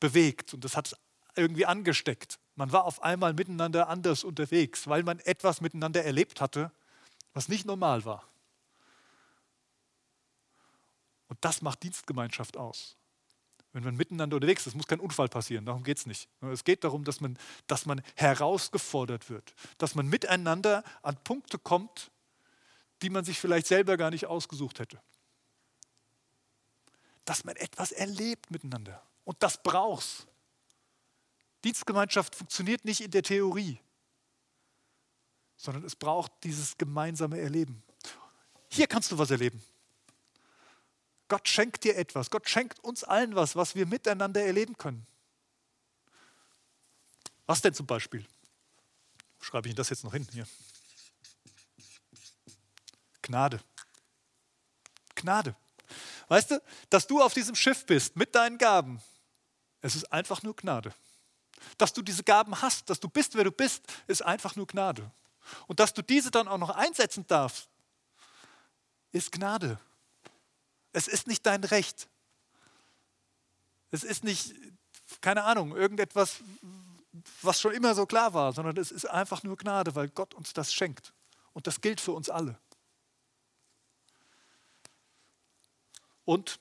bewegt 0.00 0.54
und 0.54 0.64
das 0.64 0.76
hat 0.76 0.96
irgendwie 1.34 1.66
angesteckt. 1.66 2.38
Man 2.54 2.72
war 2.72 2.84
auf 2.84 3.02
einmal 3.02 3.34
miteinander 3.34 3.88
anders 3.88 4.24
unterwegs, 4.24 4.86
weil 4.86 5.02
man 5.02 5.18
etwas 5.20 5.60
miteinander 5.60 6.04
erlebt 6.04 6.40
hatte, 6.40 6.72
was 7.34 7.48
nicht 7.48 7.66
normal 7.66 8.04
war. 8.04 8.26
Und 11.28 11.38
das 11.42 11.60
macht 11.60 11.82
Dienstgemeinschaft 11.82 12.56
aus 12.56 12.96
wenn 13.76 13.84
man 13.84 13.96
miteinander 13.96 14.36
unterwegs 14.36 14.66
ist, 14.66 14.74
muss 14.74 14.86
kein 14.86 15.00
Unfall 15.00 15.28
passieren, 15.28 15.66
darum 15.66 15.84
geht 15.84 15.98
es 15.98 16.06
nicht. 16.06 16.30
Es 16.40 16.64
geht 16.64 16.82
darum, 16.82 17.04
dass 17.04 17.20
man, 17.20 17.38
dass 17.66 17.84
man 17.84 18.00
herausgefordert 18.14 19.28
wird, 19.28 19.54
dass 19.76 19.94
man 19.94 20.06
miteinander 20.08 20.82
an 21.02 21.22
Punkte 21.24 21.58
kommt, 21.58 22.10
die 23.02 23.10
man 23.10 23.26
sich 23.26 23.38
vielleicht 23.38 23.66
selber 23.66 23.98
gar 23.98 24.10
nicht 24.10 24.24
ausgesucht 24.24 24.78
hätte. 24.78 24.98
Dass 27.26 27.44
man 27.44 27.54
etwas 27.56 27.92
erlebt 27.92 28.50
miteinander. 28.50 29.02
Und 29.24 29.42
das 29.42 29.62
brauchst. 29.62 30.26
Dienstgemeinschaft 31.62 32.34
funktioniert 32.34 32.82
nicht 32.86 33.02
in 33.02 33.10
der 33.10 33.24
Theorie, 33.24 33.78
sondern 35.58 35.84
es 35.84 35.96
braucht 35.96 36.32
dieses 36.44 36.78
gemeinsame 36.78 37.38
Erleben. 37.40 37.82
Hier 38.70 38.86
kannst 38.86 39.12
du 39.12 39.18
was 39.18 39.30
erleben. 39.30 39.62
Gott 41.28 41.48
schenkt 41.48 41.84
dir 41.84 41.96
etwas. 41.96 42.30
Gott 42.30 42.48
schenkt 42.48 42.78
uns 42.80 43.02
allen 43.04 43.34
was, 43.34 43.56
was 43.56 43.74
wir 43.74 43.86
miteinander 43.86 44.44
erleben 44.44 44.76
können. 44.76 45.06
Was 47.46 47.60
denn 47.60 47.74
zum 47.74 47.86
Beispiel? 47.86 48.24
Schreibe 49.40 49.68
ich 49.68 49.72
Ihnen 49.72 49.76
das 49.76 49.90
jetzt 49.90 50.04
noch 50.04 50.12
hin 50.12 50.26
hier? 50.32 50.46
Gnade. 53.22 53.60
Gnade. 55.14 55.54
Weißt 56.28 56.50
du, 56.50 56.62
dass 56.90 57.06
du 57.06 57.22
auf 57.22 57.34
diesem 57.34 57.54
Schiff 57.54 57.86
bist 57.86 58.16
mit 58.16 58.34
deinen 58.34 58.58
Gaben, 58.58 59.00
es 59.80 59.94
ist 59.94 60.12
einfach 60.12 60.42
nur 60.42 60.54
Gnade. 60.54 60.92
Dass 61.78 61.92
du 61.92 62.02
diese 62.02 62.24
Gaben 62.24 62.60
hast, 62.60 62.90
dass 62.90 63.00
du 63.00 63.08
bist, 63.08 63.34
wer 63.34 63.44
du 63.44 63.52
bist, 63.52 63.84
ist 64.06 64.22
einfach 64.22 64.56
nur 64.56 64.66
Gnade. 64.66 65.10
Und 65.66 65.80
dass 65.80 65.94
du 65.94 66.02
diese 66.02 66.30
dann 66.30 66.48
auch 66.48 66.58
noch 66.58 66.70
einsetzen 66.70 67.26
darfst, 67.26 67.68
ist 69.12 69.30
Gnade. 69.32 69.78
Es 70.96 71.08
ist 71.08 71.26
nicht 71.26 71.44
dein 71.44 71.62
Recht. 71.62 72.08
Es 73.90 74.02
ist 74.02 74.24
nicht, 74.24 74.54
keine 75.20 75.44
Ahnung, 75.44 75.76
irgendetwas, 75.76 76.38
was 77.42 77.60
schon 77.60 77.74
immer 77.74 77.94
so 77.94 78.06
klar 78.06 78.32
war, 78.32 78.54
sondern 78.54 78.78
es 78.78 78.92
ist 78.92 79.04
einfach 79.04 79.42
nur 79.42 79.58
Gnade, 79.58 79.94
weil 79.94 80.08
Gott 80.08 80.32
uns 80.32 80.54
das 80.54 80.72
schenkt. 80.72 81.12
Und 81.52 81.66
das 81.66 81.82
gilt 81.82 82.00
für 82.00 82.12
uns 82.12 82.30
alle. 82.30 82.58
Und 86.24 86.58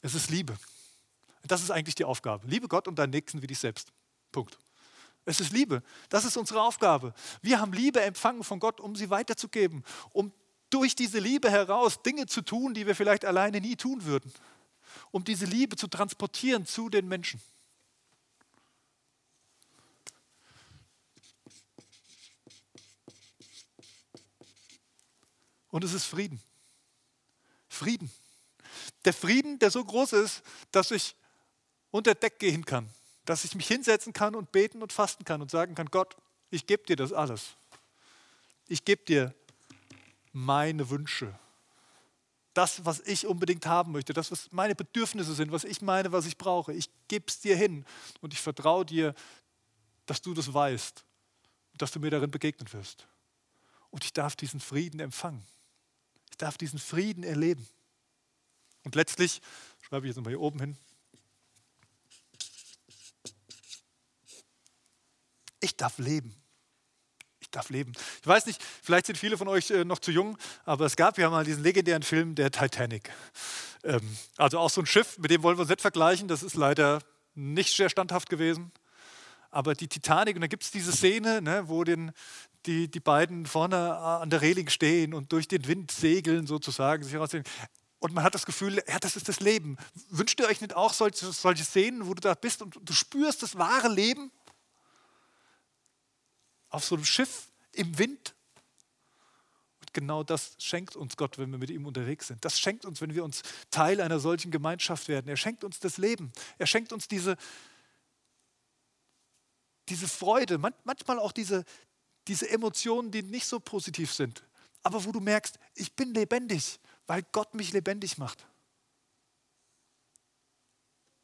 es 0.00 0.16
ist 0.16 0.30
Liebe. 0.30 0.58
Das 1.44 1.62
ist 1.62 1.70
eigentlich 1.70 1.94
die 1.94 2.04
Aufgabe. 2.04 2.44
Liebe 2.48 2.66
Gott 2.66 2.88
und 2.88 2.96
deinen 2.96 3.10
Nächsten 3.10 3.40
wie 3.40 3.46
dich 3.46 3.60
selbst. 3.60 3.92
Punkt. 4.32 4.58
Es 5.24 5.38
ist 5.38 5.52
Liebe. 5.52 5.84
Das 6.08 6.24
ist 6.24 6.36
unsere 6.36 6.60
Aufgabe. 6.60 7.14
Wir 7.40 7.60
haben 7.60 7.72
Liebe 7.72 8.00
empfangen 8.00 8.42
von 8.42 8.58
Gott, 8.58 8.80
um 8.80 8.96
sie 8.96 9.10
weiterzugeben, 9.10 9.84
um 10.10 10.32
durch 10.70 10.94
diese 10.94 11.18
Liebe 11.18 11.50
heraus 11.50 12.02
Dinge 12.02 12.26
zu 12.26 12.42
tun, 12.42 12.74
die 12.74 12.86
wir 12.86 12.94
vielleicht 12.94 13.24
alleine 13.24 13.60
nie 13.60 13.76
tun 13.76 14.04
würden, 14.04 14.32
um 15.10 15.24
diese 15.24 15.46
Liebe 15.46 15.76
zu 15.76 15.88
transportieren 15.88 16.66
zu 16.66 16.88
den 16.88 17.08
Menschen. 17.08 17.40
Und 25.70 25.84
es 25.84 25.92
ist 25.92 26.04
Frieden. 26.04 26.40
Frieden. 27.68 28.10
Der 29.04 29.12
Frieden, 29.12 29.58
der 29.58 29.70
so 29.70 29.84
groß 29.84 30.14
ist, 30.14 30.42
dass 30.72 30.90
ich 30.90 31.14
unter 31.90 32.14
Deck 32.14 32.38
gehen 32.38 32.64
kann, 32.64 32.88
dass 33.24 33.44
ich 33.44 33.54
mich 33.54 33.68
hinsetzen 33.68 34.12
kann 34.12 34.34
und 34.34 34.50
beten 34.50 34.82
und 34.82 34.92
fasten 34.92 35.24
kann 35.24 35.40
und 35.42 35.50
sagen 35.50 35.74
kann, 35.74 35.86
Gott, 35.86 36.16
ich 36.50 36.66
gebe 36.66 36.84
dir 36.84 36.96
das 36.96 37.12
alles. 37.12 37.56
Ich 38.66 38.84
gebe 38.84 39.04
dir 39.04 39.34
meine 40.32 40.90
Wünsche. 40.90 41.38
Das, 42.54 42.84
was 42.84 43.00
ich 43.00 43.26
unbedingt 43.26 43.66
haben 43.66 43.92
möchte, 43.92 44.12
das, 44.12 44.30
was 44.32 44.50
meine 44.50 44.74
Bedürfnisse 44.74 45.34
sind, 45.34 45.52
was 45.52 45.64
ich 45.64 45.80
meine, 45.82 46.12
was 46.12 46.26
ich 46.26 46.38
brauche. 46.38 46.72
Ich 46.72 46.90
gebe 47.06 47.26
es 47.28 47.40
dir 47.40 47.56
hin 47.56 47.84
und 48.20 48.32
ich 48.32 48.40
vertraue 48.40 48.84
dir, 48.84 49.14
dass 50.06 50.22
du 50.22 50.34
das 50.34 50.52
weißt 50.52 51.04
dass 51.78 51.92
du 51.92 52.00
mir 52.00 52.10
darin 52.10 52.30
begegnen 52.30 52.70
wirst. 52.72 53.06
Und 53.90 54.04
ich 54.04 54.12
darf 54.12 54.36
diesen 54.36 54.60
Frieden 54.60 55.00
empfangen. 55.00 55.44
Ich 56.30 56.36
darf 56.36 56.58
diesen 56.58 56.78
Frieden 56.78 57.24
erleben. 57.24 57.66
Und 58.84 58.94
letztlich, 58.94 59.40
schreibe 59.80 60.06
ich 60.06 60.10
jetzt 60.10 60.16
nochmal 60.16 60.32
hier 60.32 60.40
oben 60.40 60.60
hin, 60.60 60.76
ich 65.60 65.76
darf 65.76 65.98
leben 65.98 66.34
ich 67.48 67.52
darf 67.52 67.70
leben. 67.70 67.92
Ich 68.20 68.26
weiß 68.26 68.44
nicht, 68.46 68.62
vielleicht 68.82 69.06
sind 69.06 69.16
viele 69.16 69.38
von 69.38 69.48
euch 69.48 69.70
äh, 69.70 69.84
noch 69.84 69.98
zu 69.98 70.10
jung, 70.10 70.36
aber 70.66 70.84
es 70.84 70.96
gab 70.96 71.16
ja 71.16 71.30
mal 71.30 71.44
diesen 71.44 71.62
legendären 71.62 72.02
Film 72.02 72.34
der 72.34 72.50
Titanic. 72.50 73.10
Ähm, 73.84 74.00
also 74.36 74.58
auch 74.58 74.68
so 74.68 74.82
ein 74.82 74.86
Schiff, 74.86 75.18
mit 75.18 75.30
dem 75.30 75.42
wollen 75.42 75.56
wir 75.56 75.62
uns 75.62 75.70
nicht 75.70 75.80
vergleichen, 75.80 76.28
das 76.28 76.42
ist 76.42 76.56
leider 76.56 77.00
nicht 77.34 77.74
sehr 77.74 77.88
standhaft 77.88 78.28
gewesen. 78.28 78.70
Aber 79.50 79.74
die 79.74 79.88
Titanic, 79.88 80.36
und 80.36 80.42
da 80.42 80.46
gibt 80.46 80.62
es 80.62 80.70
diese 80.70 80.92
Szene, 80.92 81.40
ne, 81.40 81.68
wo 81.68 81.84
den, 81.84 82.12
die, 82.66 82.90
die 82.90 83.00
beiden 83.00 83.46
vorne 83.46 83.76
äh, 83.76 84.22
an 84.22 84.28
der 84.28 84.42
Reling 84.42 84.68
stehen 84.68 85.14
und 85.14 85.32
durch 85.32 85.48
den 85.48 85.66
Wind 85.66 85.90
segeln 85.90 86.46
sozusagen, 86.46 87.02
sich 87.02 87.16
raussehen. 87.16 87.44
Und 87.98 88.12
man 88.12 88.24
hat 88.24 88.34
das 88.34 88.44
Gefühl, 88.44 88.82
ja, 88.86 88.98
das 89.00 89.16
ist 89.16 89.28
das 89.28 89.40
Leben. 89.40 89.78
Wünscht 90.10 90.38
ihr 90.38 90.46
euch 90.48 90.60
nicht 90.60 90.76
auch 90.76 90.92
solche, 90.92 91.32
solche 91.32 91.64
Szenen, 91.64 92.06
wo 92.06 92.12
du 92.12 92.20
da 92.20 92.34
bist 92.34 92.60
und 92.60 92.78
du 92.82 92.92
spürst 92.92 93.42
das 93.42 93.56
wahre 93.56 93.88
Leben? 93.88 94.30
Auf 96.70 96.84
so 96.84 96.94
einem 96.94 97.04
Schiff 97.04 97.48
im 97.72 97.98
Wind. 97.98 98.34
Und 99.80 99.94
genau 99.94 100.22
das 100.22 100.56
schenkt 100.58 100.96
uns 100.96 101.16
Gott, 101.16 101.38
wenn 101.38 101.50
wir 101.50 101.58
mit 101.58 101.70
ihm 101.70 101.86
unterwegs 101.86 102.26
sind. 102.26 102.44
Das 102.44 102.60
schenkt 102.60 102.84
uns, 102.84 103.00
wenn 103.00 103.14
wir 103.14 103.24
uns 103.24 103.42
Teil 103.70 104.00
einer 104.00 104.18
solchen 104.18 104.50
Gemeinschaft 104.50 105.08
werden. 105.08 105.28
Er 105.28 105.36
schenkt 105.36 105.64
uns 105.64 105.80
das 105.80 105.98
Leben. 105.98 106.32
Er 106.58 106.66
schenkt 106.66 106.92
uns 106.92 107.08
diese, 107.08 107.36
diese 109.88 110.08
Freude, 110.08 110.58
manchmal 110.58 111.18
auch 111.18 111.32
diese, 111.32 111.64
diese 112.26 112.50
Emotionen, 112.50 113.10
die 113.10 113.22
nicht 113.22 113.46
so 113.46 113.60
positiv 113.60 114.12
sind. 114.12 114.42
Aber 114.82 115.04
wo 115.04 115.12
du 115.12 115.20
merkst, 115.20 115.58
ich 115.74 115.94
bin 115.94 116.12
lebendig, 116.14 116.78
weil 117.06 117.22
Gott 117.32 117.54
mich 117.54 117.72
lebendig 117.72 118.18
macht. 118.18 118.46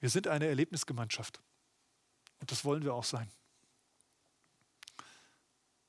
Wir 0.01 0.11
sind 0.11 0.27
eine 0.29 0.47
Erlebnisgemeinschaft. 0.47 1.41
Und 2.41 2.51
das 2.51 2.65
wollen 2.65 2.83
wir 2.83 2.95
auch 2.95 3.05
sein 3.05 3.31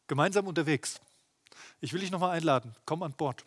gemeinsam 0.08 0.47
unterwegs. 0.47 0.99
Ich 1.82 1.93
will 1.93 2.01
dich 2.01 2.12
nochmal 2.12 2.32
einladen. 2.32 2.76
Komm 2.86 3.03
an 3.03 3.14
Bord. 3.14 3.45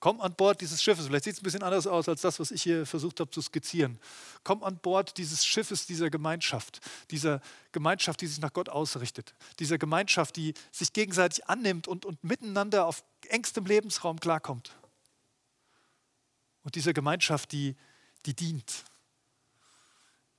Komm 0.00 0.20
an 0.20 0.34
Bord 0.34 0.60
dieses 0.60 0.82
Schiffes. 0.82 1.06
Vielleicht 1.06 1.24
sieht 1.24 1.34
es 1.34 1.40
ein 1.40 1.44
bisschen 1.44 1.62
anders 1.62 1.86
aus 1.86 2.08
als 2.08 2.20
das, 2.20 2.38
was 2.40 2.50
ich 2.50 2.62
hier 2.62 2.84
versucht 2.84 3.20
habe 3.20 3.30
zu 3.30 3.40
skizzieren. 3.40 3.98
Komm 4.42 4.62
an 4.62 4.78
Bord 4.78 5.16
dieses 5.16 5.46
Schiffes, 5.46 5.86
dieser 5.86 6.10
Gemeinschaft, 6.10 6.80
dieser 7.10 7.40
Gemeinschaft, 7.72 8.20
die 8.20 8.26
sich 8.26 8.40
nach 8.40 8.52
Gott 8.52 8.68
ausrichtet, 8.68 9.34
dieser 9.58 9.78
Gemeinschaft, 9.78 10.36
die 10.36 10.54
sich 10.72 10.92
gegenseitig 10.92 11.46
annimmt 11.46 11.88
und, 11.88 12.04
und 12.04 12.22
miteinander 12.22 12.86
auf 12.86 13.04
engstem 13.28 13.64
Lebensraum 13.64 14.20
klarkommt. 14.20 14.76
Und 16.62 16.74
dieser 16.74 16.92
Gemeinschaft, 16.92 17.52
die, 17.52 17.76
die 18.26 18.34
dient, 18.34 18.84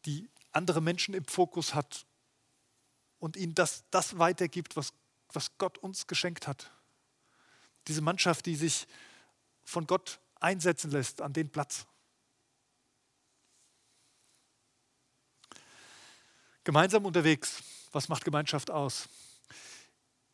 die 0.05 0.29
andere 0.51 0.81
Menschen 0.81 1.13
im 1.13 1.25
Fokus 1.25 1.73
hat 1.73 2.05
und 3.19 3.37
ihnen 3.37 3.55
das, 3.55 3.83
das 3.91 4.17
weitergibt, 4.17 4.75
was, 4.75 4.93
was 5.33 5.57
Gott 5.57 5.77
uns 5.77 6.07
geschenkt 6.07 6.47
hat. 6.47 6.71
Diese 7.87 8.01
Mannschaft, 8.01 8.45
die 8.45 8.55
sich 8.55 8.87
von 9.63 9.87
Gott 9.87 10.19
einsetzen 10.39 10.91
lässt 10.91 11.21
an 11.21 11.33
den 11.33 11.49
Platz. 11.49 11.85
Gemeinsam 16.63 17.05
unterwegs. 17.05 17.61
Was 17.91 18.09
macht 18.09 18.25
Gemeinschaft 18.25 18.71
aus? 18.71 19.07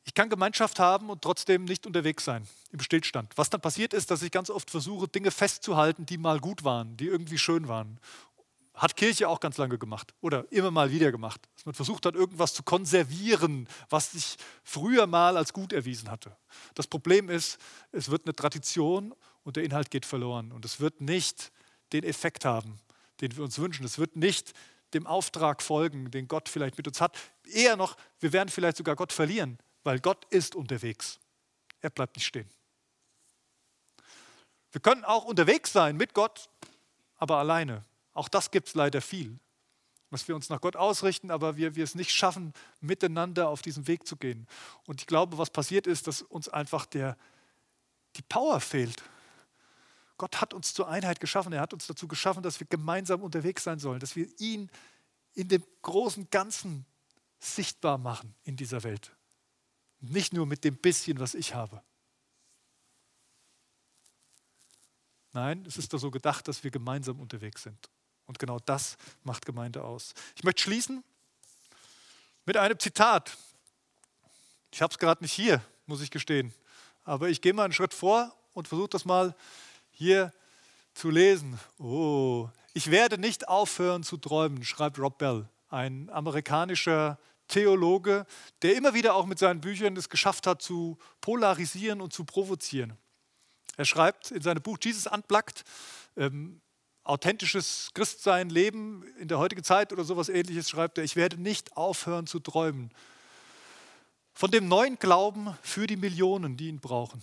Ich 0.03 0.13
kann 0.15 0.29
Gemeinschaft 0.29 0.79
haben 0.79 1.09
und 1.09 1.21
trotzdem 1.21 1.65
nicht 1.65 1.85
unterwegs 1.85 2.25
sein, 2.25 2.47
im 2.71 2.79
Stillstand. 2.79 3.37
Was 3.37 3.49
dann 3.49 3.61
passiert 3.61 3.93
ist, 3.93 4.09
dass 4.09 4.23
ich 4.23 4.31
ganz 4.31 4.49
oft 4.49 4.71
versuche, 4.71 5.07
Dinge 5.07 5.29
festzuhalten, 5.29 6.05
die 6.05 6.17
mal 6.17 6.39
gut 6.39 6.63
waren, 6.63 6.97
die 6.97 7.05
irgendwie 7.05 7.37
schön 7.37 7.67
waren. 7.67 7.99
Hat 8.81 8.97
Kirche 8.97 9.29
auch 9.29 9.39
ganz 9.39 9.57
lange 9.57 9.77
gemacht 9.77 10.11
oder 10.21 10.51
immer 10.51 10.71
mal 10.71 10.89
wieder 10.89 11.11
gemacht. 11.11 11.47
Dass 11.53 11.67
man 11.67 11.75
versucht 11.75 12.03
hat, 12.07 12.15
irgendwas 12.15 12.55
zu 12.55 12.63
konservieren, 12.63 13.69
was 13.91 14.13
sich 14.13 14.37
früher 14.63 15.05
mal 15.05 15.37
als 15.37 15.53
gut 15.53 15.71
erwiesen 15.71 16.09
hatte. 16.09 16.35
Das 16.73 16.87
Problem 16.87 17.29
ist, 17.29 17.59
es 17.91 18.09
wird 18.09 18.25
eine 18.25 18.33
Tradition 18.33 19.13
und 19.43 19.55
der 19.55 19.65
Inhalt 19.65 19.91
geht 19.91 20.03
verloren. 20.03 20.51
Und 20.51 20.65
es 20.65 20.79
wird 20.79 20.99
nicht 20.99 21.51
den 21.93 22.03
Effekt 22.03 22.43
haben, 22.43 22.79
den 23.19 23.37
wir 23.37 23.43
uns 23.43 23.59
wünschen. 23.59 23.85
Es 23.85 23.99
wird 23.99 24.15
nicht 24.15 24.51
dem 24.95 25.05
Auftrag 25.05 25.61
folgen, 25.61 26.09
den 26.09 26.27
Gott 26.27 26.49
vielleicht 26.49 26.75
mit 26.75 26.87
uns 26.87 26.99
hat. 27.01 27.19
Eher 27.45 27.75
noch, 27.75 27.95
wir 28.19 28.33
werden 28.33 28.49
vielleicht 28.49 28.77
sogar 28.77 28.95
Gott 28.95 29.13
verlieren, 29.13 29.59
weil 29.83 29.99
Gott 29.99 30.25
ist 30.31 30.55
unterwegs. 30.55 31.19
Er 31.81 31.91
bleibt 31.91 32.15
nicht 32.15 32.25
stehen. 32.25 32.49
Wir 34.71 34.81
können 34.81 35.03
auch 35.03 35.25
unterwegs 35.25 35.71
sein 35.71 35.97
mit 35.97 36.15
Gott, 36.15 36.49
aber 37.17 37.37
alleine. 37.37 37.85
Auch 38.13 38.29
das 38.29 38.51
gibt 38.51 38.67
es 38.67 38.75
leider 38.75 39.01
viel. 39.01 39.39
Dass 40.09 40.27
wir 40.27 40.35
uns 40.35 40.49
nach 40.49 40.59
Gott 40.59 40.75
ausrichten, 40.75 41.31
aber 41.31 41.55
wir, 41.55 41.75
wir 41.75 41.83
es 41.83 41.95
nicht 41.95 42.11
schaffen, 42.11 42.53
miteinander 42.81 43.47
auf 43.47 43.61
diesen 43.61 43.87
Weg 43.87 44.05
zu 44.05 44.17
gehen. 44.17 44.45
Und 44.85 44.99
ich 45.01 45.07
glaube, 45.07 45.37
was 45.37 45.49
passiert 45.49 45.87
ist, 45.87 46.07
dass 46.07 46.21
uns 46.21 46.49
einfach 46.49 46.85
der, 46.85 47.17
die 48.17 48.21
Power 48.23 48.59
fehlt. 48.59 49.01
Gott 50.17 50.41
hat 50.41 50.53
uns 50.53 50.73
zur 50.73 50.89
Einheit 50.89 51.19
geschaffen. 51.21 51.53
Er 51.53 51.61
hat 51.61 51.73
uns 51.73 51.87
dazu 51.87 52.07
geschaffen, 52.07 52.43
dass 52.43 52.59
wir 52.59 52.67
gemeinsam 52.67 53.21
unterwegs 53.21 53.63
sein 53.63 53.79
sollen, 53.79 53.99
dass 53.99 54.15
wir 54.15 54.27
ihn 54.39 54.69
in 55.33 55.47
dem 55.47 55.63
großen 55.81 56.29
Ganzen 56.29 56.85
sichtbar 57.39 57.97
machen 57.97 58.35
in 58.43 58.57
dieser 58.57 58.83
Welt. 58.83 59.15
Nicht 59.99 60.33
nur 60.33 60.45
mit 60.45 60.63
dem 60.63 60.77
bisschen, 60.77 61.19
was 61.19 61.35
ich 61.35 61.55
habe. 61.55 61.81
Nein, 65.33 65.65
es 65.65 65.77
ist 65.77 65.93
doch 65.93 65.99
so 65.99 66.11
gedacht, 66.11 66.47
dass 66.47 66.63
wir 66.63 66.71
gemeinsam 66.71 67.19
unterwegs 67.19 67.63
sind. 67.63 67.89
Und 68.25 68.39
genau 68.39 68.59
das 68.59 68.97
macht 69.23 69.45
Gemeinde 69.45 69.83
aus. 69.83 70.13
Ich 70.35 70.43
möchte 70.43 70.61
schließen 70.61 71.03
mit 72.45 72.57
einem 72.57 72.79
Zitat. 72.79 73.37
Ich 74.71 74.81
habe 74.81 74.91
es 74.91 74.99
gerade 74.99 75.23
nicht 75.23 75.33
hier, 75.33 75.61
muss 75.85 76.01
ich 76.01 76.11
gestehen. 76.11 76.53
Aber 77.03 77.29
ich 77.29 77.41
gehe 77.41 77.53
mal 77.53 77.65
einen 77.65 77.73
Schritt 77.73 77.93
vor 77.93 78.33
und 78.53 78.67
versuche 78.67 78.89
das 78.89 79.05
mal 79.05 79.35
hier 79.91 80.33
zu 80.93 81.09
lesen. 81.09 81.59
Oh, 81.77 82.49
ich 82.73 82.89
werde 82.89 83.17
nicht 83.17 83.47
aufhören 83.47 84.03
zu 84.03 84.17
träumen, 84.17 84.63
schreibt 84.63 84.99
Rob 84.99 85.17
Bell, 85.17 85.49
ein 85.69 86.09
amerikanischer 86.09 87.19
Theologe, 87.47 88.25
der 88.61 88.75
immer 88.75 88.93
wieder 88.93 89.13
auch 89.15 89.25
mit 89.25 89.39
seinen 89.39 89.59
Büchern 89.59 89.97
es 89.97 90.09
geschafft 90.09 90.47
hat, 90.47 90.61
zu 90.61 90.97
polarisieren 91.19 91.99
und 92.01 92.13
zu 92.13 92.23
provozieren. 92.23 92.97
Er 93.77 93.85
schreibt 93.85 94.31
in 94.31 94.41
seinem 94.41 94.61
Buch 94.61 94.77
Jesus 94.81 95.07
Unplugged, 95.07 95.63
ähm, 96.15 96.61
authentisches 97.03 97.91
Christsein, 97.93 98.49
Leben 98.49 99.03
in 99.17 99.27
der 99.27 99.39
heutigen 99.39 99.63
Zeit 99.63 99.91
oder 99.91 100.03
sowas 100.03 100.29
ähnliches, 100.29 100.69
schreibt 100.69 100.97
er, 100.97 101.03
ich 101.03 101.15
werde 101.15 101.37
nicht 101.37 101.75
aufhören 101.75 102.27
zu 102.27 102.39
träumen. 102.39 102.91
Von 104.33 104.51
dem 104.51 104.67
neuen 104.67 104.97
Glauben 104.97 105.55
für 105.61 105.87
die 105.87 105.97
Millionen, 105.97 106.57
die 106.57 106.67
ihn 106.67 106.79
brauchen. 106.79 107.21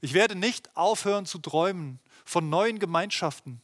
Ich 0.00 0.12
werde 0.12 0.34
nicht 0.34 0.76
aufhören 0.76 1.26
zu 1.26 1.38
träumen 1.38 2.00
von 2.24 2.48
neuen 2.50 2.78
Gemeinschaften, 2.78 3.62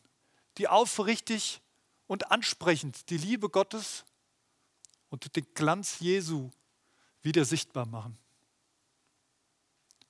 die 0.59 0.69
aufrichtig 0.69 1.61
und 2.07 2.31
ansprechend 2.31 3.11
die 3.11 3.19
Liebe 3.19 3.49
Gottes 3.49 4.05
und 5.11 5.37
den 5.37 5.47
Glanz 5.55 6.01
Jesu 6.01 6.51
wieder 7.23 7.45
sichtbar 7.45 7.87
machen. 7.87 8.17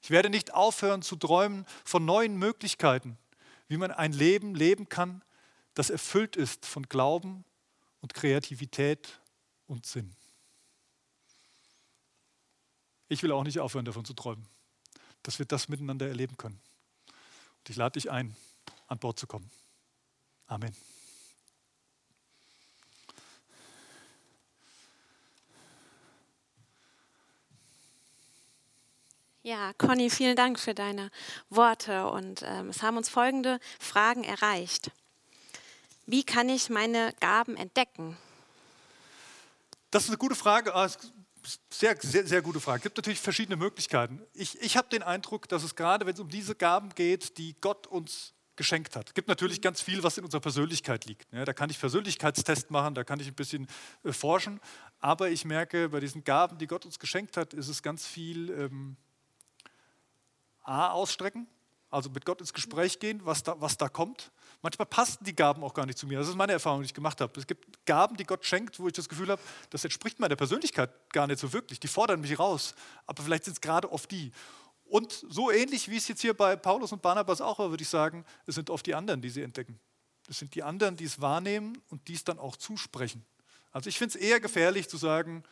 Ich 0.01 0.11
werde 0.11 0.31
nicht 0.31 0.55
aufhören 0.55 1.03
zu 1.03 1.17
träumen 1.17 1.67
von 1.85 2.05
neuen 2.05 2.37
Möglichkeiten, 2.37 3.19
wie 3.73 3.79
man 3.79 3.91
ein 3.91 4.13
Leben 4.13 4.55
leben 4.55 4.91
kann, 4.91 5.25
das 5.73 5.89
erfüllt 5.89 6.37
ist 6.37 6.67
von 6.67 6.83
Glauben 6.91 7.43
und 8.03 8.13
Kreativität 8.13 9.19
und 9.67 9.87
Sinn. 9.87 10.15
Ich 13.09 13.23
will 13.23 13.33
auch 13.33 13.45
nicht 13.45 13.61
aufhören 13.61 13.87
davon 13.87 14.05
zu 14.05 14.13
träumen, 14.13 14.47
dass 15.23 15.39
wir 15.39 15.47
das 15.47 15.71
miteinander 15.71 16.07
erleben 16.07 16.37
können. 16.37 16.61
Und 17.61 17.71
ich 17.71 17.77
lade 17.77 17.95
dich 17.99 18.11
ein, 18.11 18.37
an 18.89 18.99
Bord 18.99 19.19
zu 19.19 19.27
kommen. 19.27 19.51
Amen. 20.49 20.77
Ja, 29.45 29.73
Conny, 29.77 30.09
vielen 30.09 30.37
Dank 30.37 30.61
für 30.61 30.73
deine 30.73 31.11
Worte 31.51 32.07
und 32.07 32.43
ähm, 32.45 32.69
es 32.69 32.81
haben 32.81 32.97
uns 32.97 33.09
folgende 33.09 33.59
Fragen 33.81 34.23
erreicht. 34.23 34.93
Wie 36.07 36.23
kann 36.23 36.49
ich 36.49 36.71
meine 36.71 37.13
Gaben 37.19 37.57
entdecken? 37.57 38.17
Das 39.91 40.05
ist 40.05 40.11
eine 40.11 40.19
gute 40.19 40.37
Frage. 40.37 40.73
Ah, 40.77 40.89
sehr, 41.71 41.97
sehr, 42.01 42.25
sehr 42.25 42.41
gute 42.41 42.61
Frage. 42.61 42.79
Es 42.79 42.83
gibt 42.85 42.97
natürlich 42.97 43.19
verschiedene 43.19 43.57
Möglichkeiten. 43.57 44.23
Ich, 44.33 44.61
ich 44.61 44.77
habe 44.77 44.89
den 44.89 45.03
Eindruck, 45.03 45.49
dass 45.49 45.65
es 45.65 45.75
gerade, 45.75 46.07
wenn 46.07 46.15
es 46.15 46.21
um 46.21 46.29
diese 46.29 46.55
Gaben 46.55 46.91
geht, 46.91 47.37
die 47.37 47.57
Gott 47.61 47.89
uns 47.89 48.35
geschenkt 48.55 48.95
hat. 48.95 49.09
Es 49.09 49.15
gibt 49.15 49.27
natürlich 49.27 49.61
ganz 49.61 49.81
viel, 49.81 50.05
was 50.05 50.19
in 50.19 50.25
unserer 50.25 50.41
Persönlichkeit 50.41 51.05
liegt. 51.07 51.27
Ja, 51.33 51.45
da 51.45 51.53
kann 51.53 51.69
ich 51.69 51.81
Persönlichkeitstest 51.81 52.71
machen, 52.71 52.95
da 52.95 53.03
kann 53.03 53.19
ich 53.19 53.27
ein 53.27 53.35
bisschen 53.35 53.67
äh, 54.05 54.13
forschen. 54.13 54.61
Aber 55.01 55.31
ich 55.31 55.45
merke, 55.45 55.89
bei 55.89 55.99
diesen 55.99 56.23
Gaben, 56.23 56.59
die 56.59 56.69
Gott 56.69 56.85
uns 56.87 57.01
geschenkt 57.01 57.37
hat, 57.37 57.55
ist 57.55 57.67
es 57.67 57.83
ganz 57.83 58.07
viel 58.07 58.51
ähm, 58.51 58.97
A, 60.63 60.91
ausstrecken, 60.91 61.47
also 61.91 62.11
mit 62.11 62.25
Gott 62.25 62.41
ins 62.41 62.53
Gespräch 62.53 62.99
gehen, 62.99 63.21
was 63.25 63.43
da, 63.43 63.61
was 63.61 63.77
da 63.77 63.89
kommt. 63.89 64.31
Manchmal 64.63 64.87
passen 64.87 65.25
die 65.25 65.35
Gaben 65.35 65.63
auch 65.63 65.75
gar 65.75 65.87
nicht 65.87 65.99
zu 65.99 66.07
mir. 66.07 66.19
Das 66.19 66.29
ist 66.29 66.37
meine 66.37 66.53
Erfahrung, 66.53 66.81
die 66.81 66.87
ich 66.87 66.95
gemacht 66.95 67.21
habe. 67.21 67.39
Es 67.39 67.47
gibt 67.47 67.85
Gaben, 67.85 68.17
die 68.17 68.25
Gott 68.25 68.45
schenkt, 68.47 68.79
wo 68.79 68.87
ich 68.87 68.93
das 68.93 69.09
Gefühl 69.09 69.29
habe, 69.29 69.43
das 69.71 69.85
entspricht 69.85 70.21
meiner 70.21 70.37
Persönlichkeit 70.37 70.91
gar 71.13 71.27
nicht 71.27 71.41
so 71.41 71.53
wirklich. 71.53 71.81
Die 71.81 71.89
fordern 71.89 72.21
mich 72.21 72.39
raus. 72.39 72.75
Aber 73.07 73.23
vielleicht 73.23 73.45
sind 73.45 73.55
es 73.55 73.61
gerade 73.61 73.91
oft 73.91 74.11
die. 74.11 74.33
Und 74.85 75.25
so 75.29 75.51
ähnlich 75.51 75.91
wie 75.91 75.97
es 75.97 76.07
jetzt 76.09 76.21
hier 76.21 76.35
bei 76.35 76.55
Paulus 76.55 76.93
und 76.93 77.03
Barnabas 77.03 77.41
auch 77.41 77.59
war, 77.59 77.71
würde 77.71 77.83
ich 77.83 77.89
sagen, 77.89 78.25
es 78.47 78.55
sind 78.55 78.71
oft 78.71 78.87
die 78.87 78.95
anderen, 78.95 79.21
die 79.21 79.31
sie 79.31 79.43
entdecken. 79.43 79.81
Es 80.29 80.39
sind 80.39 80.55
die 80.55 80.63
anderen, 80.63 80.97
die 80.97 81.05
es 81.05 81.21
wahrnehmen 81.21 81.83
und 81.89 82.07
die 82.09 82.15
es 82.15 82.25
dann 82.25 82.39
auch 82.39 82.57
zusprechen. 82.57 83.25
Also 83.73 83.89
ich 83.89 83.99
finde 83.99 84.17
es 84.17 84.23
eher 84.23 84.39
gefährlich 84.39 84.89
zu 84.89 84.97
sagen, 84.97 85.43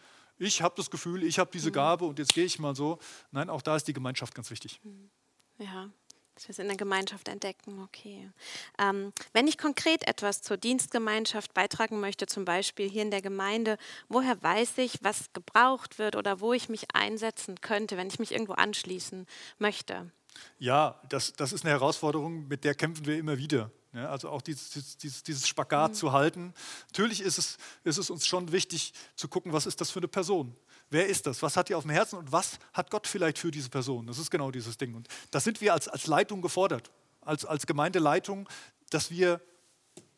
ich 0.41 0.63
habe 0.63 0.75
das 0.77 0.91
Gefühl, 0.91 1.23
ich 1.23 1.39
habe 1.39 1.51
diese 1.53 1.69
mhm. 1.69 1.75
Gabe 1.75 2.05
und 2.07 2.19
jetzt 2.19 2.35
gehe 2.35 2.45
ich 2.45 2.59
mal 2.59 2.75
so. 2.75 2.99
Nein, 3.31 3.51
auch 3.51 3.63
da 3.63 3.77
ist 3.77 3.87
die 3.87 3.93
Gemeinschaft 3.93 4.35
ganz 4.35 4.51
wichtig. 4.51 4.81
Mhm. 4.83 5.11
Ja, 5.59 5.91
dass 6.35 6.49
wir 6.49 6.53
es 6.53 6.59
in 6.59 6.69
der 6.69 6.79
Gemeinschaft 6.79 7.29
entdecken, 7.29 7.83
okay. 7.83 8.31
Ähm, 8.79 9.13
wenn 9.35 9.47
ich 9.47 9.59
konkret 9.59 10.09
etwas 10.09 10.41
zur 10.41 10.57
Dienstgemeinschaft 10.57 11.53
beitragen 11.53 12.01
möchte, 12.01 12.27
zum 12.27 12.47
Beispiel 12.47 12.89
hier 12.89 13.03
in 13.03 13.11
der 13.11 13.21
Gemeinde, 13.21 13.77
woher 14.09 14.43
weiß 14.43 14.79
ich, 14.79 14.99
was 15.03 15.31
gebraucht 15.35 15.99
wird 15.99 16.17
oder 16.17 16.41
wo 16.41 16.55
ich 16.55 16.71
mich 16.71 16.95
einsetzen 16.95 17.61
könnte, 17.61 17.99
wenn 17.99 18.09
ich 18.09 18.19
mich 18.19 18.33
irgendwo 18.33 18.55
anschließen 18.55 19.27
möchte? 19.59 20.11
Ja, 20.59 21.03
das, 21.11 21.35
das 21.35 21.53
ist 21.53 21.67
eine 21.67 21.73
Herausforderung, 21.73 22.49
mit 22.49 22.65
der 22.65 22.75
kämpfen 22.75 23.05
wir 23.05 23.19
immer 23.19 23.37
wieder. 23.37 23.71
Ja, 23.93 24.09
also 24.09 24.29
auch 24.29 24.41
dieses, 24.41 24.97
dieses, 24.99 25.23
dieses 25.25 25.49
Spagat 25.49 25.93
mhm. 25.93 25.95
zu 25.95 26.13
halten. 26.13 26.55
Natürlich 26.89 27.21
ist 27.21 27.39
es, 27.39 27.59
ist 27.83 27.99
es 27.99 28.09
uns 28.09 28.27
schon 28.27 28.53
wichtig 28.53 28.93
zu 29.17 29.27
gucken, 29.27 29.53
was 29.53 29.67
ist 29.67 29.81
das 29.81 29.91
für 29.91 29.99
eine 29.99 30.09
Person? 30.09 30.55
Wer 30.91 31.09
ist 31.09 31.27
das? 31.27 31.43
Was 31.43 31.57
hat 31.57 31.69
die 31.69 31.75
auf 31.75 31.83
dem 31.83 31.91
Herzen 31.91 32.17
und 32.17 32.31
was 32.31 32.59
hat 32.73 32.91
Gott 32.91 33.09
vielleicht 33.09 33.39
für 33.39 33.51
diese 33.51 33.69
Person? 33.69 34.07
Das 34.07 34.19
ist 34.19 34.31
genau 34.31 34.51
dieses 34.51 34.77
Ding. 34.77 34.95
Und 34.95 35.09
da 35.33 35.41
sind 35.41 35.61
wir 35.61 35.73
als, 35.73 35.89
als 35.89 36.07
Leitung 36.07 36.41
gefordert, 36.41 36.91
als, 37.21 37.45
als 37.45 37.67
Gemeindeleitung, 37.67 38.49
dass 38.91 39.11
wir 39.11 39.41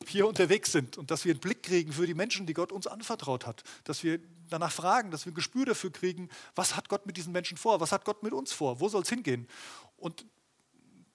hier 0.06 0.26
unterwegs 0.26 0.72
sind 0.72 0.98
und 0.98 1.10
dass 1.10 1.24
wir 1.24 1.32
einen 1.32 1.40
Blick 1.40 1.62
kriegen 1.62 1.92
für 1.92 2.06
die 2.06 2.14
Menschen, 2.14 2.46
die 2.46 2.54
Gott 2.54 2.72
uns 2.72 2.86
anvertraut 2.86 3.46
hat. 3.46 3.62
Dass 3.84 4.02
wir 4.02 4.18
danach 4.50 4.72
fragen, 4.72 5.10
dass 5.10 5.24
wir 5.24 5.32
ein 5.32 5.34
Gespür 5.34 5.64
dafür 5.64 5.90
kriegen, 5.90 6.28
was 6.54 6.76
hat 6.76 6.88
Gott 6.88 7.06
mit 7.06 7.16
diesen 7.16 7.32
Menschen 7.32 7.56
vor? 7.56 7.80
Was 7.80 7.92
hat 7.92 8.04
Gott 8.04 8.22
mit 8.22 8.32
uns 8.32 8.52
vor? 8.52 8.80
Wo 8.80 8.88
soll 8.88 9.02
es 9.02 9.08
hingehen? 9.08 9.48
Und 9.96 10.26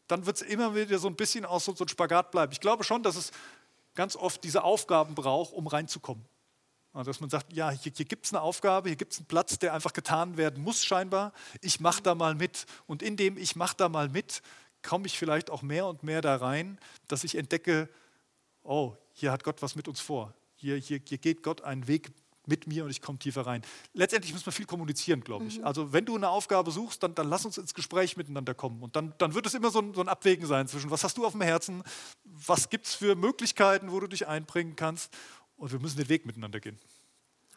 dann 0.07 0.25
wird 0.25 0.37
es 0.37 0.41
immer 0.41 0.75
wieder 0.75 0.99
so 0.99 1.07
ein 1.07 1.15
bisschen 1.15 1.45
aus 1.45 1.65
so, 1.65 1.75
so 1.75 1.83
ein 1.83 1.87
Spagat 1.87 2.31
bleiben. 2.31 2.51
Ich 2.51 2.59
glaube 2.59 2.83
schon, 2.83 3.03
dass 3.03 3.15
es 3.15 3.31
ganz 3.95 4.15
oft 4.15 4.43
diese 4.43 4.63
Aufgaben 4.63 5.15
braucht, 5.15 5.53
um 5.53 5.67
reinzukommen. 5.67 6.25
Also 6.93 7.11
dass 7.11 7.19
man 7.19 7.29
sagt, 7.29 7.53
ja, 7.53 7.69
hier, 7.69 7.91
hier 7.95 8.05
gibt 8.05 8.25
es 8.25 8.33
eine 8.33 8.41
Aufgabe, 8.41 8.89
hier 8.89 8.95
gibt 8.95 9.13
es 9.13 9.19
einen 9.19 9.27
Platz, 9.27 9.59
der 9.59 9.73
einfach 9.73 9.93
getan 9.93 10.37
werden 10.37 10.63
muss 10.63 10.83
scheinbar. 10.83 11.33
Ich 11.61 11.79
mache 11.79 12.01
da 12.01 12.15
mal 12.15 12.33
mit. 12.33 12.65
Und 12.87 13.03
indem 13.03 13.37
ich 13.37 13.55
mache 13.55 13.75
da 13.77 13.89
mal 13.89 14.09
mit, 14.09 14.41
komme 14.81 15.05
ich 15.05 15.17
vielleicht 15.17 15.49
auch 15.49 15.61
mehr 15.61 15.85
und 15.85 16.03
mehr 16.03 16.21
da 16.21 16.35
rein, 16.37 16.79
dass 17.07 17.23
ich 17.23 17.35
entdecke, 17.35 17.89
oh, 18.63 18.95
hier 19.13 19.31
hat 19.31 19.43
Gott 19.43 19.61
was 19.61 19.75
mit 19.75 19.87
uns 19.87 19.99
vor. 19.99 20.33
Hier, 20.55 20.77
hier, 20.77 20.99
hier 21.05 21.17
geht 21.17 21.43
Gott 21.43 21.61
einen 21.61 21.87
Weg 21.87 22.11
mit 22.47 22.67
mir 22.67 22.83
und 22.83 22.89
ich 22.89 23.01
komme 23.01 23.19
tiefer 23.19 23.45
rein. 23.45 23.61
Letztendlich 23.93 24.33
muss 24.33 24.45
man 24.45 24.53
viel 24.53 24.65
kommunizieren, 24.65 25.21
glaube 25.21 25.45
ich. 25.45 25.59
Mhm. 25.59 25.65
Also 25.65 25.93
wenn 25.93 26.05
du 26.05 26.15
eine 26.15 26.29
Aufgabe 26.29 26.71
suchst, 26.71 27.03
dann, 27.03 27.13
dann 27.13 27.29
lass 27.29 27.45
uns 27.45 27.57
ins 27.57 27.73
Gespräch 27.73 28.17
miteinander 28.17 28.53
kommen. 28.53 28.81
Und 28.81 28.95
dann, 28.95 29.13
dann 29.17 29.33
wird 29.33 29.45
es 29.45 29.53
immer 29.53 29.69
so 29.69 29.79
ein, 29.79 29.93
so 29.93 30.01
ein 30.01 30.07
Abwägen 30.07 30.45
sein 30.45 30.67
zwischen, 30.67 30.89
was 30.89 31.03
hast 31.03 31.17
du 31.17 31.25
auf 31.25 31.33
dem 31.33 31.41
Herzen, 31.41 31.83
was 32.23 32.69
gibt 32.69 32.87
es 32.87 32.95
für 32.95 33.15
Möglichkeiten, 33.15 33.91
wo 33.91 33.99
du 33.99 34.07
dich 34.07 34.27
einbringen 34.27 34.75
kannst. 34.75 35.13
Und 35.57 35.71
wir 35.71 35.79
müssen 35.79 35.97
den 35.97 36.09
Weg 36.09 36.25
miteinander 36.25 36.59
gehen. 36.59 36.79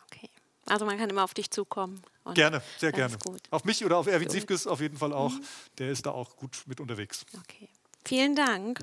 Okay. 0.06 0.30
Also 0.66 0.84
man 0.84 0.98
kann 0.98 1.10
immer 1.10 1.24
auf 1.24 1.34
dich 1.34 1.50
zukommen. 1.50 2.02
Gerne, 2.34 2.62
sehr 2.78 2.92
gerne. 2.92 3.16
Auf 3.50 3.64
mich 3.64 3.84
oder 3.84 3.96
auf 3.96 4.06
Erwin 4.06 4.28
Siefkes 4.28 4.66
auf 4.66 4.80
jeden 4.80 4.96
Fall 4.96 5.12
auch. 5.12 5.32
Mhm. 5.32 5.44
Der 5.78 5.90
ist 5.90 6.06
da 6.06 6.10
auch 6.10 6.36
gut 6.36 6.62
mit 6.66 6.80
unterwegs. 6.80 7.24
Okay. 7.38 7.68
Vielen 8.04 8.34
Dank. 8.34 8.80